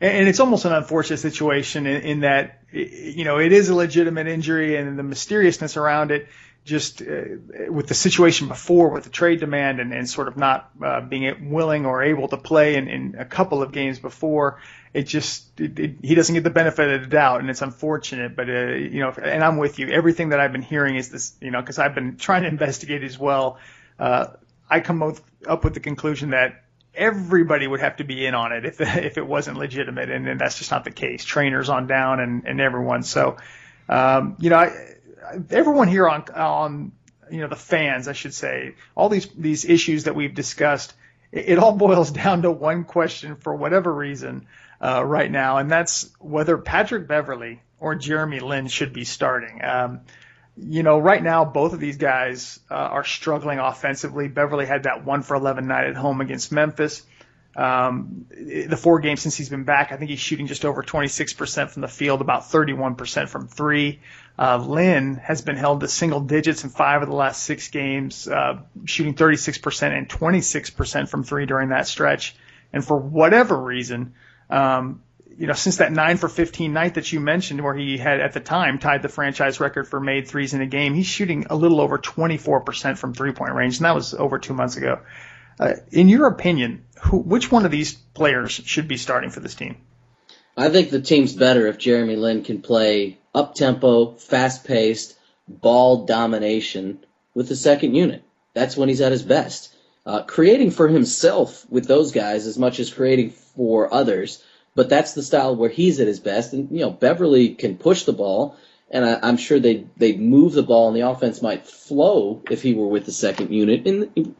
and 0.00 0.26
it's 0.28 0.40
almost 0.40 0.64
an 0.64 0.72
unfortunate 0.72 1.18
situation 1.18 1.86
in, 1.86 2.20
that 2.20 2.62
you 2.72 3.24
know 3.24 3.38
it 3.38 3.52
is 3.52 3.68
a 3.68 3.74
legitimate 3.74 4.26
injury 4.26 4.76
and 4.76 4.98
the 4.98 5.02
mysteriousness 5.02 5.76
around 5.76 6.10
it 6.10 6.28
just 6.64 7.02
uh, 7.02 7.24
with 7.68 7.88
the 7.88 7.94
situation 7.94 8.48
before 8.48 8.88
with 8.88 9.04
the 9.04 9.10
trade 9.10 9.38
demand 9.38 9.80
and, 9.80 9.92
and 9.92 10.08
sort 10.08 10.28
of 10.28 10.38
not 10.38 10.70
uh, 10.82 11.02
being 11.02 11.50
willing 11.50 11.84
or 11.84 12.02
able 12.02 12.26
to 12.26 12.38
play 12.38 12.76
in, 12.76 12.88
in 12.88 13.16
a 13.18 13.24
couple 13.26 13.62
of 13.62 13.70
games 13.70 13.98
before, 13.98 14.60
it 14.94 15.02
just 15.02 15.60
it, 15.60 15.78
it, 15.78 15.96
he 16.02 16.14
doesn't 16.14 16.34
get 16.34 16.42
the 16.42 16.48
benefit 16.48 16.88
of 16.88 17.02
the 17.02 17.06
doubt, 17.06 17.40
and 17.40 17.50
it's 17.50 17.60
unfortunate. 17.60 18.34
But 18.34 18.48
uh, 18.48 18.68
you 18.68 19.00
know, 19.00 19.10
and 19.10 19.44
I'm 19.44 19.58
with 19.58 19.78
you. 19.78 19.88
Everything 19.88 20.30
that 20.30 20.40
I've 20.40 20.52
been 20.52 20.62
hearing 20.62 20.96
is 20.96 21.10
this, 21.10 21.34
you 21.42 21.50
know, 21.50 21.60
because 21.60 21.78
I've 21.78 21.94
been 21.94 22.16
trying 22.16 22.44
to 22.44 22.48
investigate 22.48 23.04
as 23.04 23.18
well. 23.18 23.58
Uh, 23.98 24.28
I 24.74 24.80
come 24.80 25.02
up 25.46 25.62
with 25.62 25.74
the 25.74 25.80
conclusion 25.80 26.30
that 26.30 26.64
everybody 26.96 27.64
would 27.66 27.78
have 27.78 27.96
to 27.96 28.04
be 28.04 28.26
in 28.26 28.34
on 28.34 28.50
it 28.50 28.64
if 28.64 28.80
if 28.80 29.18
it 29.18 29.26
wasn't 29.26 29.56
legitimate, 29.56 30.10
and, 30.10 30.26
and 30.26 30.40
that's 30.40 30.58
just 30.58 30.72
not 30.72 30.84
the 30.84 30.90
case. 30.90 31.24
Trainers 31.24 31.68
on 31.68 31.86
down 31.86 32.18
and 32.18 32.44
and 32.44 32.60
everyone. 32.60 33.04
So, 33.04 33.36
um, 33.88 34.36
you 34.40 34.50
know, 34.50 34.56
I, 34.56 34.96
everyone 35.50 35.86
here 35.86 36.08
on 36.08 36.24
on 36.34 36.92
you 37.30 37.40
know 37.40 37.48
the 37.48 37.56
fans, 37.56 38.08
I 38.08 38.14
should 38.14 38.34
say, 38.34 38.74
all 38.96 39.08
these 39.08 39.28
these 39.28 39.64
issues 39.64 40.04
that 40.04 40.16
we've 40.16 40.34
discussed, 40.34 40.92
it, 41.30 41.50
it 41.50 41.58
all 41.58 41.72
boils 41.86 42.10
down 42.10 42.42
to 42.42 42.50
one 42.50 42.82
question 42.82 43.36
for 43.36 43.54
whatever 43.54 43.94
reason 43.94 44.48
uh, 44.80 45.04
right 45.04 45.30
now, 45.30 45.58
and 45.58 45.70
that's 45.70 46.10
whether 46.18 46.58
Patrick 46.58 47.06
Beverley 47.06 47.62
or 47.78 47.94
Jeremy 47.94 48.40
Lin 48.40 48.66
should 48.66 48.92
be 48.92 49.04
starting. 49.04 49.64
Um, 49.64 50.00
you 50.56 50.82
know, 50.82 50.98
right 50.98 51.22
now 51.22 51.44
both 51.44 51.72
of 51.72 51.80
these 51.80 51.96
guys 51.96 52.60
uh, 52.70 52.74
are 52.74 53.04
struggling 53.04 53.58
offensively. 53.58 54.28
Beverley 54.28 54.66
had 54.66 54.84
that 54.84 55.04
one 55.04 55.22
for 55.22 55.34
11 55.34 55.66
night 55.66 55.86
at 55.86 55.96
home 55.96 56.20
against 56.20 56.52
Memphis. 56.52 57.02
Um, 57.56 58.26
the 58.30 58.76
four 58.76 58.98
games 58.98 59.22
since 59.22 59.36
he's 59.36 59.48
been 59.48 59.62
back, 59.62 59.92
I 59.92 59.96
think 59.96 60.10
he's 60.10 60.18
shooting 60.18 60.48
just 60.48 60.64
over 60.64 60.82
26% 60.82 61.70
from 61.70 61.82
the 61.82 61.88
field, 61.88 62.20
about 62.20 62.42
31% 62.42 63.28
from 63.28 63.46
three. 63.46 64.00
Uh, 64.36 64.56
Lin 64.56 65.14
has 65.16 65.42
been 65.42 65.56
held 65.56 65.80
to 65.80 65.88
single 65.88 66.20
digits 66.20 66.64
in 66.64 66.70
five 66.70 67.02
of 67.02 67.08
the 67.08 67.14
last 67.14 67.44
six 67.44 67.68
games, 67.68 68.26
uh, 68.26 68.58
shooting 68.86 69.14
36% 69.14 69.96
and 69.96 70.08
26% 70.08 71.08
from 71.08 71.22
three 71.22 71.46
during 71.46 71.68
that 71.68 71.86
stretch. 71.86 72.34
And 72.72 72.84
for 72.84 72.96
whatever 72.96 73.56
reason, 73.56 74.14
um, 74.50 75.03
you 75.38 75.46
know, 75.46 75.52
since 75.54 75.78
that 75.78 75.92
nine 75.92 76.16
for 76.16 76.28
15 76.28 76.72
night 76.72 76.94
that 76.94 77.12
you 77.12 77.20
mentioned, 77.20 77.62
where 77.62 77.74
he 77.74 77.98
had 77.98 78.20
at 78.20 78.32
the 78.32 78.40
time 78.40 78.78
tied 78.78 79.02
the 79.02 79.08
franchise 79.08 79.60
record 79.60 79.88
for 79.88 80.00
made 80.00 80.28
threes 80.28 80.54
in 80.54 80.60
a 80.60 80.66
game, 80.66 80.94
he's 80.94 81.06
shooting 81.06 81.46
a 81.50 81.56
little 81.56 81.80
over 81.80 81.98
24% 81.98 82.98
from 82.98 83.14
three 83.14 83.32
point 83.32 83.54
range, 83.54 83.78
and 83.78 83.84
that 83.84 83.94
was 83.94 84.14
over 84.14 84.38
two 84.38 84.54
months 84.54 84.76
ago. 84.76 85.00
Uh, 85.58 85.74
in 85.92 86.08
your 86.08 86.26
opinion, 86.26 86.84
who, 87.02 87.18
which 87.18 87.50
one 87.50 87.64
of 87.64 87.70
these 87.70 87.94
players 87.94 88.50
should 88.52 88.88
be 88.88 88.96
starting 88.96 89.30
for 89.30 89.40
this 89.40 89.54
team? 89.54 89.76
I 90.56 90.68
think 90.68 90.90
the 90.90 91.00
team's 91.00 91.32
better 91.32 91.66
if 91.66 91.78
Jeremy 91.78 92.16
Lin 92.16 92.44
can 92.44 92.62
play 92.62 93.18
up 93.34 93.54
tempo, 93.54 94.12
fast 94.12 94.64
paced, 94.64 95.16
ball 95.48 96.06
domination 96.06 97.04
with 97.34 97.48
the 97.48 97.56
second 97.56 97.94
unit. 97.94 98.22
That's 98.54 98.76
when 98.76 98.88
he's 98.88 99.00
at 99.00 99.12
his 99.12 99.22
best. 99.22 99.74
Uh, 100.06 100.22
creating 100.22 100.70
for 100.70 100.86
himself 100.86 101.68
with 101.70 101.86
those 101.86 102.12
guys 102.12 102.46
as 102.46 102.58
much 102.58 102.78
as 102.78 102.92
creating 102.92 103.30
for 103.30 103.92
others. 103.92 104.42
But 104.74 104.88
that's 104.88 105.12
the 105.12 105.22
style 105.22 105.54
where 105.54 105.70
he's 105.70 106.00
at 106.00 106.08
his 106.08 106.20
best. 106.20 106.52
And, 106.52 106.70
you 106.70 106.80
know, 106.80 106.90
Beverley 106.90 107.50
can 107.50 107.76
push 107.76 108.04
the 108.04 108.12
ball, 108.12 108.56
and 108.90 109.04
I, 109.04 109.28
am 109.28 109.36
sure 109.36 109.60
they 109.60 109.86
they'd 109.96 110.20
move 110.20 110.52
the 110.52 110.62
ball, 110.62 110.88
and 110.88 110.96
the 110.96 111.08
offense 111.08 111.42
might 111.42 111.66
flow 111.66 112.42
if 112.50 112.62
he 112.62 112.74
were 112.74 112.88
with 112.88 113.06
the 113.06 113.12
second 113.12 113.52
unit. 113.52 113.86
And, 113.86 114.34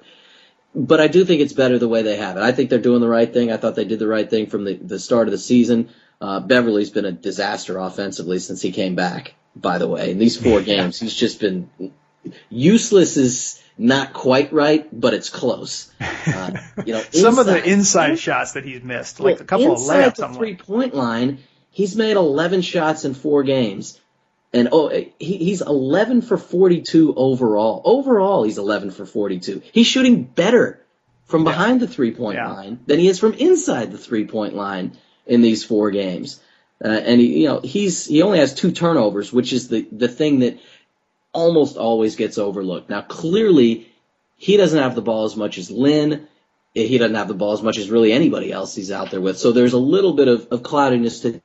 but 0.74 1.00
I 1.00 1.06
do 1.06 1.24
think 1.24 1.40
it's 1.40 1.52
better 1.52 1.78
the 1.78 1.88
way 1.88 2.02
they 2.02 2.16
have 2.16 2.36
it. 2.36 2.42
I 2.42 2.52
think 2.52 2.68
they're 2.68 2.78
doing 2.80 3.00
the 3.00 3.08
right 3.08 3.32
thing. 3.32 3.52
I 3.52 3.56
thought 3.56 3.76
they 3.76 3.84
did 3.84 4.00
the 4.00 4.08
right 4.08 4.28
thing 4.28 4.46
from 4.46 4.64
the, 4.64 4.74
the 4.74 4.98
start 4.98 5.28
of 5.28 5.32
the 5.32 5.38
season. 5.38 5.90
Uh, 6.20 6.40
Beverley's 6.40 6.90
been 6.90 7.04
a 7.04 7.12
disaster 7.12 7.78
offensively 7.78 8.38
since 8.38 8.60
he 8.60 8.72
came 8.72 8.94
back, 8.94 9.34
by 9.54 9.78
the 9.78 9.88
way. 9.88 10.10
In 10.10 10.18
these 10.18 10.36
four 10.36 10.62
games, 10.62 10.98
he's 10.98 11.14
just 11.14 11.38
been 11.40 11.70
useless 12.48 13.16
is 13.16 13.62
not 13.76 14.12
quite 14.12 14.52
right, 14.52 14.88
but 14.92 15.14
it's 15.14 15.30
close. 15.30 15.92
Uh, 16.00 16.52
you 16.86 16.94
know, 16.94 17.02
some 17.10 17.38
of 17.38 17.46
the 17.46 17.62
inside 17.62 18.18
shots 18.18 18.52
that 18.52 18.64
he's 18.64 18.82
missed, 18.82 19.20
like 19.20 19.40
a 19.40 19.44
couple 19.44 19.72
of 19.72 19.78
layups. 19.78 20.16
the 20.16 20.28
three 20.28 20.56
point 20.56 20.94
line, 20.94 21.38
he's 21.70 21.96
made 21.96 22.16
11 22.16 22.62
shots 22.62 23.04
in 23.04 23.14
four 23.14 23.42
games. 23.42 24.00
And 24.52 24.68
oh, 24.70 24.88
he, 24.88 25.10
he's 25.18 25.62
11 25.62 26.22
for 26.22 26.36
42 26.36 27.14
overall. 27.16 27.82
Overall, 27.84 28.44
he's 28.44 28.58
11 28.58 28.92
for 28.92 29.04
42. 29.04 29.62
He's 29.72 29.88
shooting 29.88 30.22
better 30.22 30.80
from 31.24 31.42
behind 31.42 31.80
yeah. 31.80 31.86
the 31.86 31.92
three 31.92 32.12
point 32.12 32.36
yeah. 32.36 32.52
line 32.52 32.78
than 32.86 33.00
he 33.00 33.08
is 33.08 33.18
from 33.18 33.32
inside 33.34 33.90
the 33.90 33.98
three 33.98 34.26
point 34.26 34.54
line 34.54 34.96
in 35.26 35.42
these 35.42 35.64
four 35.64 35.90
games. 35.90 36.40
Uh, 36.84 36.88
and 36.88 37.20
he, 37.20 37.42
you 37.42 37.48
know, 37.48 37.60
he's 37.60 38.06
he 38.06 38.22
only 38.22 38.38
has 38.38 38.54
two 38.54 38.70
turnovers, 38.70 39.32
which 39.32 39.52
is 39.52 39.68
the 39.68 39.86
the 39.90 40.08
thing 40.08 40.40
that 40.40 40.60
almost 41.34 41.76
always 41.76 42.16
gets 42.16 42.38
overlooked. 42.38 42.88
Now, 42.88 43.02
clearly, 43.02 43.92
he 44.36 44.56
doesn't 44.56 44.78
have 44.78 44.94
the 44.94 45.02
ball 45.02 45.24
as 45.24 45.36
much 45.36 45.58
as 45.58 45.70
Lin. 45.70 46.28
He 46.72 46.96
doesn't 46.98 47.16
have 47.16 47.28
the 47.28 47.34
ball 47.34 47.52
as 47.52 47.62
much 47.62 47.78
as 47.78 47.90
really 47.90 48.12
anybody 48.12 48.50
else 48.50 48.74
he's 48.74 48.90
out 48.90 49.10
there 49.10 49.20
with. 49.20 49.38
So 49.38 49.52
there's 49.52 49.74
a 49.74 49.78
little 49.78 50.14
bit 50.14 50.28
of, 50.28 50.48
of 50.50 50.62
cloudiness 50.62 51.20
to, 51.20 51.40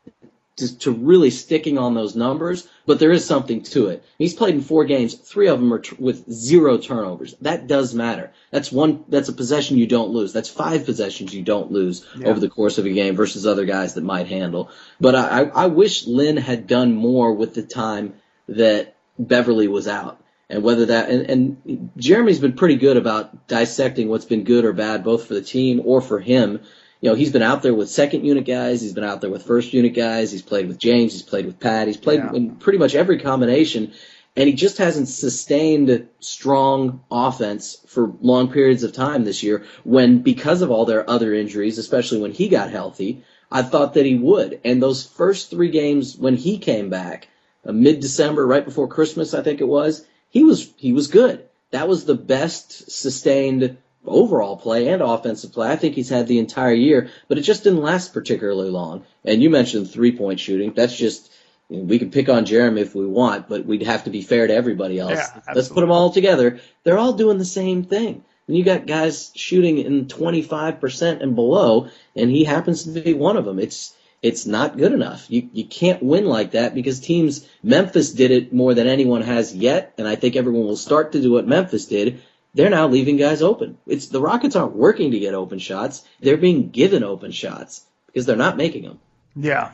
to, 0.58 0.78
to 0.80 0.92
really 0.92 1.30
sticking 1.30 1.78
on 1.78 1.94
those 1.94 2.16
numbers, 2.16 2.68
but 2.86 3.00
there 3.00 3.12
is 3.12 3.26
something 3.26 3.62
to 3.64 3.88
it. 3.88 4.04
He's 4.18 4.34
played 4.34 4.56
in 4.56 4.62
four 4.62 4.86
games. 4.86 5.14
Three 5.14 5.48
of 5.48 5.60
them 5.60 5.72
are 5.74 5.84
with 6.00 6.32
zero 6.32 6.78
turnovers. 6.78 7.36
That 7.42 7.68
does 7.68 7.94
matter. 7.94 8.32
That's 8.52 8.72
one. 8.72 9.06
That's 9.08 9.30
a 9.30 9.34
possession 9.34 9.78
you 9.78 9.88
don't 9.88 10.10
lose. 10.10 10.34
That's 10.34 10.50
five 10.50 10.86
possessions 10.86 11.34
you 11.34 11.44
don't 11.44 11.72
lose 11.72 12.06
yeah. 12.18 12.28
over 12.28 12.40
the 12.40 12.50
course 12.50 12.78
of 12.78 12.86
a 12.86 12.94
game 12.94 13.16
versus 13.16 13.46
other 13.46 13.66
guys 13.66 13.94
that 13.94 14.04
might 14.04 14.28
handle. 14.28 14.72
But 15.00 15.16
I, 15.16 15.44
I 15.44 15.68
wish 15.68 16.08
Lin 16.08 16.38
had 16.38 16.66
done 16.68 16.96
more 16.96 17.34
with 17.34 17.54
the 17.54 17.64
time 17.64 18.16
that 18.48 18.96
Beverley 19.20 19.68
was 19.68 19.88
out. 19.88 20.24
And 20.50 20.64
whether 20.64 20.88
that 20.88 21.10
and, 21.10 21.30
and 21.30 21.92
Jeremy's 21.96 22.40
been 22.40 22.54
pretty 22.54 22.78
good 22.78 22.98
about 22.98 23.48
dissecting 23.48 24.10
what's 24.10 24.26
been 24.26 24.46
good 24.46 24.66
or 24.66 24.74
bad, 24.74 25.04
both 25.04 25.28
for 25.28 25.36
the 25.36 25.44
team 25.44 25.82
or 25.86 26.02
for 26.02 26.20
him. 26.20 26.62
You 27.02 27.10
know, 27.10 27.16
he's 27.16 27.32
been 27.32 27.44
out 27.44 27.62
there 27.62 27.74
with 27.74 27.90
second 27.90 28.26
unit 28.26 28.46
guys, 28.46 28.82
he's 28.82 28.94
been 28.94 29.04
out 29.04 29.22
there 29.22 29.30
with 29.30 29.46
first 29.46 29.74
unit 29.74 29.94
guys, 29.94 30.32
he's 30.32 30.42
played 30.42 30.68
with 30.68 30.80
James, 30.80 31.14
he's 31.14 31.22
played 31.22 31.46
with 31.46 31.60
Pat, 31.60 31.88
he's 31.88 31.98
played 31.98 32.20
yeah. 32.20 32.34
in 32.34 32.56
pretty 32.56 32.80
much 32.80 32.96
every 32.96 33.20
combination, 33.20 33.94
and 34.36 34.48
he 34.48 34.54
just 34.54 34.80
hasn't 34.80 35.08
sustained 35.08 36.10
strong 36.20 37.04
offense 37.10 37.78
for 37.88 38.12
long 38.22 38.52
periods 38.52 38.84
of 38.84 38.92
time 38.92 39.24
this 39.24 39.44
year 39.44 39.66
when 39.84 40.24
because 40.24 40.62
of 40.62 40.72
all 40.72 40.86
their 40.86 41.10
other 41.10 41.34
injuries, 41.34 41.78
especially 41.78 42.20
when 42.20 42.32
he 42.32 42.50
got 42.50 42.70
healthy, 42.70 43.24
I 43.52 43.62
thought 43.62 43.94
that 43.94 44.06
he 44.06 44.16
would. 44.16 44.60
And 44.66 44.82
those 44.82 45.06
first 45.06 45.50
three 45.50 45.70
games 45.70 46.18
when 46.18 46.36
he 46.36 46.58
came 46.58 46.90
back, 46.90 47.30
uh, 47.70 47.74
mid 47.74 48.00
December, 48.00 48.46
right 48.46 48.66
before 48.66 48.88
Christmas, 48.88 49.34
I 49.34 49.44
think 49.44 49.62
it 49.62 49.68
was. 49.68 50.06
He 50.30 50.44
was 50.44 50.74
he 50.78 50.94
was 50.94 51.08
good. 51.08 51.46
That 51.72 51.88
was 51.88 52.06
the 52.06 52.16
best 52.16 52.92
sustained 52.92 53.78
overall 54.06 54.58
play 54.58 54.88
and 54.88 55.02
offensive 55.02 55.52
play 55.52 55.70
I 55.70 55.76
think 55.76 55.94
he's 55.94 56.10
had 56.10 56.28
the 56.28 56.40
entire 56.40 56.74
year, 56.74 57.10
but 57.28 57.38
it 57.38 57.42
just 57.42 57.64
didn't 57.64 57.82
last 57.82 58.14
particularly 58.14 58.70
long. 58.70 59.06
And 59.24 59.44
you 59.44 59.50
mentioned 59.50 59.92
three 59.92 60.18
point 60.18 60.40
shooting. 60.40 60.74
That's 60.74 60.96
just 60.96 61.32
we 61.70 62.00
can 62.00 62.10
pick 62.10 62.30
on 62.30 62.46
Jeremy 62.46 62.82
if 62.82 62.96
we 62.96 63.06
want, 63.06 63.48
but 63.48 63.66
we'd 63.66 63.84
have 63.84 64.06
to 64.06 64.10
be 64.10 64.24
fair 64.24 64.48
to 64.48 64.54
everybody 64.54 64.98
else. 64.98 65.12
Yeah, 65.14 65.42
Let's 65.54 65.70
put 65.70 65.82
them 65.82 65.92
all 65.92 66.12
together. 66.12 66.60
They're 66.84 66.98
all 66.98 67.14
doing 67.14 67.38
the 67.38 67.46
same 67.46 67.84
thing. 67.84 68.24
And 68.48 68.58
you 68.58 68.64
got 68.64 68.88
guys 68.88 69.32
shooting 69.36 69.78
in 69.78 70.08
25% 70.08 71.22
and 71.22 71.36
below, 71.36 71.90
and 72.16 72.32
he 72.32 72.44
happens 72.46 72.86
to 72.86 73.00
be 73.00 73.14
one 73.14 73.38
of 73.38 73.46
them. 73.46 73.60
It's 73.60 73.94
it's 74.22 74.46
not 74.46 74.78
good 74.78 74.92
enough. 74.92 75.26
You 75.30 75.50
you 75.54 75.66
can't 75.66 76.04
win 76.04 76.26
like 76.26 76.52
that 76.52 76.76
because 76.76 77.00
teams 77.00 77.48
Memphis 77.64 78.12
did 78.12 78.32
it 78.32 78.54
more 78.54 78.74
than 78.74 78.88
anyone 78.88 79.22
has 79.22 79.56
yet, 79.56 79.94
and 79.98 80.08
I 80.08 80.16
think 80.16 80.36
everyone 80.36 80.66
will 80.66 80.78
start 80.78 81.14
to 81.14 81.22
do 81.22 81.32
what 81.32 81.48
Memphis 81.48 81.86
did. 81.86 82.22
They're 82.54 82.70
now 82.70 82.88
leaving 82.88 83.18
guys 83.18 83.42
open. 83.42 83.78
It's 83.86 84.08
the 84.08 84.22
Rockets 84.22 84.56
aren't 84.56 84.76
working 84.76 85.12
to 85.12 85.20
get 85.20 85.34
open 85.34 85.60
shots; 85.60 86.04
they're 86.20 86.38
being 86.38 86.70
given 86.70 87.04
open 87.04 87.32
shots 87.32 87.86
because 88.08 88.26
they're 88.26 88.36
not 88.36 88.58
making 88.58 88.84
them. 88.84 89.00
Yeah. 89.36 89.72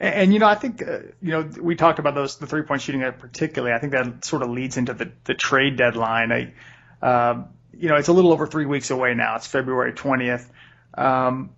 And, 0.00 0.14
and 0.14 0.32
you 0.34 0.38
know, 0.38 0.46
I 0.46 0.54
think 0.54 0.82
uh, 0.82 0.98
you 1.22 1.30
know 1.30 1.50
we 1.60 1.74
talked 1.74 1.98
about 1.98 2.14
those 2.14 2.36
the 2.36 2.46
three 2.46 2.62
point 2.62 2.82
shooting 2.82 3.00
particularly. 3.18 3.74
I 3.74 3.78
think 3.78 3.92
that 3.92 4.24
sort 4.24 4.42
of 4.42 4.50
leads 4.50 4.76
into 4.76 4.92
the 4.92 5.12
the 5.24 5.34
trade 5.34 5.76
deadline. 5.76 6.32
I, 6.32 6.52
uh, 7.04 7.44
you 7.72 7.88
know, 7.88 7.96
it's 7.96 8.08
a 8.08 8.12
little 8.12 8.32
over 8.32 8.46
three 8.46 8.66
weeks 8.66 8.90
away 8.90 9.14
now. 9.14 9.36
It's 9.36 9.46
February 9.46 9.92
twentieth. 9.92 10.50
Um, 10.94 11.50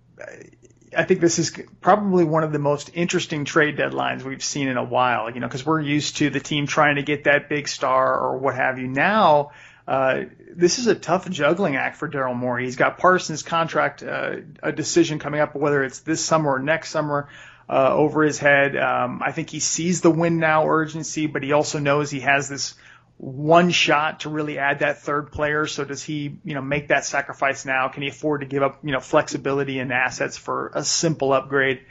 I 0.95 1.03
think 1.05 1.21
this 1.21 1.39
is 1.39 1.57
probably 1.79 2.25
one 2.25 2.43
of 2.43 2.51
the 2.51 2.59
most 2.59 2.91
interesting 2.93 3.45
trade 3.45 3.77
deadlines 3.77 4.23
we've 4.23 4.43
seen 4.43 4.67
in 4.67 4.77
a 4.77 4.83
while, 4.83 5.29
you 5.29 5.39
know, 5.39 5.47
because 5.47 5.65
we're 5.65 5.81
used 5.81 6.17
to 6.17 6.29
the 6.29 6.39
team 6.39 6.67
trying 6.67 6.95
to 6.95 7.03
get 7.03 7.23
that 7.25 7.47
big 7.47 7.67
star 7.67 8.19
or 8.19 8.37
what 8.37 8.55
have 8.55 8.77
you. 8.77 8.87
Now, 8.87 9.51
uh, 9.87 10.23
this 10.53 10.79
is 10.79 10.87
a 10.87 10.95
tough 10.95 11.29
juggling 11.29 11.75
act 11.75 11.97
for 11.97 12.09
Daryl 12.09 12.35
Morey. 12.35 12.65
He's 12.65 12.75
got 12.75 12.97
Parsons' 12.97 13.41
contract, 13.41 14.03
uh, 14.03 14.37
a 14.61 14.71
decision 14.71 15.19
coming 15.19 15.39
up, 15.39 15.55
whether 15.55 15.83
it's 15.83 15.99
this 15.99 16.23
summer 16.23 16.51
or 16.51 16.59
next 16.59 16.89
summer, 16.89 17.29
uh, 17.69 17.93
over 17.93 18.23
his 18.23 18.37
head. 18.37 18.75
Um, 18.75 19.21
I 19.23 19.31
think 19.31 19.49
he 19.49 19.59
sees 19.59 20.01
the 20.01 20.11
win 20.11 20.39
now 20.39 20.67
urgency, 20.67 21.27
but 21.27 21.41
he 21.41 21.53
also 21.53 21.79
knows 21.79 22.11
he 22.11 22.19
has 22.19 22.49
this 22.49 22.75
one 23.21 23.69
shot 23.69 24.21
to 24.21 24.29
really 24.29 24.57
add 24.57 24.79
that 24.79 25.03
third 25.03 25.31
player. 25.31 25.67
So 25.67 25.85
does 25.85 26.01
he, 26.01 26.39
you 26.43 26.55
know, 26.55 26.61
make 26.61 26.87
that 26.87 27.05
sacrifice 27.05 27.65
now? 27.65 27.87
Can 27.87 28.01
he 28.01 28.09
afford 28.09 28.41
to 28.41 28.47
give 28.47 28.63
up, 28.63 28.79
you 28.81 28.91
know, 28.91 28.99
flexibility 28.99 29.77
and 29.77 29.93
assets 29.93 30.37
for 30.37 30.71
a 30.73 30.83
simple 30.83 31.31
upgrade? 31.31 31.81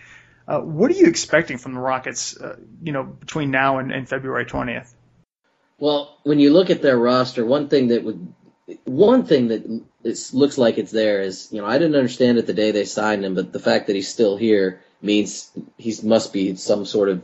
Uh, 0.48 0.58
what 0.58 0.90
are 0.90 0.94
you 0.94 1.06
expecting 1.06 1.56
from 1.56 1.74
the 1.74 1.78
Rockets, 1.78 2.36
uh, 2.36 2.56
you 2.82 2.90
know, 2.90 3.04
between 3.04 3.52
now 3.52 3.78
and, 3.78 3.92
and 3.92 4.08
February 4.08 4.44
20th? 4.44 4.92
Well, 5.78 6.18
when 6.24 6.40
you 6.40 6.52
look 6.52 6.68
at 6.68 6.82
their 6.82 6.98
roster, 6.98 7.46
one 7.46 7.68
thing 7.68 7.88
that 7.88 8.02
would, 8.02 8.34
one 8.84 9.24
thing 9.24 9.48
that 9.48 9.64
it 10.02 10.30
looks 10.32 10.58
like 10.58 10.78
it's 10.78 10.90
there 10.90 11.20
is, 11.20 11.48
you 11.52 11.60
know, 11.60 11.66
I 11.66 11.78
didn't 11.78 11.94
understand 11.94 12.38
it 12.38 12.48
the 12.48 12.54
day 12.54 12.72
they 12.72 12.84
signed 12.84 13.24
him, 13.24 13.36
but 13.36 13.52
the 13.52 13.60
fact 13.60 13.86
that 13.86 13.94
he's 13.94 14.08
still 14.08 14.36
here 14.36 14.82
means 15.00 15.52
he 15.78 15.94
must 16.02 16.32
be 16.32 16.56
some 16.56 16.84
sort 16.84 17.08
of 17.08 17.22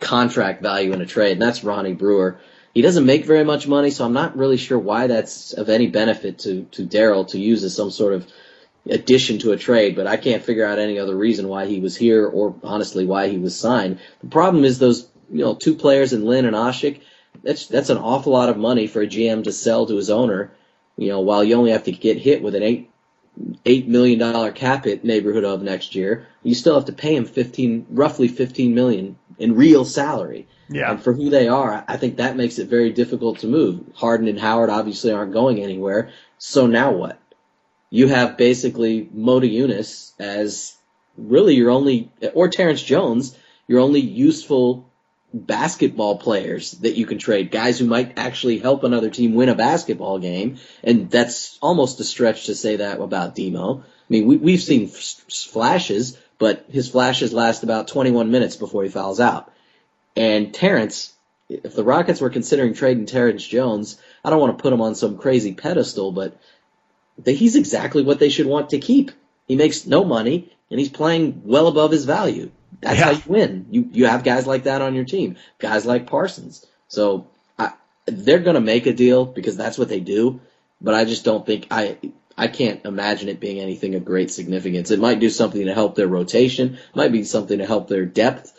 contract 0.00 0.62
value 0.62 0.92
in 0.92 1.00
a 1.00 1.06
trade, 1.06 1.32
and 1.32 1.42
that's 1.42 1.62
Ronnie 1.62 1.94
Brewer. 1.94 2.40
He 2.74 2.82
doesn't 2.82 3.06
make 3.06 3.24
very 3.24 3.44
much 3.44 3.66
money, 3.66 3.90
so 3.90 4.04
I'm 4.04 4.12
not 4.12 4.36
really 4.36 4.56
sure 4.56 4.78
why 4.78 5.08
that's 5.08 5.52
of 5.52 5.68
any 5.68 5.88
benefit 5.88 6.38
to 6.40 6.64
to 6.72 6.86
Daryl 6.86 7.26
to 7.28 7.38
use 7.38 7.64
as 7.64 7.74
some 7.74 7.90
sort 7.90 8.14
of 8.14 8.26
addition 8.88 9.38
to 9.40 9.52
a 9.52 9.56
trade, 9.56 9.96
but 9.96 10.06
I 10.06 10.16
can't 10.16 10.42
figure 10.42 10.66
out 10.66 10.78
any 10.78 10.98
other 10.98 11.16
reason 11.16 11.48
why 11.48 11.66
he 11.66 11.80
was 11.80 11.96
here 11.96 12.26
or 12.26 12.54
honestly 12.62 13.04
why 13.04 13.28
he 13.28 13.38
was 13.38 13.58
signed. 13.58 13.98
The 14.22 14.28
problem 14.28 14.64
is 14.64 14.78
those 14.78 15.08
you 15.30 15.44
know 15.44 15.54
two 15.54 15.74
players 15.74 16.12
in 16.12 16.24
Lin 16.24 16.44
and 16.44 16.56
Asik. 16.56 17.00
That's 17.42 17.66
that's 17.66 17.90
an 17.90 17.98
awful 17.98 18.32
lot 18.32 18.48
of 18.48 18.56
money 18.56 18.86
for 18.86 19.02
a 19.02 19.06
GM 19.06 19.44
to 19.44 19.52
sell 19.52 19.86
to 19.86 19.96
his 19.96 20.10
owner. 20.10 20.52
You 20.96 21.08
know, 21.08 21.20
while 21.20 21.42
you 21.42 21.54
only 21.54 21.70
have 21.70 21.84
to 21.84 21.92
get 21.92 22.18
hit 22.18 22.42
with 22.42 22.54
an 22.54 22.62
eight 22.62 22.89
eight 23.64 23.88
million 23.88 24.18
dollar 24.18 24.52
cap 24.52 24.84
hit 24.84 25.04
neighborhood 25.04 25.44
of 25.44 25.62
next 25.62 25.94
year, 25.94 26.26
you 26.42 26.54
still 26.54 26.74
have 26.74 26.86
to 26.86 26.92
pay 26.92 27.14
him 27.14 27.24
fifteen 27.24 27.86
roughly 27.90 28.28
fifteen 28.28 28.74
million 28.74 29.16
in 29.38 29.56
real 29.56 29.84
salary. 29.84 30.46
Yeah. 30.68 30.90
And 30.90 31.02
for 31.02 31.12
who 31.12 31.30
they 31.30 31.48
are, 31.48 31.84
I 31.88 31.96
think 31.96 32.16
that 32.16 32.36
makes 32.36 32.58
it 32.58 32.68
very 32.68 32.92
difficult 32.92 33.40
to 33.40 33.46
move. 33.46 33.82
Harden 33.94 34.28
and 34.28 34.38
Howard 34.38 34.70
obviously 34.70 35.12
aren't 35.12 35.32
going 35.32 35.60
anywhere. 35.60 36.10
So 36.38 36.66
now 36.66 36.92
what? 36.92 37.18
You 37.90 38.06
have 38.08 38.36
basically 38.36 39.06
Motiejunas 39.06 40.12
as 40.20 40.76
really 41.16 41.56
your 41.56 41.70
only, 41.70 42.12
or 42.34 42.48
Terrence 42.48 42.82
Jones, 42.82 43.36
your 43.66 43.80
only 43.80 44.00
useful 44.00 44.89
basketball 45.32 46.18
players 46.18 46.72
that 46.72 46.96
you 46.96 47.06
can 47.06 47.18
trade, 47.18 47.50
guys 47.50 47.78
who 47.78 47.86
might 47.86 48.18
actually 48.18 48.58
help 48.58 48.84
another 48.84 49.10
team 49.10 49.34
win 49.34 49.48
a 49.48 49.54
basketball 49.54 50.18
game. 50.18 50.58
And 50.82 51.10
that's 51.10 51.58
almost 51.62 52.00
a 52.00 52.04
stretch 52.04 52.46
to 52.46 52.54
say 52.54 52.76
that 52.76 53.00
about 53.00 53.34
Demo. 53.34 53.80
I 53.80 53.84
mean, 54.08 54.26
we, 54.26 54.36
we've 54.36 54.62
seen 54.62 54.88
flashes, 54.88 56.18
but 56.38 56.66
his 56.70 56.88
flashes 56.88 57.32
last 57.32 57.62
about 57.62 57.88
21 57.88 58.30
minutes 58.30 58.56
before 58.56 58.82
he 58.82 58.88
fouls 58.88 59.20
out. 59.20 59.52
And 60.16 60.52
Terrence, 60.52 61.12
if 61.48 61.74
the 61.74 61.84
Rockets 61.84 62.20
were 62.20 62.30
considering 62.30 62.74
trading 62.74 63.06
Terrence 63.06 63.46
Jones, 63.46 64.00
I 64.24 64.30
don't 64.30 64.40
want 64.40 64.58
to 64.58 64.62
put 64.62 64.72
him 64.72 64.80
on 64.80 64.94
some 64.96 65.18
crazy 65.18 65.54
pedestal, 65.54 66.10
but 66.10 66.36
he's 67.24 67.56
exactly 67.56 68.02
what 68.02 68.18
they 68.18 68.28
should 68.28 68.46
want 68.46 68.70
to 68.70 68.78
keep. 68.78 69.12
He 69.46 69.56
makes 69.56 69.86
no 69.86 70.04
money 70.04 70.52
and 70.70 70.80
he's 70.80 70.88
playing 70.88 71.42
well 71.44 71.68
above 71.68 71.90
his 71.90 72.04
value. 72.04 72.50
That's 72.80 72.98
yeah. 72.98 73.04
how 73.04 73.10
you 73.10 73.22
win. 73.26 73.66
You 73.70 73.88
you 73.92 74.06
have 74.06 74.24
guys 74.24 74.46
like 74.46 74.64
that 74.64 74.82
on 74.82 74.94
your 74.94 75.04
team, 75.04 75.36
guys 75.58 75.84
like 75.84 76.06
Parsons. 76.06 76.64
So 76.88 77.28
I, 77.58 77.72
they're 78.06 78.38
going 78.38 78.54
to 78.54 78.60
make 78.60 78.86
a 78.86 78.92
deal 78.92 79.24
because 79.24 79.56
that's 79.56 79.78
what 79.78 79.88
they 79.88 80.00
do. 80.00 80.40
But 80.80 80.94
I 80.94 81.04
just 81.04 81.24
don't 81.24 81.44
think 81.44 81.66
I 81.70 81.98
I 82.38 82.48
can't 82.48 82.84
imagine 82.86 83.28
it 83.28 83.40
being 83.40 83.60
anything 83.60 83.94
of 83.94 84.04
great 84.04 84.30
significance. 84.30 84.90
It 84.90 84.98
might 84.98 85.20
do 85.20 85.28
something 85.28 85.66
to 85.66 85.74
help 85.74 85.94
their 85.94 86.08
rotation, 86.08 86.78
might 86.94 87.12
be 87.12 87.24
something 87.24 87.58
to 87.58 87.66
help 87.66 87.88
their 87.88 88.06
depth. 88.06 88.52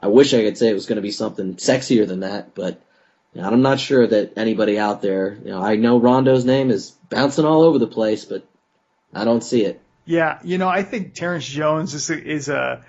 I 0.00 0.06
wish 0.06 0.32
I 0.34 0.42
could 0.42 0.56
say 0.56 0.68
it 0.68 0.74
was 0.74 0.86
going 0.86 0.96
to 0.96 1.02
be 1.02 1.10
something 1.10 1.56
sexier 1.56 2.06
than 2.06 2.20
that, 2.20 2.54
but 2.54 2.80
I'm 3.36 3.62
not 3.62 3.80
sure 3.80 4.06
that 4.06 4.36
anybody 4.36 4.78
out 4.78 5.02
there, 5.02 5.38
you 5.44 5.50
know, 5.50 5.60
I 5.60 5.76
know 5.76 6.00
Rondo's 6.00 6.44
name 6.44 6.70
is 6.70 6.90
bouncing 7.10 7.44
all 7.44 7.62
over 7.62 7.78
the 7.78 7.86
place, 7.86 8.24
but 8.24 8.46
I 9.14 9.24
don't 9.24 9.42
see 9.42 9.64
it. 9.64 9.80
Yeah, 10.04 10.38
you 10.42 10.58
know, 10.58 10.68
I 10.68 10.82
think 10.82 11.14
Terrence 11.14 11.46
Jones 11.46 11.94
is 11.94 12.10
a, 12.10 12.22
is 12.22 12.48
a 12.48 12.84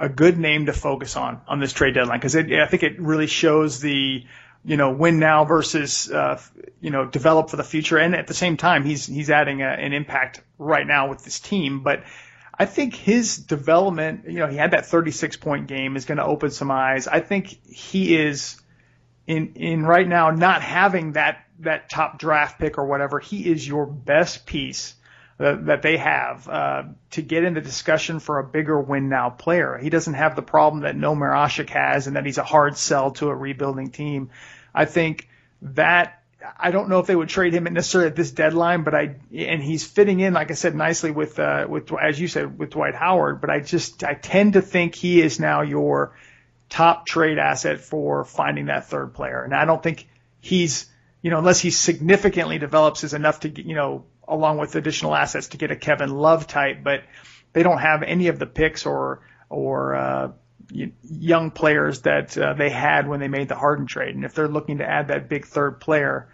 a 0.00 0.08
good 0.08 0.38
name 0.38 0.66
to 0.66 0.72
focus 0.72 1.14
on 1.14 1.42
on 1.46 1.60
this 1.60 1.72
trade 1.72 1.94
deadline 1.94 2.18
because 2.18 2.34
I 2.34 2.66
think 2.66 2.82
it 2.82 2.98
really 2.98 3.26
shows 3.26 3.80
the 3.80 4.24
you 4.64 4.76
know 4.76 4.90
win 4.92 5.18
now 5.18 5.44
versus 5.44 6.10
uh, 6.10 6.40
you 6.80 6.90
know 6.90 7.04
develop 7.04 7.50
for 7.50 7.56
the 7.56 7.64
future, 7.64 7.98
and 7.98 8.16
at 8.16 8.26
the 8.26 8.34
same 8.34 8.56
time 8.56 8.84
he's 8.84 9.06
he's 9.06 9.30
adding 9.30 9.62
a, 9.62 9.68
an 9.68 9.92
impact 9.92 10.42
right 10.58 10.86
now 10.86 11.08
with 11.08 11.22
this 11.22 11.38
team, 11.38 11.82
but. 11.82 12.02
I 12.52 12.66
think 12.66 12.94
his 12.94 13.38
development, 13.38 14.26
you 14.26 14.34
know, 14.34 14.46
he 14.46 14.58
had 14.58 14.72
that 14.72 14.84
36 14.84 15.38
point 15.38 15.66
game 15.66 15.96
is 15.96 16.04
going 16.04 16.18
to 16.18 16.26
open 16.26 16.50
some 16.50 16.70
eyes. 16.70 17.08
I 17.08 17.20
think 17.20 17.58
he 17.66 18.14
is 18.14 18.60
in 19.26 19.54
in 19.54 19.82
right 19.86 20.06
now 20.06 20.30
not 20.30 20.60
having 20.60 21.12
that 21.12 21.42
that 21.60 21.88
top 21.88 22.18
draft 22.18 22.58
pick 22.58 22.76
or 22.76 22.84
whatever. 22.84 23.18
He 23.18 23.50
is 23.50 23.66
your 23.66 23.86
best 23.86 24.44
piece 24.44 24.94
that, 25.40 25.64
that 25.66 25.80
they 25.80 25.96
have 25.96 26.46
uh, 26.48 26.82
to 27.12 27.22
get 27.22 27.44
in 27.44 27.54
the 27.54 27.62
discussion 27.62 28.20
for 28.20 28.40
a 28.40 28.44
bigger 28.44 28.78
win 28.78 29.08
now 29.08 29.30
player. 29.30 29.78
He 29.78 29.88
doesn't 29.88 30.12
have 30.12 30.36
the 30.36 30.42
problem 30.42 30.82
that 30.82 31.02
Omer 31.02 31.32
Asik 31.32 31.70
has 31.70 32.06
and 32.06 32.16
that 32.16 32.26
he's 32.26 32.36
a 32.36 32.44
hard 32.44 32.76
sell 32.76 33.12
to 33.12 33.30
a 33.30 33.34
rebuilding 33.34 33.90
team. 33.90 34.28
I 34.74 34.84
think 34.84 35.30
that 35.62 36.22
I 36.58 36.70
don't 36.70 36.90
know 36.90 36.98
if 36.98 37.06
they 37.06 37.16
would 37.16 37.30
trade 37.30 37.54
him 37.54 37.64
necessarily 37.64 38.10
at 38.10 38.16
this 38.16 38.32
deadline, 38.32 38.82
but 38.82 38.94
I 38.94 39.16
and 39.34 39.62
he's 39.62 39.86
fitting 39.86 40.20
in, 40.20 40.34
like 40.34 40.50
I 40.50 40.54
said, 40.54 40.74
nicely 40.74 41.10
with 41.10 41.38
uh, 41.38 41.66
with 41.66 41.90
as 41.90 42.20
you 42.20 42.28
said 42.28 42.58
with 42.58 42.70
Dwight 42.70 42.94
Howard. 42.94 43.40
But 43.40 43.48
I 43.48 43.60
just 43.60 44.04
I 44.04 44.12
tend 44.12 44.54
to 44.54 44.62
think 44.62 44.94
he 44.94 45.22
is 45.22 45.40
now 45.40 45.62
your 45.62 46.18
top 46.68 47.06
trade 47.06 47.38
asset 47.38 47.80
for 47.80 48.26
finding 48.26 48.66
that 48.66 48.88
third 48.88 49.14
player, 49.14 49.42
and 49.42 49.54
I 49.54 49.64
don't 49.64 49.82
think 49.82 50.06
he's 50.40 50.86
you 51.22 51.30
know 51.30 51.38
unless 51.38 51.60
he 51.60 51.70
significantly 51.70 52.58
develops 52.58 53.04
is 53.04 53.14
enough 53.14 53.40
to 53.40 53.48
you 53.48 53.74
know 53.74 54.04
along 54.30 54.58
with 54.58 54.74
additional 54.76 55.14
assets 55.14 55.48
to 55.48 55.58
get 55.58 55.70
a 55.70 55.76
Kevin 55.76 56.10
Love 56.10 56.46
type, 56.46 56.78
but 56.82 57.02
they 57.52 57.62
don't 57.62 57.78
have 57.78 58.02
any 58.02 58.28
of 58.28 58.38
the 58.38 58.46
picks 58.46 58.86
or 58.86 59.20
or 59.50 59.96
uh, 59.96 60.32
young 60.72 61.50
players 61.50 62.02
that 62.02 62.38
uh, 62.38 62.54
they 62.54 62.70
had 62.70 63.08
when 63.08 63.20
they 63.20 63.28
made 63.28 63.48
the 63.48 63.56
Harden 63.56 63.86
trade. 63.86 64.14
And 64.14 64.24
if 64.24 64.34
they're 64.34 64.48
looking 64.48 64.78
to 64.78 64.88
add 64.88 65.08
that 65.08 65.28
big 65.28 65.46
third 65.46 65.80
player 65.80 66.28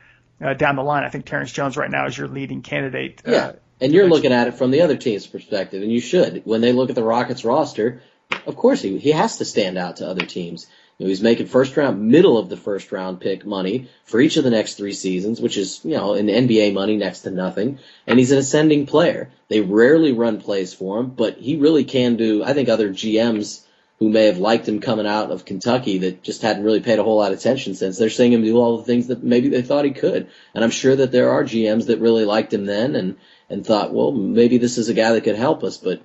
uh, 0.45 0.53
down 0.53 0.77
the 0.77 0.83
line, 0.83 1.05
I 1.05 1.09
think 1.09 1.25
Terrence 1.25 1.51
Jones 1.51 1.77
right 1.77 1.91
now 1.91 2.07
is 2.07 2.17
your 2.17 2.29
leading 2.29 2.63
candidate. 2.63 3.23
Uh, 3.27 3.33
yeah, 3.33 3.53
and 3.81 3.93
you're 3.93 4.09
looking 4.09 4.33
at 4.33 4.49
it 4.49 4.55
from 4.55 4.71
the 4.71 4.83
other 4.83 4.97
team's 4.97 5.27
perspective, 5.27 5.83
and 5.83 5.91
you 5.91 6.01
should. 6.01 6.43
When 6.45 6.61
they 6.61 6.73
look 6.73 6.91
at 6.91 6.97
the 6.97 7.03
Rockets 7.03 7.45
roster, 7.45 8.03
of 8.47 8.57
course 8.57 8.83
he 8.83 8.99
he 8.99 9.13
has 9.13 9.39
to 9.39 9.45
stand 9.45 9.79
out 9.79 9.97
to 9.97 10.09
other 10.09 10.27
teams. 10.27 10.67
You 10.99 11.05
know, 11.05 11.09
he's 11.11 11.21
making 11.21 11.47
first 11.47 11.77
round, 11.77 12.09
middle 12.09 12.39
of 12.39 12.49
the 12.49 12.57
first 12.57 12.91
round 12.91 13.21
pick 13.21 13.45
money 13.45 13.89
for 14.05 14.19
each 14.19 14.39
of 14.39 14.45
the 14.45 14.51
next 14.51 14.75
three 14.75 14.95
seasons, 14.95 15.41
which 15.41 15.59
is, 15.59 15.85
you 15.85 15.95
know, 15.97 16.15
in 16.15 16.27
NBA 16.27 16.73
money 16.73 16.97
next 16.97 17.21
to 17.23 17.31
nothing. 17.31 17.81
And 18.07 18.19
he's 18.19 18.33
an 18.33 18.39
ascending 18.39 18.87
player. 18.87 19.31
They 19.49 19.61
rarely 19.61 20.13
run 20.13 20.41
plays 20.41 20.73
for 20.73 21.01
him, 21.01 21.11
but 21.11 21.37
he 21.37 21.57
really 21.57 21.85
can 21.85 22.17
do, 22.17 22.43
I 22.43 22.55
think 22.55 22.69
other 22.69 22.89
GMs 22.89 23.63
who 23.99 24.09
may 24.09 24.27
have 24.27 24.39
liked 24.39 24.69
him 24.69 24.81
coming 24.81 25.07
out 25.07 25.31
of 25.31 25.45
Kentucky 25.45 25.99
that 25.99 26.23
just 26.23 26.43
hadn't 26.43 26.65
really 26.65 26.81
paid 26.81 26.99
a 26.99 27.03
whole 27.03 27.17
lot 27.17 27.33
of 27.33 27.39
attention 27.39 27.75
since 27.75 27.99
they're 27.99 28.11
seeing 28.11 28.33
him 28.33 28.43
do 28.43 28.59
all 28.59 28.79
the 28.79 28.85
things 28.85 29.07
that 29.07 29.23
maybe 29.23 29.49
they 29.49 29.63
thought 29.63 29.87
he 29.87 29.91
could. 29.91 30.29
And 30.55 30.65
I'm 30.65 30.71
sure 30.71 30.97
that 30.97 31.13
there 31.13 31.31
are 31.31 31.45
GMs 31.45 31.87
that 31.87 32.01
really 32.01 32.25
liked 32.25 32.53
him 32.53 32.67
then 32.67 32.95
and, 32.95 33.17
and 33.49 33.67
thought, 33.67 33.95
well, 33.95 34.13
maybe 34.13 34.59
this 34.59 34.77
is 34.77 34.89
a 34.89 34.95
guy 34.95 35.13
that 35.13 35.25
could 35.25 35.37
help 35.37 35.63
us, 35.65 35.79
but 35.79 36.03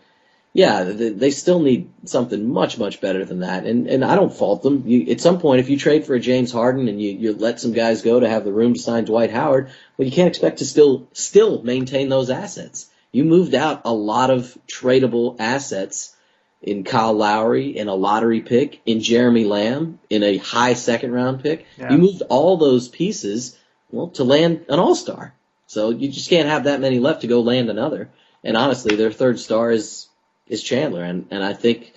yeah, 0.54 0.84
they 0.84 1.32
still 1.32 1.62
need 1.62 1.90
something 2.04 2.52
much, 2.52 2.78
much 2.78 3.00
better 3.00 3.24
than 3.24 3.40
that. 3.40 3.66
And 3.66 3.88
and 3.88 4.04
I 4.04 4.16
don't 4.16 4.34
fault 4.34 4.64
them. 4.64 4.84
You, 4.86 5.10
at 5.10 5.22
some 5.22 5.40
point, 5.40 5.62
if 5.62 5.70
you 5.70 5.78
trade 5.78 6.06
for 6.06 6.14
a 6.14 6.20
James 6.20 6.52
Harden 6.52 6.90
and 6.90 7.02
you, 7.02 7.12
you 7.12 7.34
let 7.34 7.62
some 7.62 7.72
guys 7.72 8.02
go 8.02 8.20
to 8.20 8.28
have 8.28 8.44
the 8.44 8.52
room 8.52 8.74
to 8.74 8.80
sign 8.80 9.06
Dwight 9.06 9.32
Howard, 9.32 9.72
well, 9.96 10.06
you 10.06 10.12
can't 10.12 10.28
expect 10.28 10.58
to 10.58 10.66
still 10.66 11.08
still 11.14 11.62
maintain 11.64 12.10
those 12.10 12.30
assets. 12.30 12.90
You 13.14 13.24
moved 13.24 13.56
out 13.56 13.84
a 13.86 13.94
lot 13.94 14.30
of 14.30 14.58
tradable 14.68 15.38
assets 15.40 16.16
in 16.62 16.84
Kyle 16.84 17.14
Lowry, 17.14 17.78
in 17.78 17.88
a 17.88 17.96
lottery 17.96 18.42
pick, 18.42 18.82
in 18.86 19.02
Jeremy 19.02 19.46
Lamb, 19.46 20.00
in 20.10 20.22
a 20.22 20.38
high 20.38 20.74
second 20.74 21.14
round 21.14 21.42
pick. 21.42 21.66
Yeah. 21.78 21.94
You 21.94 21.98
moved 21.98 22.24
all 22.30 22.58
those 22.58 22.90
pieces, 22.90 23.58
well, 23.90 24.10
to 24.10 24.26
land 24.26 24.66
an 24.68 24.80
all 24.80 24.96
star. 24.96 25.34
So 25.68 25.92
you 25.92 26.12
just 26.12 26.30
can't 26.30 26.50
have 26.50 26.66
that 26.66 26.82
many 26.82 27.00
left 27.00 27.22
to 27.22 27.28
go 27.28 27.40
land 27.40 27.70
another. 27.70 28.10
And 28.44 28.58
honestly, 28.58 28.98
their 28.98 29.12
third 29.12 29.40
star 29.40 29.72
is 29.72 30.08
is 30.52 30.62
Chandler, 30.62 31.04
and 31.04 31.28
and 31.32 31.44
I 31.44 31.54
think 31.54 31.94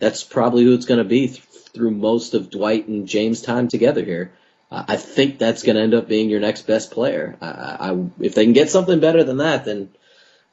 that's 0.00 0.24
probably 0.24 0.64
who 0.64 0.74
it's 0.74 0.86
going 0.86 0.98
to 0.98 1.04
be 1.04 1.28
th- 1.28 1.40
through 1.72 1.92
most 1.92 2.34
of 2.34 2.50
Dwight 2.50 2.88
and 2.88 3.06
James' 3.06 3.42
time 3.42 3.68
together 3.68 4.04
here. 4.04 4.32
Uh, 4.70 4.84
I 4.88 4.96
think 4.96 5.38
that's 5.38 5.62
going 5.62 5.76
to 5.76 5.82
end 5.82 5.94
up 5.94 6.08
being 6.08 6.30
your 6.30 6.40
next 6.40 6.66
best 6.66 6.90
player. 6.90 7.36
I, 7.40 7.46
I, 7.90 8.06
if 8.20 8.34
they 8.34 8.44
can 8.44 8.54
get 8.54 8.70
something 8.70 8.98
better 8.98 9.22
than 9.22 9.36
that, 9.36 9.66
then 9.66 9.90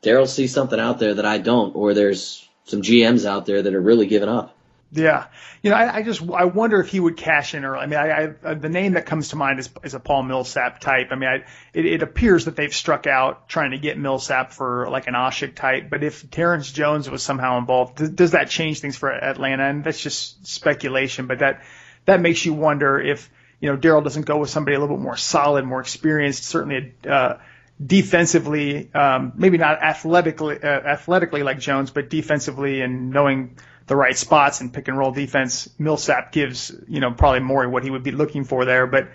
Daryl 0.04 0.28
sees 0.28 0.54
something 0.54 0.80
out 0.80 1.00
there 1.00 1.16
that 1.16 1.26
I 1.26 1.40
don't, 1.40 1.76
or 1.76 1.94
there's 1.94 2.48
some 2.66 2.82
GMs 2.82 3.26
out 3.26 3.46
there 3.46 3.62
that 3.62 3.74
are 3.74 3.82
really 3.82 4.06
giving 4.06 4.30
up. 4.30 4.56
Yeah, 4.92 5.28
you 5.62 5.70
know, 5.70 5.76
I, 5.76 5.98
I 5.98 6.04
just 6.04 6.22
I 6.32 6.46
wonder 6.46 6.80
if 6.80 6.88
he 6.88 7.00
would 7.00 7.16
cash 7.16 7.54
in 7.54 7.64
early. 7.64 7.80
I 7.80 7.86
mean, 7.86 8.00
I, 8.00 8.10
I 8.10 8.34
uh, 8.44 8.54
the 8.56 8.70
name 8.70 8.94
that 8.94 9.06
comes 9.06 9.30
to 9.30 9.36
mind 9.36 9.60
is 9.60 9.70
is 9.84 9.94
a 9.94 10.00
Paul 10.00 10.24
Millsap 10.24 10.80
type. 10.80 11.10
I 11.12 11.16
mean, 11.16 11.30
I, 11.30 11.36
it, 11.74 11.86
it 11.86 12.02
appears 12.02 12.46
that 12.46 12.56
they've 12.56 12.74
struck 12.74 13.06
out 13.06 13.48
trying 13.48 13.72
to 13.72 13.78
get 13.78 14.00
Millsap 14.00 14.52
for 14.52 14.90
like 14.90 15.06
an 15.06 15.14
Asik 15.14 15.54
type. 15.54 15.92
But 15.92 16.04
if 16.04 16.32
Terrence 16.32 16.72
Jones 16.72 17.08
was 17.08 17.22
somehow 17.22 17.60
involved, 17.60 17.98
does, 17.98 18.10
does 18.10 18.32
that 18.32 18.50
change 18.50 18.80
things 18.80 18.98
for 18.98 19.12
Atlanta? 19.12 19.64
And 19.64 19.84
that's 19.84 20.02
just 20.02 20.48
speculation. 20.48 21.28
But 21.28 21.40
that 21.40 21.62
that 22.06 22.20
makes 22.20 22.44
you 22.44 22.56
wonder 22.56 23.00
if 23.00 23.30
you 23.60 23.72
know 23.72 23.78
Daryl 23.78 24.04
doesn't 24.04 24.26
go 24.26 24.38
with 24.38 24.50
somebody 24.50 24.76
a 24.76 24.80
little 24.80 24.98
bit 24.98 25.04
more 25.04 25.18
solid, 25.18 25.66
more 25.66 25.82
experienced, 25.82 26.46
certainly. 26.46 26.96
Uh, 27.08 27.36
defensively, 27.84 28.94
um, 28.94 29.32
maybe 29.36 29.58
not 29.58 29.82
athletically, 29.82 30.62
uh, 30.62 30.68
athletically 30.68 31.44
like 31.44 31.60
Jones, 31.60 31.92
but 31.92 32.10
defensively 32.10 32.82
and 32.82 33.10
knowing 33.12 33.56
the 33.90 33.98
right 33.98 34.18
spots 34.18 34.62
and 34.62 34.72
pick 34.72 34.88
and 34.88 34.98
roll 34.98 35.12
defense, 35.12 35.68
Millsap 35.78 36.32
gives, 36.32 36.72
you 36.88 37.02
know, 37.02 37.12
probably 37.12 37.42
more 37.42 37.68
what 37.68 37.84
he 37.84 37.90
would 37.90 38.04
be 38.04 38.12
looking 38.12 38.46
for 38.46 38.64
there. 38.64 38.88
But 38.88 39.10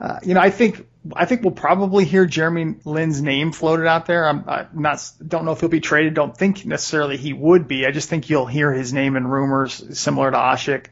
Uh, 0.00 0.18
you 0.22 0.32
know, 0.32 0.40
I 0.40 0.50
think 0.50 0.86
I 1.14 1.26
think 1.26 1.42
we'll 1.42 1.52
probably 1.68 2.06
hear 2.06 2.24
Jeremy 2.24 2.76
Lin's 2.86 3.20
name 3.20 3.52
floated 3.52 3.86
out 3.86 4.06
there. 4.06 4.26
I'm, 4.26 4.44
I'm 4.48 4.68
not 4.72 4.96
don't 5.28 5.44
know 5.44 5.52
if 5.52 5.60
he'll 5.60 5.68
be 5.68 5.80
traded. 5.80 6.14
Don't 6.14 6.34
think 6.34 6.64
necessarily 6.64 7.18
he 7.18 7.34
would 7.34 7.68
be. 7.68 7.84
I 7.84 7.90
just 7.90 8.08
think 8.08 8.30
you'll 8.30 8.46
hear 8.48 8.72
his 8.72 8.94
name 8.94 9.16
in 9.18 9.26
rumors 9.26 9.98
similar 9.98 10.30
to 10.30 10.38
Asik. 10.38 10.86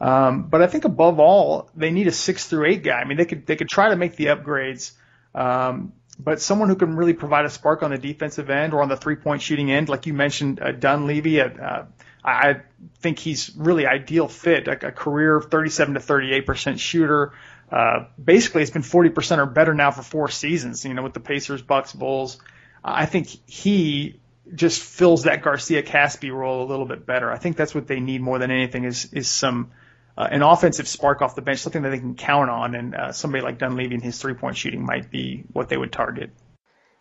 Um, 0.00 0.48
but 0.50 0.60
I 0.60 0.66
think 0.66 0.84
above 0.84 1.20
all, 1.20 1.70
they 1.76 1.90
need 1.90 2.08
a 2.08 2.12
six 2.12 2.46
through 2.48 2.66
eight 2.66 2.82
guy. 2.82 2.98
I 3.00 3.04
mean, 3.04 3.16
they 3.16 3.26
could 3.26 3.46
they 3.46 3.54
could 3.54 3.68
try 3.68 3.90
to 3.90 3.96
make 3.96 4.16
the 4.16 4.26
upgrades, 4.26 4.90
um, 5.36 5.92
but 6.18 6.40
someone 6.40 6.68
who 6.68 6.76
can 6.76 6.96
really 6.96 7.14
provide 7.14 7.44
a 7.44 7.50
spark 7.50 7.84
on 7.84 7.90
the 7.92 7.98
defensive 7.98 8.50
end 8.50 8.74
or 8.74 8.82
on 8.82 8.88
the 8.88 8.96
three 8.96 9.16
point 9.16 9.40
shooting 9.40 9.70
end, 9.70 9.88
like 9.88 10.06
you 10.06 10.14
mentioned, 10.14 10.60
uh, 10.60 10.72
Dunleavy. 10.72 11.40
Uh, 11.40 11.84
I 12.24 12.62
think 12.98 13.18
he's 13.18 13.54
really 13.56 13.86
ideal 13.86 14.28
fit, 14.28 14.68
a, 14.68 14.88
a 14.88 14.92
career 14.92 15.40
37 15.40 15.94
to 15.94 16.00
38 16.00 16.46
percent 16.46 16.80
shooter. 16.80 17.32
Uh, 17.70 18.06
basically, 18.22 18.62
it's 18.62 18.70
been 18.70 18.82
40 18.82 19.10
percent 19.10 19.40
or 19.40 19.46
better 19.46 19.74
now 19.74 19.90
for 19.90 20.02
four 20.02 20.28
seasons. 20.28 20.84
You 20.84 20.94
know, 20.94 21.02
with 21.02 21.14
the 21.14 21.20
Pacers, 21.20 21.62
Bucks, 21.62 21.92
Bulls. 21.92 22.38
I 22.82 23.06
think 23.06 23.28
he 23.46 24.20
just 24.54 24.82
fills 24.82 25.24
that 25.24 25.42
Garcia 25.42 25.82
Casspi 25.82 26.32
role 26.32 26.64
a 26.64 26.68
little 26.68 26.86
bit 26.86 27.04
better. 27.06 27.30
I 27.30 27.38
think 27.38 27.56
that's 27.56 27.74
what 27.74 27.86
they 27.86 28.00
need 28.00 28.20
more 28.20 28.38
than 28.38 28.50
anything 28.50 28.84
is 28.84 29.12
is 29.12 29.28
some 29.28 29.72
uh, 30.16 30.28
an 30.30 30.42
offensive 30.42 30.88
spark 30.88 31.22
off 31.22 31.36
the 31.36 31.42
bench, 31.42 31.60
something 31.60 31.82
that 31.82 31.90
they 31.90 31.98
can 31.98 32.14
count 32.14 32.50
on, 32.50 32.74
and 32.74 32.94
uh, 32.94 33.12
somebody 33.12 33.44
like 33.44 33.58
Dunleavy 33.58 33.94
and 33.94 34.02
his 34.02 34.18
three 34.18 34.34
point 34.34 34.56
shooting 34.56 34.84
might 34.84 35.10
be 35.10 35.44
what 35.52 35.68
they 35.68 35.76
would 35.76 35.92
target. 35.92 36.30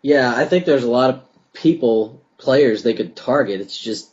Yeah, 0.01 0.34
I 0.36 0.45
think 0.45 0.65
there's 0.65 0.84
a 0.84 0.89
lot 0.89 1.09
of 1.09 1.53
people, 1.53 2.24
players 2.38 2.84
they 2.84 2.93
could 2.93 3.15
target. 3.15 3.61
It's 3.61 3.78
just 3.78 4.11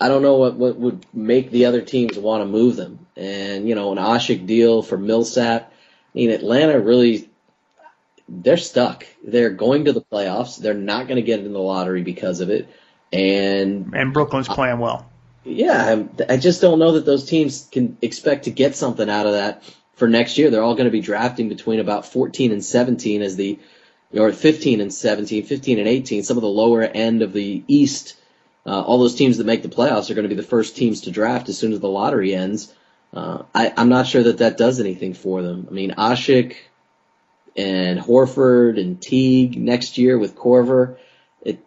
I 0.00 0.08
don't 0.08 0.22
know 0.22 0.36
what, 0.36 0.54
what 0.54 0.76
would 0.76 1.06
make 1.14 1.50
the 1.50 1.66
other 1.66 1.80
teams 1.80 2.18
want 2.18 2.42
to 2.42 2.46
move 2.46 2.76
them. 2.76 3.06
And 3.16 3.68
you 3.68 3.74
know, 3.74 3.92
an 3.92 3.98
Asik 3.98 4.46
deal 4.46 4.82
for 4.82 4.98
Millsap. 4.98 5.72
I 5.72 6.18
mean, 6.18 6.30
Atlanta 6.30 6.78
really 6.80 7.30
they're 8.28 8.56
stuck. 8.56 9.06
They're 9.24 9.50
going 9.50 9.84
to 9.84 9.92
the 9.92 10.02
playoffs. 10.02 10.58
They're 10.58 10.74
not 10.74 11.06
going 11.06 11.16
to 11.16 11.22
get 11.22 11.40
in 11.40 11.52
the 11.52 11.60
lottery 11.60 12.02
because 12.02 12.40
of 12.40 12.50
it. 12.50 12.68
And 13.12 13.94
and 13.94 14.12
Brooklyn's 14.12 14.48
playing 14.48 14.78
well 14.78 15.08
yeah, 15.46 16.02
I 16.28 16.36
just 16.36 16.60
don't 16.60 16.80
know 16.80 16.92
that 16.92 17.06
those 17.06 17.24
teams 17.24 17.68
can 17.70 17.96
expect 18.02 18.44
to 18.44 18.50
get 18.50 18.74
something 18.74 19.08
out 19.08 19.26
of 19.26 19.32
that 19.32 19.62
for 19.94 20.08
next 20.08 20.38
year. 20.38 20.50
They're 20.50 20.62
all 20.62 20.74
going 20.74 20.86
to 20.86 20.90
be 20.90 21.00
drafting 21.00 21.48
between 21.48 21.78
about 21.78 22.06
14 22.06 22.50
and 22.50 22.64
17 22.64 23.22
as 23.22 23.36
the, 23.36 23.58
or 24.12 24.32
15 24.32 24.80
and 24.80 24.92
17, 24.92 25.44
15 25.44 25.78
and 25.78 25.86
18, 25.86 26.24
some 26.24 26.36
of 26.36 26.42
the 26.42 26.48
lower 26.48 26.82
end 26.82 27.22
of 27.22 27.32
the 27.32 27.62
East. 27.68 28.16
Uh, 28.66 28.80
all 28.80 28.98
those 28.98 29.14
teams 29.14 29.38
that 29.38 29.46
make 29.46 29.62
the 29.62 29.68
playoffs 29.68 30.10
are 30.10 30.14
going 30.14 30.28
to 30.28 30.34
be 30.34 30.40
the 30.40 30.42
first 30.42 30.76
teams 30.76 31.02
to 31.02 31.12
draft 31.12 31.48
as 31.48 31.56
soon 31.56 31.72
as 31.72 31.78
the 31.78 31.88
lottery 31.88 32.34
ends. 32.34 32.74
Uh, 33.14 33.42
I, 33.54 33.72
I'm 33.76 33.88
not 33.88 34.08
sure 34.08 34.24
that 34.24 34.38
that 34.38 34.58
does 34.58 34.80
anything 34.80 35.14
for 35.14 35.40
them. 35.40 35.66
I 35.70 35.72
mean, 35.72 35.92
Asik 35.92 36.56
and 37.56 38.00
Horford 38.00 38.80
and 38.80 39.00
Teague 39.00 39.56
next 39.56 39.98
year 39.98 40.18
with 40.18 40.34
Korver, 40.34 40.96
it, 41.42 41.60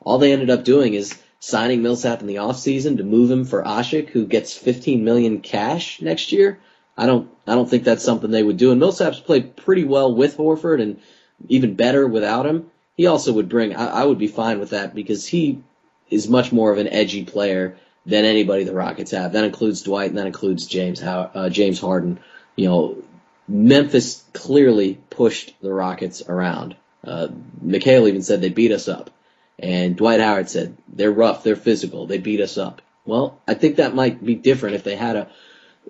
all 0.00 0.18
they 0.18 0.32
ended 0.32 0.48
up 0.48 0.64
doing 0.64 0.94
is 0.94 1.16
signing 1.40 1.82
Millsap 1.82 2.22
in 2.22 2.26
the 2.26 2.36
offseason 2.36 2.96
to 2.96 3.04
move 3.04 3.30
him 3.30 3.44
for 3.44 3.62
Asik, 3.62 4.08
who 4.08 4.26
gets 4.26 4.56
15 4.56 5.04
million 5.04 5.40
cash 5.42 6.00
next 6.00 6.32
year. 6.32 6.58
I 6.96 7.04
don't, 7.04 7.30
I 7.46 7.54
don't 7.54 7.68
think 7.68 7.84
that's 7.84 8.04
something 8.04 8.30
they 8.30 8.42
would 8.42 8.56
do. 8.56 8.70
And 8.70 8.80
Millsap's 8.80 9.20
played 9.20 9.56
pretty 9.56 9.84
well 9.84 10.14
with 10.14 10.38
Horford 10.38 10.80
and 10.80 11.00
even 11.48 11.74
better 11.74 12.06
without 12.06 12.46
him. 12.46 12.70
He 12.96 13.06
also 13.06 13.34
would 13.34 13.50
bring, 13.50 13.76
I, 13.76 14.00
I 14.00 14.04
would 14.06 14.18
be 14.18 14.26
fine 14.26 14.58
with 14.58 14.70
that 14.70 14.94
because 14.94 15.26
he 15.26 15.62
is 16.10 16.28
much 16.28 16.52
more 16.52 16.72
of 16.72 16.78
an 16.78 16.88
edgy 16.88 17.24
player 17.24 17.76
than 18.04 18.24
anybody 18.24 18.64
the 18.64 18.74
Rockets 18.74 19.10
have. 19.10 19.32
That 19.32 19.44
includes 19.44 19.82
Dwight 19.82 20.10
and 20.10 20.18
that 20.18 20.26
includes 20.26 20.66
James, 20.66 21.02
uh, 21.02 21.48
James 21.50 21.80
Harden. 21.80 22.20
You 22.54 22.68
know, 22.68 23.02
Memphis 23.48 24.24
clearly 24.32 24.98
pushed 25.10 25.54
the 25.60 25.72
Rockets 25.72 26.22
around. 26.28 26.76
Uh, 27.04 27.28
McHale 27.64 28.08
even 28.08 28.22
said 28.22 28.40
they 28.40 28.48
beat 28.48 28.72
us 28.72 28.88
up. 28.88 29.10
And 29.58 29.96
Dwight 29.96 30.20
Howard 30.20 30.50
said, 30.50 30.76
they're 30.88 31.10
rough, 31.10 31.42
they're 31.42 31.56
physical, 31.56 32.06
they 32.06 32.18
beat 32.18 32.40
us 32.40 32.58
up. 32.58 32.82
Well, 33.04 33.40
I 33.46 33.54
think 33.54 33.76
that 33.76 33.94
might 33.94 34.24
be 34.24 34.34
different 34.34 34.74
if 34.74 34.84
they 34.84 34.96
had 34.96 35.16
a, 35.16 35.28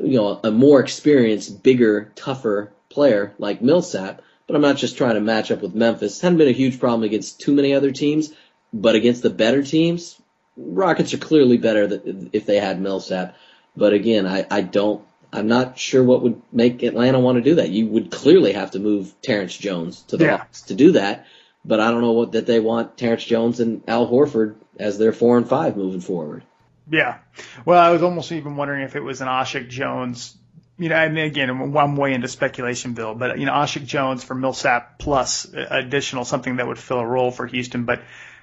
you 0.00 0.18
know, 0.18 0.38
a 0.44 0.50
more 0.50 0.80
experienced, 0.80 1.62
bigger, 1.62 2.12
tougher 2.14 2.72
player 2.90 3.34
like 3.38 3.62
Millsap. 3.62 4.22
But 4.46 4.54
I'm 4.54 4.62
not 4.62 4.76
just 4.76 4.96
trying 4.96 5.14
to 5.14 5.20
match 5.20 5.50
up 5.50 5.62
with 5.62 5.74
Memphis. 5.74 6.18
It 6.18 6.22
Hadn't 6.22 6.38
been 6.38 6.48
a 6.48 6.52
huge 6.52 6.78
problem 6.78 7.02
against 7.02 7.40
too 7.40 7.52
many 7.52 7.74
other 7.74 7.90
teams, 7.90 8.32
but 8.72 8.94
against 8.94 9.22
the 9.22 9.30
better 9.30 9.62
teams, 9.62 10.20
Rockets 10.56 11.12
are 11.12 11.18
clearly 11.18 11.58
better 11.58 12.00
if 12.32 12.46
they 12.46 12.58
had 12.58 12.80
Millsap. 12.80 13.36
But 13.76 13.92
again, 13.92 14.26
I, 14.26 14.46
I 14.50 14.62
don't, 14.62 15.04
I'm 15.32 15.48
not 15.48 15.78
sure 15.78 16.02
what 16.02 16.22
would 16.22 16.40
make 16.50 16.82
Atlanta 16.82 17.20
want 17.20 17.36
to 17.36 17.42
do 17.42 17.56
that. 17.56 17.68
You 17.68 17.86
would 17.88 18.10
clearly 18.10 18.52
have 18.52 18.70
to 18.70 18.78
move 18.78 19.14
Terrence 19.20 19.56
Jones 19.56 20.02
to 20.04 20.16
the 20.16 20.24
yeah. 20.24 20.30
Rockets 20.30 20.62
to 20.62 20.74
do 20.74 20.92
that 20.92 21.26
but 21.66 21.80
I 21.80 21.90
don't 21.90 22.00
know 22.00 22.12
what 22.12 22.32
that 22.32 22.46
they 22.46 22.60
want 22.60 22.96
Terrence 22.96 23.24
Jones 23.24 23.60
and 23.60 23.82
Al 23.88 24.08
Horford 24.08 24.54
as 24.78 24.98
their 24.98 25.12
four 25.12 25.36
and 25.36 25.48
five 25.48 25.76
moving 25.76 26.00
forward. 26.00 26.44
Yeah. 26.88 27.18
Well, 27.64 27.82
I 27.82 27.90
was 27.90 28.02
almost 28.02 28.30
even 28.30 28.56
wondering 28.56 28.82
if 28.82 28.94
it 28.94 29.00
was 29.00 29.20
an 29.20 29.26
Asik 29.26 29.68
Jones. 29.68 30.36
You 30.78 30.90
know, 30.90 30.94
I 30.94 31.08
mean, 31.08 31.24
again, 31.24 31.50
I'm 31.50 31.96
way 31.96 32.12
into 32.12 32.28
speculation, 32.28 32.92
Bill, 32.92 33.14
but 33.14 33.38
you 33.38 33.46
know, 33.46 33.52
Asik 33.52 33.86
Jones 33.86 34.22
for 34.22 34.34
Millsap 34.34 34.98
plus 34.98 35.46
additional 35.52 36.24
something 36.24 36.56
that 36.56 36.66
would 36.66 36.78
fill 36.78 37.00
a 37.00 37.06
role 37.06 37.30
for 37.30 37.46
Houston. 37.46 37.84
But, 37.84 38.02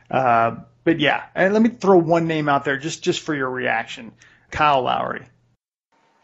uh, 0.10 0.58
but 0.84 1.00
yeah, 1.00 1.24
and 1.36 1.54
let 1.54 1.62
me 1.62 1.70
throw 1.70 1.98
one 1.98 2.28
name 2.28 2.50
out 2.50 2.66
there 2.66 2.78
just 2.78 3.04
just 3.04 3.22
for 3.22 3.34
your 3.34 3.50
reaction, 3.50 4.12
Kyle 4.52 4.82
Lowry. 4.82 5.26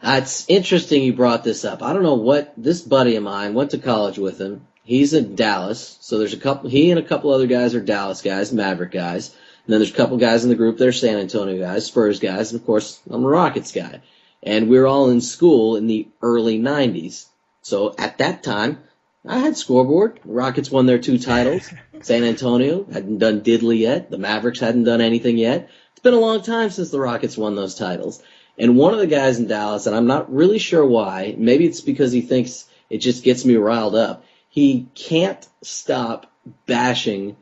Uh, 0.02 0.20
it's 0.22 0.46
interesting 0.48 1.02
you 1.02 1.12
brought 1.12 1.44
this 1.44 1.64
up. 1.64 1.82
I 1.82 1.92
don't 1.92 2.02
know 2.02 2.14
what 2.14 2.54
this 2.56 2.80
buddy 2.80 3.16
of 3.16 3.22
mine 3.22 3.54
went 3.54 3.72
to 3.72 3.78
college 3.78 4.18
with 4.18 4.40
him. 4.40 4.66
He's 4.82 5.12
in 5.12 5.36
Dallas, 5.36 5.98
so 6.00 6.18
there's 6.18 6.32
a 6.32 6.38
couple. 6.38 6.70
He 6.70 6.90
and 6.90 6.98
a 6.98 7.02
couple 7.02 7.32
other 7.32 7.46
guys 7.46 7.74
are 7.74 7.80
Dallas 7.80 8.22
guys, 8.22 8.52
Maverick 8.52 8.92
guys, 8.92 9.28
and 9.28 9.72
then 9.72 9.78
there's 9.78 9.92
a 9.92 9.96
couple 9.96 10.16
guys 10.16 10.42
in 10.42 10.50
the 10.50 10.56
group 10.56 10.78
that 10.78 10.88
are 10.88 10.92
San 10.92 11.18
Antonio 11.18 11.58
guys, 11.58 11.86
Spurs 11.86 12.18
guys, 12.18 12.52
and 12.52 12.60
of 12.60 12.66
course 12.66 13.00
I'm 13.10 13.24
a 13.24 13.28
Rockets 13.28 13.72
guy. 13.72 14.00
And 14.42 14.68
we 14.68 14.78
are 14.78 14.86
all 14.86 15.10
in 15.10 15.20
school 15.20 15.76
in 15.76 15.86
the 15.86 16.08
early 16.22 16.58
'90s. 16.58 17.26
So 17.62 17.94
at 17.98 18.18
that 18.18 18.42
time, 18.42 18.78
I 19.26 19.38
had 19.38 19.56
scoreboard. 19.56 20.20
Rockets 20.24 20.70
won 20.70 20.86
their 20.86 20.98
two 20.98 21.18
titles. 21.18 21.70
San 22.02 22.24
Antonio 22.24 22.86
hadn't 22.90 23.18
done 23.18 23.42
diddly 23.42 23.78
yet. 23.80 24.10
The 24.10 24.18
Mavericks 24.18 24.60
hadn't 24.60 24.84
done 24.84 25.00
anything 25.00 25.36
yet. 25.36 25.68
It's 25.92 26.02
been 26.02 26.14
a 26.14 26.20
long 26.20 26.42
time 26.42 26.70
since 26.70 26.90
the 26.90 27.00
Rockets 27.00 27.36
won 27.36 27.54
those 27.54 27.74
titles. 27.74 28.22
And 28.58 28.76
one 28.76 28.94
of 28.94 29.00
the 29.00 29.06
guys 29.06 29.38
in 29.38 29.46
Dallas, 29.46 29.86
and 29.86 29.94
I'm 29.94 30.06
not 30.06 30.32
really 30.32 30.58
sure 30.58 30.84
why, 30.84 31.34
maybe 31.36 31.66
it's 31.66 31.80
because 31.80 32.12
he 32.12 32.22
thinks 32.22 32.66
it 32.88 32.98
just 32.98 33.22
gets 33.22 33.44
me 33.44 33.56
riled 33.56 33.94
up 33.94 34.24
he 34.50 34.88
can't 34.94 35.48
stop 35.62 36.30
bashing 36.66 37.36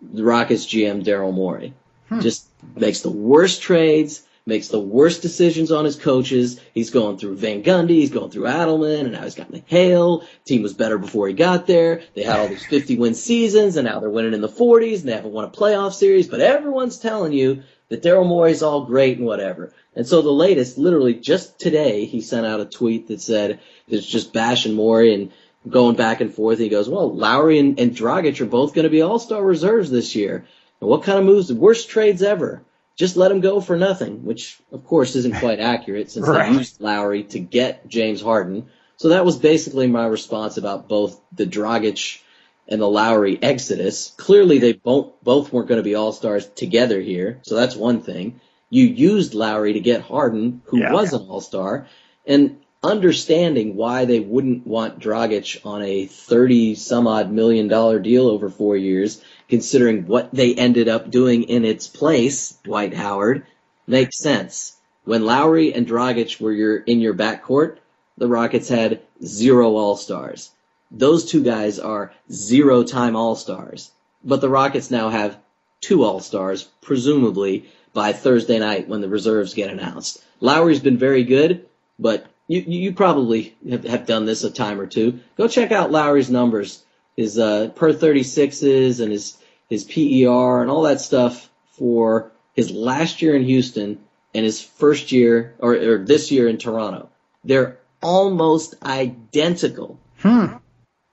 the 0.00 0.22
Rockets 0.22 0.64
GM 0.64 1.04
Daryl 1.04 1.34
Morey. 1.34 1.74
Hmm. 2.08 2.20
Just 2.20 2.48
makes 2.74 3.00
the 3.00 3.10
worst 3.10 3.60
trades, 3.60 4.22
makes 4.46 4.68
the 4.68 4.78
worst 4.78 5.22
decisions 5.22 5.72
on 5.72 5.84
his 5.84 5.96
coaches. 5.96 6.60
He's 6.72 6.90
going 6.90 7.18
through 7.18 7.36
Van 7.36 7.64
Gundy, 7.64 7.96
he's 7.96 8.12
going 8.12 8.30
through 8.30 8.44
Adelman, 8.44 9.00
and 9.00 9.12
now 9.12 9.24
he's 9.24 9.34
got 9.34 9.50
McHale. 9.50 10.24
Team 10.44 10.62
was 10.62 10.72
better 10.72 10.98
before 10.98 11.26
he 11.26 11.34
got 11.34 11.66
there. 11.66 12.02
They 12.14 12.22
had 12.22 12.38
all 12.38 12.48
these 12.48 12.64
50 12.70 12.96
win 12.96 13.14
seasons, 13.14 13.76
and 13.76 13.86
now 13.86 13.98
they're 13.98 14.08
winning 14.08 14.34
in 14.34 14.40
the 14.40 14.48
40s, 14.48 15.00
and 15.00 15.08
they 15.08 15.14
haven't 15.14 15.32
won 15.32 15.44
a 15.44 15.50
playoff 15.50 15.94
series, 15.94 16.28
but 16.28 16.40
everyone's 16.40 16.98
telling 16.98 17.32
you 17.32 17.64
that 17.88 18.02
Daryl 18.02 18.26
Morey's 18.26 18.62
all 18.62 18.84
great 18.84 19.18
and 19.18 19.26
whatever. 19.26 19.72
And 19.96 20.06
so 20.06 20.22
the 20.22 20.30
latest, 20.30 20.78
literally 20.78 21.14
just 21.14 21.58
today, 21.58 22.04
he 22.04 22.20
sent 22.20 22.46
out 22.46 22.60
a 22.60 22.66
tweet 22.66 23.08
that 23.08 23.20
said 23.20 23.60
it's 23.88 24.06
just 24.06 24.32
bashing 24.32 24.74
Morey 24.74 25.12
and 25.12 25.32
going 25.68 25.96
back 25.96 26.20
and 26.20 26.32
forth. 26.32 26.58
He 26.58 26.68
goes, 26.68 26.88
well, 26.88 27.12
Lowry 27.12 27.58
and, 27.58 27.80
and 27.80 27.92
Dragic 27.92 28.40
are 28.40 28.46
both 28.46 28.74
going 28.74 28.84
to 28.84 28.90
be 28.90 29.02
all-star 29.02 29.42
reserves 29.42 29.90
this 29.90 30.14
year. 30.14 30.46
And 30.80 30.90
what 30.90 31.02
kind 31.02 31.18
of 31.18 31.24
moves? 31.24 31.48
The 31.48 31.56
worst 31.56 31.88
trades 31.88 32.22
ever. 32.22 32.62
Just 32.96 33.16
let 33.16 33.30
him 33.30 33.40
go 33.40 33.60
for 33.60 33.76
nothing, 33.76 34.24
which 34.24 34.58
of 34.72 34.84
course 34.84 35.14
isn't 35.16 35.36
quite 35.40 35.60
accurate 35.60 36.10
since 36.10 36.26
right. 36.26 36.50
they 36.50 36.58
used 36.58 36.80
Lowry 36.80 37.24
to 37.24 37.38
get 37.38 37.86
James 37.88 38.20
Harden. 38.20 38.68
So 38.96 39.10
that 39.10 39.24
was 39.24 39.36
basically 39.36 39.86
my 39.86 40.06
response 40.06 40.56
about 40.56 40.88
both 40.88 41.20
the 41.32 41.46
Dragic 41.46 42.20
and 42.66 42.80
the 42.80 42.88
Lowry 42.88 43.38
exodus. 43.40 44.12
Clearly 44.16 44.58
they 44.58 44.72
both, 44.72 45.12
both 45.22 45.52
weren't 45.52 45.68
going 45.68 45.78
to 45.78 45.84
be 45.84 45.94
all-stars 45.94 46.46
together 46.46 47.00
here. 47.00 47.38
So 47.42 47.54
that's 47.54 47.76
one 47.76 48.00
thing. 48.00 48.40
You 48.70 48.84
used 48.84 49.34
Lowry 49.34 49.74
to 49.74 49.80
get 49.80 50.00
Harden, 50.00 50.62
who 50.64 50.80
yeah. 50.80 50.92
was 50.92 51.12
an 51.12 51.26
all-star. 51.28 51.86
And 52.26 52.58
understanding 52.82 53.76
why 53.76 54.04
they 54.04 54.20
wouldn't 54.20 54.66
want 54.66 54.98
Dragic 54.98 55.64
on 55.64 55.82
a 55.82 56.06
30 56.06 56.74
some 56.74 57.06
odd 57.06 57.30
million 57.30 57.68
dollar 57.68 57.98
deal 57.98 58.28
over 58.28 58.48
four 58.48 58.76
years, 58.76 59.22
considering 59.48 60.06
what 60.06 60.32
they 60.32 60.54
ended 60.54 60.88
up 60.88 61.10
doing 61.10 61.44
in 61.44 61.64
its 61.64 61.86
place, 61.86 62.52
Dwight 62.64 62.94
Howard, 62.94 63.46
makes 63.86 64.18
sense. 64.18 64.76
When 65.04 65.24
Lowry 65.24 65.72
and 65.72 65.86
Dragic 65.86 66.40
were 66.40 66.52
your, 66.52 66.78
in 66.78 67.00
your 67.00 67.14
backcourt, 67.14 67.78
the 68.18 68.26
Rockets 68.28 68.68
had 68.68 69.02
zero 69.24 69.76
All-Stars. 69.76 70.50
Those 70.90 71.24
two 71.24 71.42
guys 71.42 71.78
are 71.78 72.12
zero 72.30 72.82
time 72.82 73.14
All-Stars. 73.14 73.92
But 74.24 74.40
the 74.40 74.48
Rockets 74.48 74.90
now 74.90 75.10
have 75.10 75.38
two 75.80 76.02
All-Stars, 76.02 76.64
presumably 76.80 77.68
by 77.92 78.12
Thursday 78.12 78.58
night 78.58 78.88
when 78.88 79.00
the 79.00 79.08
reserves 79.08 79.54
get 79.54 79.70
announced. 79.70 80.22
Lowry's 80.40 80.80
been 80.80 80.98
very 80.98 81.24
good, 81.24 81.66
but 81.98 82.26
you 82.48 82.60
you 82.60 82.92
probably 82.92 83.56
have, 83.68 83.84
have 83.84 84.06
done 84.06 84.26
this 84.26 84.44
a 84.44 84.50
time 84.50 84.80
or 84.80 84.86
two. 84.86 85.20
Go 85.36 85.48
check 85.48 85.72
out 85.72 85.90
Lowry's 85.90 86.30
numbers, 86.30 86.84
his 87.16 87.38
uh, 87.38 87.68
per 87.74 87.92
36s 87.92 89.00
and 89.00 89.12
his 89.12 89.36
his 89.68 89.84
PER 89.84 90.62
and 90.62 90.70
all 90.70 90.82
that 90.82 91.00
stuff 91.00 91.48
for 91.72 92.30
his 92.54 92.70
last 92.70 93.20
year 93.20 93.34
in 93.34 93.44
Houston 93.44 93.98
and 94.34 94.44
his 94.44 94.62
first 94.62 95.12
year 95.12 95.54
or, 95.58 95.74
or 95.74 95.98
this 95.98 96.30
year 96.30 96.48
in 96.48 96.58
Toronto. 96.58 97.08
They're 97.44 97.78
almost 98.02 98.74
identical. 98.82 99.98
Hmm. 100.18 100.56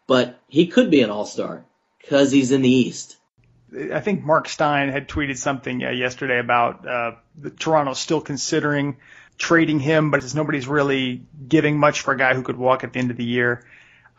But 0.07 0.39
he 0.47 0.67
could 0.67 0.91
be 0.91 1.01
an 1.01 1.09
all-star 1.09 1.65
because 1.99 2.31
he's 2.31 2.51
in 2.51 2.61
the 2.61 2.69
East. 2.69 3.17
I 3.91 4.01
think 4.01 4.23
Marc 4.23 4.47
Stein 4.49 4.89
had 4.89 5.07
tweeted 5.07 5.37
something 5.37 5.83
uh, 5.83 5.89
yesterday 5.89 6.39
about 6.39 6.87
uh, 6.87 7.11
the 7.35 7.49
Toronto 7.49 7.93
still 7.93 8.21
considering 8.21 8.97
trading 9.37 9.79
him, 9.79 10.11
but 10.11 10.35
nobody's 10.35 10.67
really 10.67 11.23
giving 11.47 11.79
much 11.79 12.01
for 12.01 12.13
a 12.13 12.17
guy 12.17 12.35
who 12.35 12.43
could 12.43 12.57
walk 12.57 12.83
at 12.83 12.93
the 12.93 12.99
end 12.99 13.09
of 13.09 13.17
the 13.17 13.23
year. 13.23 13.65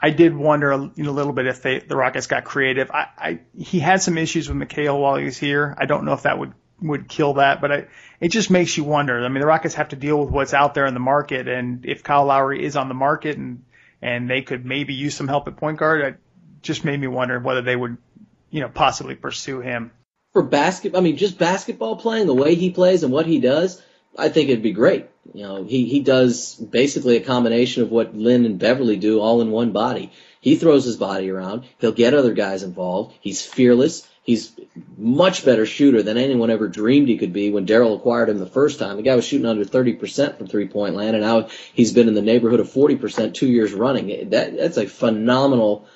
I 0.05 0.11
did 0.11 0.37
wonder 0.37 0.91
you 0.97 1.03
know, 1.03 1.11
a 1.11 1.13
little 1.13 1.33
bit 1.33 1.47
if 1.47 1.63
they, 1.63 1.79
the 1.79 1.97
Rockets 1.97 2.27
got 2.27 2.45
creative. 2.45 2.91
I, 2.91 3.07
I, 3.17 3.41
he 3.57 3.79
had 3.79 4.03
some 4.03 4.19
issues 4.19 4.51
with 4.51 4.59
McHale 4.59 5.01
while 5.01 5.17
he 5.17 5.25
was 5.25 5.39
here. 5.39 5.75
I 5.79 5.87
don't 5.87 6.05
know 6.05 6.13
if 6.13 6.25
that 6.25 6.39
would 6.39 6.53
would 6.83 7.09
kill 7.09 7.35
that, 7.35 7.63
but 7.63 7.73
I, 7.73 7.87
it 8.21 8.29
just 8.29 8.51
makes 8.51 8.77
you 8.77 8.85
wonder. 8.85 9.19
I 9.25 9.29
mean, 9.29 9.41
the 9.41 9.47
Rockets 9.47 9.77
have 9.77 9.89
to 9.91 9.97
deal 9.97 10.23
with 10.23 10.29
what's 10.29 10.53
out 10.53 10.75
there 10.75 10.85
in 10.85 10.93
the 10.93 11.01
market, 11.01 11.49
and 11.49 11.87
if 11.87 12.03
Kyle 12.03 12.27
Lowry 12.27 12.63
is 12.63 12.77
on 12.77 12.89
the 12.89 12.95
market 12.95 13.39
and 13.39 13.65
and 14.03 14.29
they 14.29 14.43
could 14.43 14.67
maybe 14.67 14.93
use 14.93 15.15
some 15.15 15.27
help 15.27 15.49
at 15.49 15.57
point 15.57 15.79
guard, 15.79 16.03
it 16.03 16.19
just 16.61 16.85
made 16.85 17.01
me 17.01 17.07
wonder 17.07 17.41
whether 17.41 17.63
they 17.63 17.75
would, 17.75 17.97
you 18.51 18.61
know, 18.61 18.69
possibly 18.69 19.15
pursue 19.15 19.61
him. 19.61 19.91
For 20.35 20.43
basketball, 20.43 21.01
I 21.01 21.03
mean, 21.03 21.17
just 21.17 21.39
basketball 21.39 21.97
playing, 21.97 22.27
the 22.27 22.35
way 22.35 22.57
he 22.57 22.69
plays 22.69 23.05
and 23.05 23.13
what 23.13 23.25
he 23.25 23.41
does, 23.41 23.81
I 24.19 24.29
think 24.29 24.51
it'd 24.51 24.63
be 24.63 24.73
great. 24.73 25.09
You 25.33 25.43
know, 25.43 25.65
he, 25.65 25.87
he 25.87 26.01
does 26.01 26.55
basically 26.55 27.17
a 27.17 27.25
combination 27.25 27.83
of 27.83 27.91
what 27.91 28.15
Lin 28.15 28.45
and 28.45 28.59
Beverley 28.59 28.97
do 28.97 29.21
all 29.21 29.41
in 29.41 29.51
one 29.51 29.73
body. 29.73 30.13
He 30.41 30.57
throws 30.57 30.85
his 30.85 30.97
body 30.97 31.31
around. 31.31 31.65
He'll 31.79 31.93
get 31.93 32.15
other 32.15 32.35
guys 32.35 32.63
involved. 32.63 33.17
He's 33.21 33.45
fearless. 33.45 34.07
He's 34.23 34.53
much 34.97 35.45
better 35.45 35.67
shooter 35.67 36.03
than 36.03 36.17
anyone 36.17 36.51
ever 36.51 36.69
dreamed 36.69 37.09
he 37.09 37.19
could 37.19 37.33
be 37.33 37.51
when 37.51 37.67
Daryl 37.67 37.97
acquired 37.97 38.29
him 38.29 38.39
the 38.39 38.47
first 38.47 38.79
time. 38.79 38.97
The 38.97 39.03
guy 39.03 39.17
was 39.17 39.27
shooting 39.27 39.47
under 39.47 39.65
30% 39.65 40.39
from 40.39 40.47
three 40.47 40.69
point 40.69 40.95
land 40.95 41.17
and 41.17 41.25
now 41.25 41.49
he's 41.75 41.93
been 41.93 42.09
in 42.09 42.15
the 42.15 42.23
neighborhood 42.23 42.61
of 42.61 42.69
40% 42.69 43.35
two 43.35 43.49
years 43.49 43.73
running. 43.73 44.31
That, 44.31 44.57
that's 44.57 44.79
a 44.79 44.87
phenomenal 44.87 45.87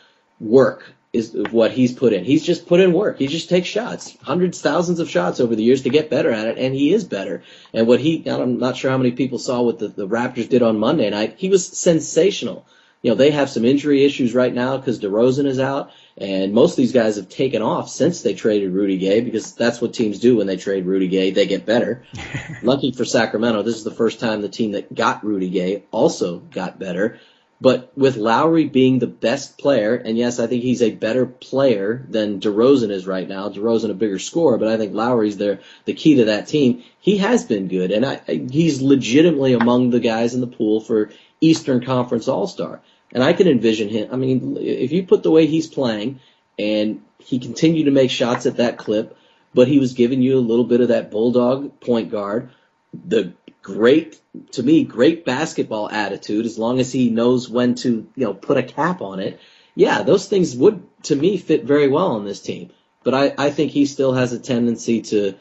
work 0.41 0.93
is 1.13 1.35
what 1.51 1.71
he's 1.71 1.93
put 1.93 2.13
in. 2.13 2.25
He's 2.25 2.45
just 2.45 2.67
put 2.67 2.81
in 2.81 2.93
work. 2.93 3.19
He 3.19 3.29
just 3.29 3.49
takes 3.49 3.69
shots, 3.69 4.17
hundreds, 4.23 4.61
thousands 4.61 5.01
of 5.01 5.09
shots 5.09 5.41
over 5.41 5.57
the 5.57 5.63
years 5.63 5.83
to 5.83 5.91
get 5.91 6.11
better 6.11 6.31
at 6.31 6.47
it, 6.47 6.59
and 6.59 6.75
he 6.75 6.93
is 6.93 7.05
better. 7.05 7.43
And 7.73 7.87
what 7.87 8.01
he, 8.01 8.29
I'm 8.29 8.59
not 8.59 8.77
sure 8.77 8.91
how 8.91 8.99
many 8.99 9.13
people 9.13 9.39
saw 9.39 9.63
what 9.63 9.79
the, 9.79 9.89
the 9.89 10.07
Raptors 10.07 10.49
did 10.49 10.63
on 10.63 10.79
Monday 10.79 11.09
night. 11.09 11.37
He 11.39 11.49
was 11.49 11.67
sensational. 11.67 12.67
You 13.01 13.13
know, 13.13 13.15
they 13.15 13.31
have 13.31 13.49
some 13.49 13.65
injury 13.65 14.05
issues 14.05 14.35
right 14.35 14.53
now 14.53 14.77
because 14.77 14.99
DeRozan 14.99 15.47
is 15.47 15.61
out, 15.61 15.93
and 16.17 16.53
most 16.53 16.73
of 16.73 16.79
these 16.79 16.93
guys 16.93 17.17
have 17.17 17.29
taken 17.29 17.63
off 17.63 17.89
since 17.89 18.23
they 18.23 18.35
traded 18.35 18.73
Rudy 18.73 18.99
Gay 18.99 19.21
because 19.21 19.55
that's 19.55 19.81
what 19.81 19.95
teams 19.95 20.19
do 20.19 20.37
when 20.37 20.49
they 20.49 20.57
trade 20.57 20.85
Rudy 20.85 21.07
Gay. 21.07 21.31
They 21.31 21.47
get 21.47 21.65
better. 21.65 22.03
Lucky 22.63 22.91
for 22.91 23.05
Sacramento, 23.05 23.63
this 23.63 23.77
is 23.77 23.85
the 23.85 23.93
first 23.93 24.19
time 24.19 24.43
the 24.43 24.49
team 24.49 24.73
that 24.73 24.93
got 24.93 25.25
Rudy 25.25 25.49
Gay 25.49 25.85
also 25.93 26.39
got 26.39 26.81
better. 26.81 27.21
But 27.61 27.93
with 27.97 28.17
Lowry 28.17 28.67
being 28.67 28.99
the 28.99 29.09
best 29.09 29.59
player, 29.59 29.97
and 29.97 30.17
yes, 30.17 30.39
I 30.39 30.47
think 30.47 30.63
he's 30.63 30.83
a 30.83 30.93
better 30.93 31.27
player 31.27 32.07
than 32.09 32.41
DeRozan 32.41 32.91
is 32.91 33.07
right 33.07 33.29
now. 33.29 33.49
DeRozan 33.49 33.91
a 33.91 33.95
bigger 33.95 34.21
scorer, 34.21 34.59
but 34.59 34.69
I 34.69 34.77
think 34.77 34.95
Lowry's 34.95 35.37
the 35.37 35.59
the 35.85 35.95
key 35.95 36.17
to 36.17 36.27
that 36.27 36.47
team. 36.47 36.85
He 37.01 37.19
has 37.19 37.45
been 37.45 37.67
good, 37.67 37.91
and 37.91 38.07
I, 38.07 38.21
he's 38.51 38.81
legitimately 38.81 39.55
among 39.55 39.91
the 39.91 39.99
guys 39.99 40.35
in 40.35 40.41
the 40.41 40.47
pool 40.47 40.81
for 40.81 41.11
Eastern 41.41 41.85
Conference 41.85 42.29
All 42.29 42.47
Star. 42.47 42.81
And 43.13 43.25
I 43.25 43.33
can 43.33 43.49
envision 43.49 43.89
him. 43.89 44.11
I 44.13 44.17
mean, 44.17 44.57
if 44.61 44.93
you 44.93 45.05
put 45.05 45.23
the 45.23 45.31
way 45.31 45.47
he's 45.47 45.67
playing, 45.67 46.21
and 46.59 47.03
he 47.19 47.41
continued 47.41 47.85
to 47.85 47.91
make 47.91 48.11
shots 48.11 48.47
at 48.47 48.59
that 48.59 48.79
clip, 48.79 49.17
but 49.53 49.67
he 49.67 49.79
was 49.79 49.95
giving 49.95 50.23
you 50.23 50.39
a 50.39 50.41
little 50.41 50.65
bit 50.65 50.81
of 50.81 50.89
that 50.89 51.11
bulldog 51.11 51.81
point 51.81 52.11
guard. 52.11 52.51
The 52.93 53.33
great 53.69 54.19
to 54.53 54.62
me 54.62 54.83
great 54.83 55.27
basketball 55.27 55.91
attitude 55.91 56.47
as 56.47 56.59
long 56.59 56.81
as 56.81 56.91
he 56.91 57.11
knows 57.11 57.51
when 57.51 57.75
to 57.75 58.09
you 58.16 58.25
know 58.25 58.33
put 58.33 58.57
a 58.57 58.62
cap 58.62 59.03
on 59.03 59.21
it. 59.21 59.39
Yeah 59.75 60.03
those 60.03 60.27
things 60.27 60.57
would 60.57 60.83
to 61.05 61.14
me 61.14 61.37
fit 61.37 61.64
very 61.64 61.87
well 61.87 62.12
on 62.12 62.25
this 62.25 62.41
team. 62.41 62.71
But 63.05 63.14
i 63.14 63.35
i 63.37 63.51
think 63.51 63.71
he 63.71 63.85
still 63.85 64.14
has 64.14 64.33
a 64.33 64.39
tendency 64.39 65.03
to 65.12 65.35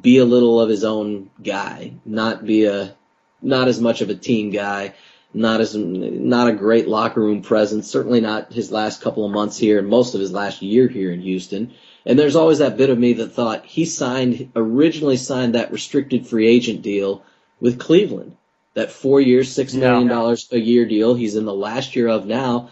be 0.00 0.18
a 0.18 0.24
little 0.24 0.60
of 0.60 0.68
his 0.68 0.84
own 0.84 1.30
guy 1.42 1.94
not 2.04 2.46
be 2.46 2.66
a 2.66 2.94
not 3.42 3.66
as 3.66 3.80
much 3.80 4.00
of 4.00 4.10
a 4.10 4.14
team 4.14 4.50
guy 4.50 4.94
not 5.34 5.60
as 5.60 5.74
not 5.74 6.48
a 6.48 6.52
great 6.52 6.86
locker 6.86 7.20
room 7.20 7.42
presence 7.42 7.90
certainly 7.90 8.20
not 8.20 8.52
his 8.52 8.70
last 8.70 9.02
couple 9.02 9.26
of 9.26 9.32
months 9.32 9.58
here 9.58 9.80
and 9.80 9.88
most 9.88 10.14
of 10.14 10.20
his 10.20 10.30
last 10.30 10.62
year 10.62 10.86
here 10.86 11.10
in 11.10 11.20
houston. 11.20 11.74
And 12.06 12.18
there's 12.18 12.36
always 12.36 12.58
that 12.58 12.76
bit 12.76 12.90
of 12.90 12.98
me 12.98 13.12
that 13.14 13.32
thought 13.32 13.66
he 13.66 13.84
signed 13.84 14.52
originally 14.54 15.16
signed 15.16 15.56
that 15.56 15.72
restricted 15.72 16.28
free 16.28 16.46
agent 16.46 16.82
deal 16.82 17.24
with 17.62 17.78
Cleveland. 17.78 18.36
That 18.74 18.90
four 18.90 19.20
years, 19.20 19.52
six 19.52 19.74
million 19.74 20.08
dollars 20.08 20.48
a 20.50 20.58
year 20.58 20.86
deal 20.86 21.14
he's 21.14 21.36
in 21.36 21.44
the 21.44 21.54
last 21.54 21.94
year 21.94 22.08
of 22.08 22.26
now. 22.26 22.70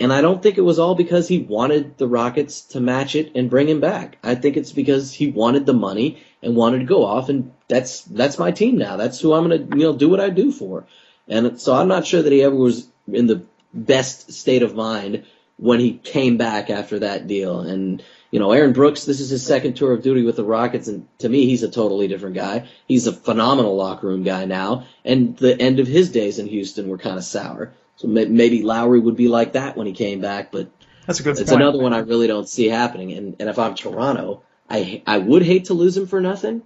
And 0.00 0.12
I 0.12 0.22
don't 0.22 0.42
think 0.42 0.58
it 0.58 0.62
was 0.62 0.78
all 0.78 0.94
because 0.94 1.28
he 1.28 1.38
wanted 1.38 1.96
the 1.98 2.08
Rockets 2.08 2.62
to 2.72 2.80
match 2.80 3.14
it 3.14 3.32
and 3.34 3.50
bring 3.50 3.68
him 3.68 3.78
back. 3.78 4.16
I 4.22 4.34
think 4.34 4.56
it's 4.56 4.72
because 4.72 5.12
he 5.12 5.30
wanted 5.30 5.66
the 5.66 5.74
money 5.74 6.22
and 6.42 6.56
wanted 6.56 6.78
to 6.78 6.86
go 6.86 7.04
off 7.04 7.28
and 7.28 7.52
that's 7.68 8.00
that's 8.02 8.38
my 8.38 8.50
team 8.50 8.78
now. 8.78 8.96
That's 8.96 9.20
who 9.20 9.32
I'm 9.32 9.44
gonna 9.44 9.76
you 9.76 9.84
know 9.84 9.96
do 9.96 10.08
what 10.08 10.20
I 10.20 10.30
do 10.30 10.50
for. 10.50 10.86
And 11.28 11.60
so 11.60 11.74
I'm 11.74 11.88
not 11.88 12.06
sure 12.06 12.22
that 12.22 12.32
he 12.32 12.42
ever 12.42 12.56
was 12.56 12.88
in 13.06 13.26
the 13.26 13.44
best 13.72 14.32
state 14.32 14.62
of 14.62 14.74
mind 14.74 15.24
when 15.58 15.78
he 15.78 15.92
came 15.92 16.36
back 16.38 16.70
after 16.70 17.00
that 17.00 17.26
deal. 17.26 17.60
And 17.60 18.02
you 18.32 18.38
know, 18.38 18.50
Aaron 18.50 18.72
Brooks, 18.72 19.04
this 19.04 19.20
is 19.20 19.28
his 19.28 19.46
second 19.46 19.74
tour 19.74 19.92
of 19.92 20.02
duty 20.02 20.22
with 20.22 20.36
the 20.36 20.44
Rockets, 20.44 20.88
and 20.88 21.06
to 21.18 21.28
me, 21.28 21.44
he's 21.44 21.62
a 21.62 21.70
totally 21.70 22.08
different 22.08 22.34
guy. 22.34 22.66
He's 22.88 23.06
a 23.06 23.12
phenomenal 23.12 23.76
locker 23.76 24.06
room 24.06 24.22
guy 24.22 24.46
now, 24.46 24.86
and 25.04 25.36
the 25.36 25.60
end 25.60 25.80
of 25.80 25.86
his 25.86 26.10
days 26.10 26.38
in 26.38 26.46
Houston 26.46 26.88
were 26.88 26.96
kind 26.96 27.18
of 27.18 27.24
sour. 27.24 27.74
So 27.96 28.08
maybe 28.08 28.62
Lowry 28.62 29.00
would 29.00 29.16
be 29.16 29.28
like 29.28 29.52
that 29.52 29.76
when 29.76 29.86
he 29.86 29.92
came 29.92 30.22
back, 30.22 30.50
but 30.50 30.70
that's 31.06 31.20
a 31.20 31.22
good. 31.22 31.38
It's 31.38 31.52
another 31.52 31.78
one 31.78 31.92
I 31.92 31.98
really 31.98 32.26
don't 32.26 32.48
see 32.48 32.68
happening. 32.68 33.12
And 33.12 33.36
and 33.38 33.50
if 33.50 33.58
I'm 33.58 33.74
Toronto, 33.74 34.42
I 34.68 35.02
I 35.06 35.18
would 35.18 35.42
hate 35.42 35.66
to 35.66 35.74
lose 35.74 35.94
him 35.94 36.06
for 36.06 36.20
nothing, 36.20 36.62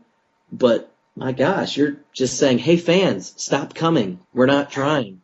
but 0.52 0.94
my 1.16 1.32
gosh, 1.32 1.76
you're 1.76 1.96
just 2.12 2.38
saying, 2.38 2.58
hey 2.58 2.76
fans, 2.76 3.34
stop 3.36 3.74
coming. 3.74 4.20
We're 4.32 4.46
not 4.46 4.70
trying, 4.70 5.20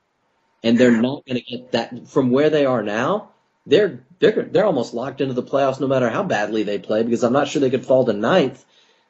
and 0.64 0.76
they're 0.76 0.90
not 0.90 1.24
going 1.24 1.40
to 1.40 1.57
get 1.57 1.72
that 1.72 2.09
from 2.09 2.30
where 2.30 2.51
they 2.51 2.66
are 2.66 2.82
now 2.82 3.32
they're 3.67 4.05
they're 4.19 4.43
they're 4.43 4.65
almost 4.65 4.95
locked 4.95 5.21
into 5.21 5.35
the 5.35 5.43
playoffs 5.43 5.81
no 5.81 5.87
matter 5.87 6.11
how 6.11 6.23
badly 6.23 6.63
they 6.63 6.79
play 6.79 7.03
because 7.03 7.23
I'm 7.23 7.33
not 7.33 7.49
sure 7.49 7.61
they 7.61 7.71
could 7.71 7.87
fall 7.87 8.05
to 8.05 8.13
ninth. 8.13 8.65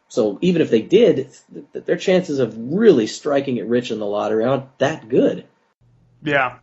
So 0.09 0.39
even 0.43 0.61
if 0.61 0.71
they 0.71 0.83
did, 0.83 1.31
their 1.73 1.97
chances 1.97 2.39
of 2.39 2.55
really 2.57 3.07
striking 3.07 3.57
it 3.57 3.67
rich 3.67 3.91
in 3.91 3.99
the 3.99 4.07
lottery 4.07 4.45
aren't 4.45 4.79
that 4.79 5.09
good. 5.09 5.47
Yeah. 6.23 6.59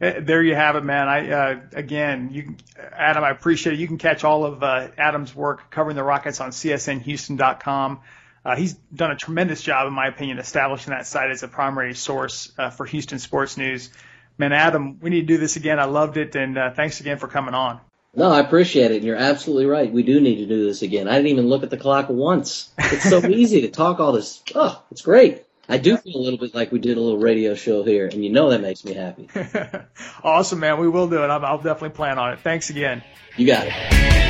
Eh, 0.00 0.20
there 0.20 0.40
you 0.40 0.54
have 0.54 0.76
it, 0.76 0.84
man. 0.84 1.08
I 1.08 1.30
uh, 1.30 1.60
again, 1.72 2.30
you, 2.32 2.56
Adam, 2.78 3.24
I 3.24 3.30
appreciate 3.30 3.72
it. 3.72 3.80
You 3.80 3.88
can 3.88 3.98
catch 3.98 4.22
all 4.22 4.44
of 4.44 4.62
uh, 4.62 4.88
Adam's 4.96 5.34
work 5.34 5.70
covering 5.70 5.96
the 5.96 6.04
Rockets 6.04 6.40
on 6.40 6.50
CSNHouston.com. 6.50 8.00
Uh, 8.42 8.56
he's 8.56 8.74
done 8.94 9.10
a 9.10 9.16
tremendous 9.16 9.60
job, 9.60 9.86
in 9.86 9.92
my 9.92 10.06
opinion, 10.06 10.38
establishing 10.38 10.92
that 10.92 11.06
site 11.06 11.30
as 11.30 11.42
a 11.42 11.48
primary 11.48 11.94
source 11.94 12.52
uh, 12.56 12.70
for 12.70 12.86
Houston 12.86 13.18
sports 13.18 13.56
news 13.56 13.90
man, 14.40 14.52
Adam, 14.52 14.98
we 15.00 15.10
need 15.10 15.20
to 15.20 15.26
do 15.26 15.38
this 15.38 15.54
again. 15.54 15.78
I 15.78 15.84
loved 15.84 16.16
it, 16.16 16.34
and 16.34 16.58
uh, 16.58 16.70
thanks 16.74 17.00
again 17.00 17.18
for 17.18 17.28
coming 17.28 17.54
on. 17.54 17.80
No, 18.12 18.32
I 18.32 18.40
appreciate 18.40 18.90
it, 18.90 18.96
and 18.96 19.04
you're 19.04 19.14
absolutely 19.14 19.66
right. 19.66 19.92
We 19.92 20.02
do 20.02 20.20
need 20.20 20.36
to 20.36 20.46
do 20.46 20.66
this 20.66 20.82
again. 20.82 21.06
I 21.06 21.14
didn't 21.14 21.28
even 21.28 21.48
look 21.48 21.62
at 21.62 21.70
the 21.70 21.76
clock 21.76 22.08
once. 22.08 22.70
It's 22.76 23.08
so 23.08 23.24
easy 23.28 23.60
to 23.60 23.68
talk 23.68 24.00
all 24.00 24.10
this. 24.10 24.42
Oh, 24.52 24.82
it's 24.90 25.02
great. 25.02 25.44
I 25.68 25.78
do 25.78 25.96
feel 25.96 26.16
a 26.16 26.18
little 26.18 26.38
bit 26.38 26.52
like 26.52 26.72
we 26.72 26.80
did 26.80 26.96
a 26.96 27.00
little 27.00 27.20
radio 27.20 27.54
show 27.54 27.84
here, 27.84 28.06
and 28.06 28.24
you 28.24 28.32
know 28.32 28.50
that 28.50 28.60
makes 28.60 28.84
me 28.84 28.94
happy. 28.94 29.28
awesome, 30.24 30.58
man. 30.58 30.80
We 30.80 30.88
will 30.88 31.08
do 31.08 31.22
it. 31.22 31.28
I'll, 31.28 31.44
I'll 31.44 31.58
definitely 31.58 31.90
plan 31.90 32.18
on 32.18 32.32
it. 32.32 32.40
Thanks 32.40 32.70
again. 32.70 33.04
You 33.36 33.46
got 33.46 33.68
it. 33.68 34.29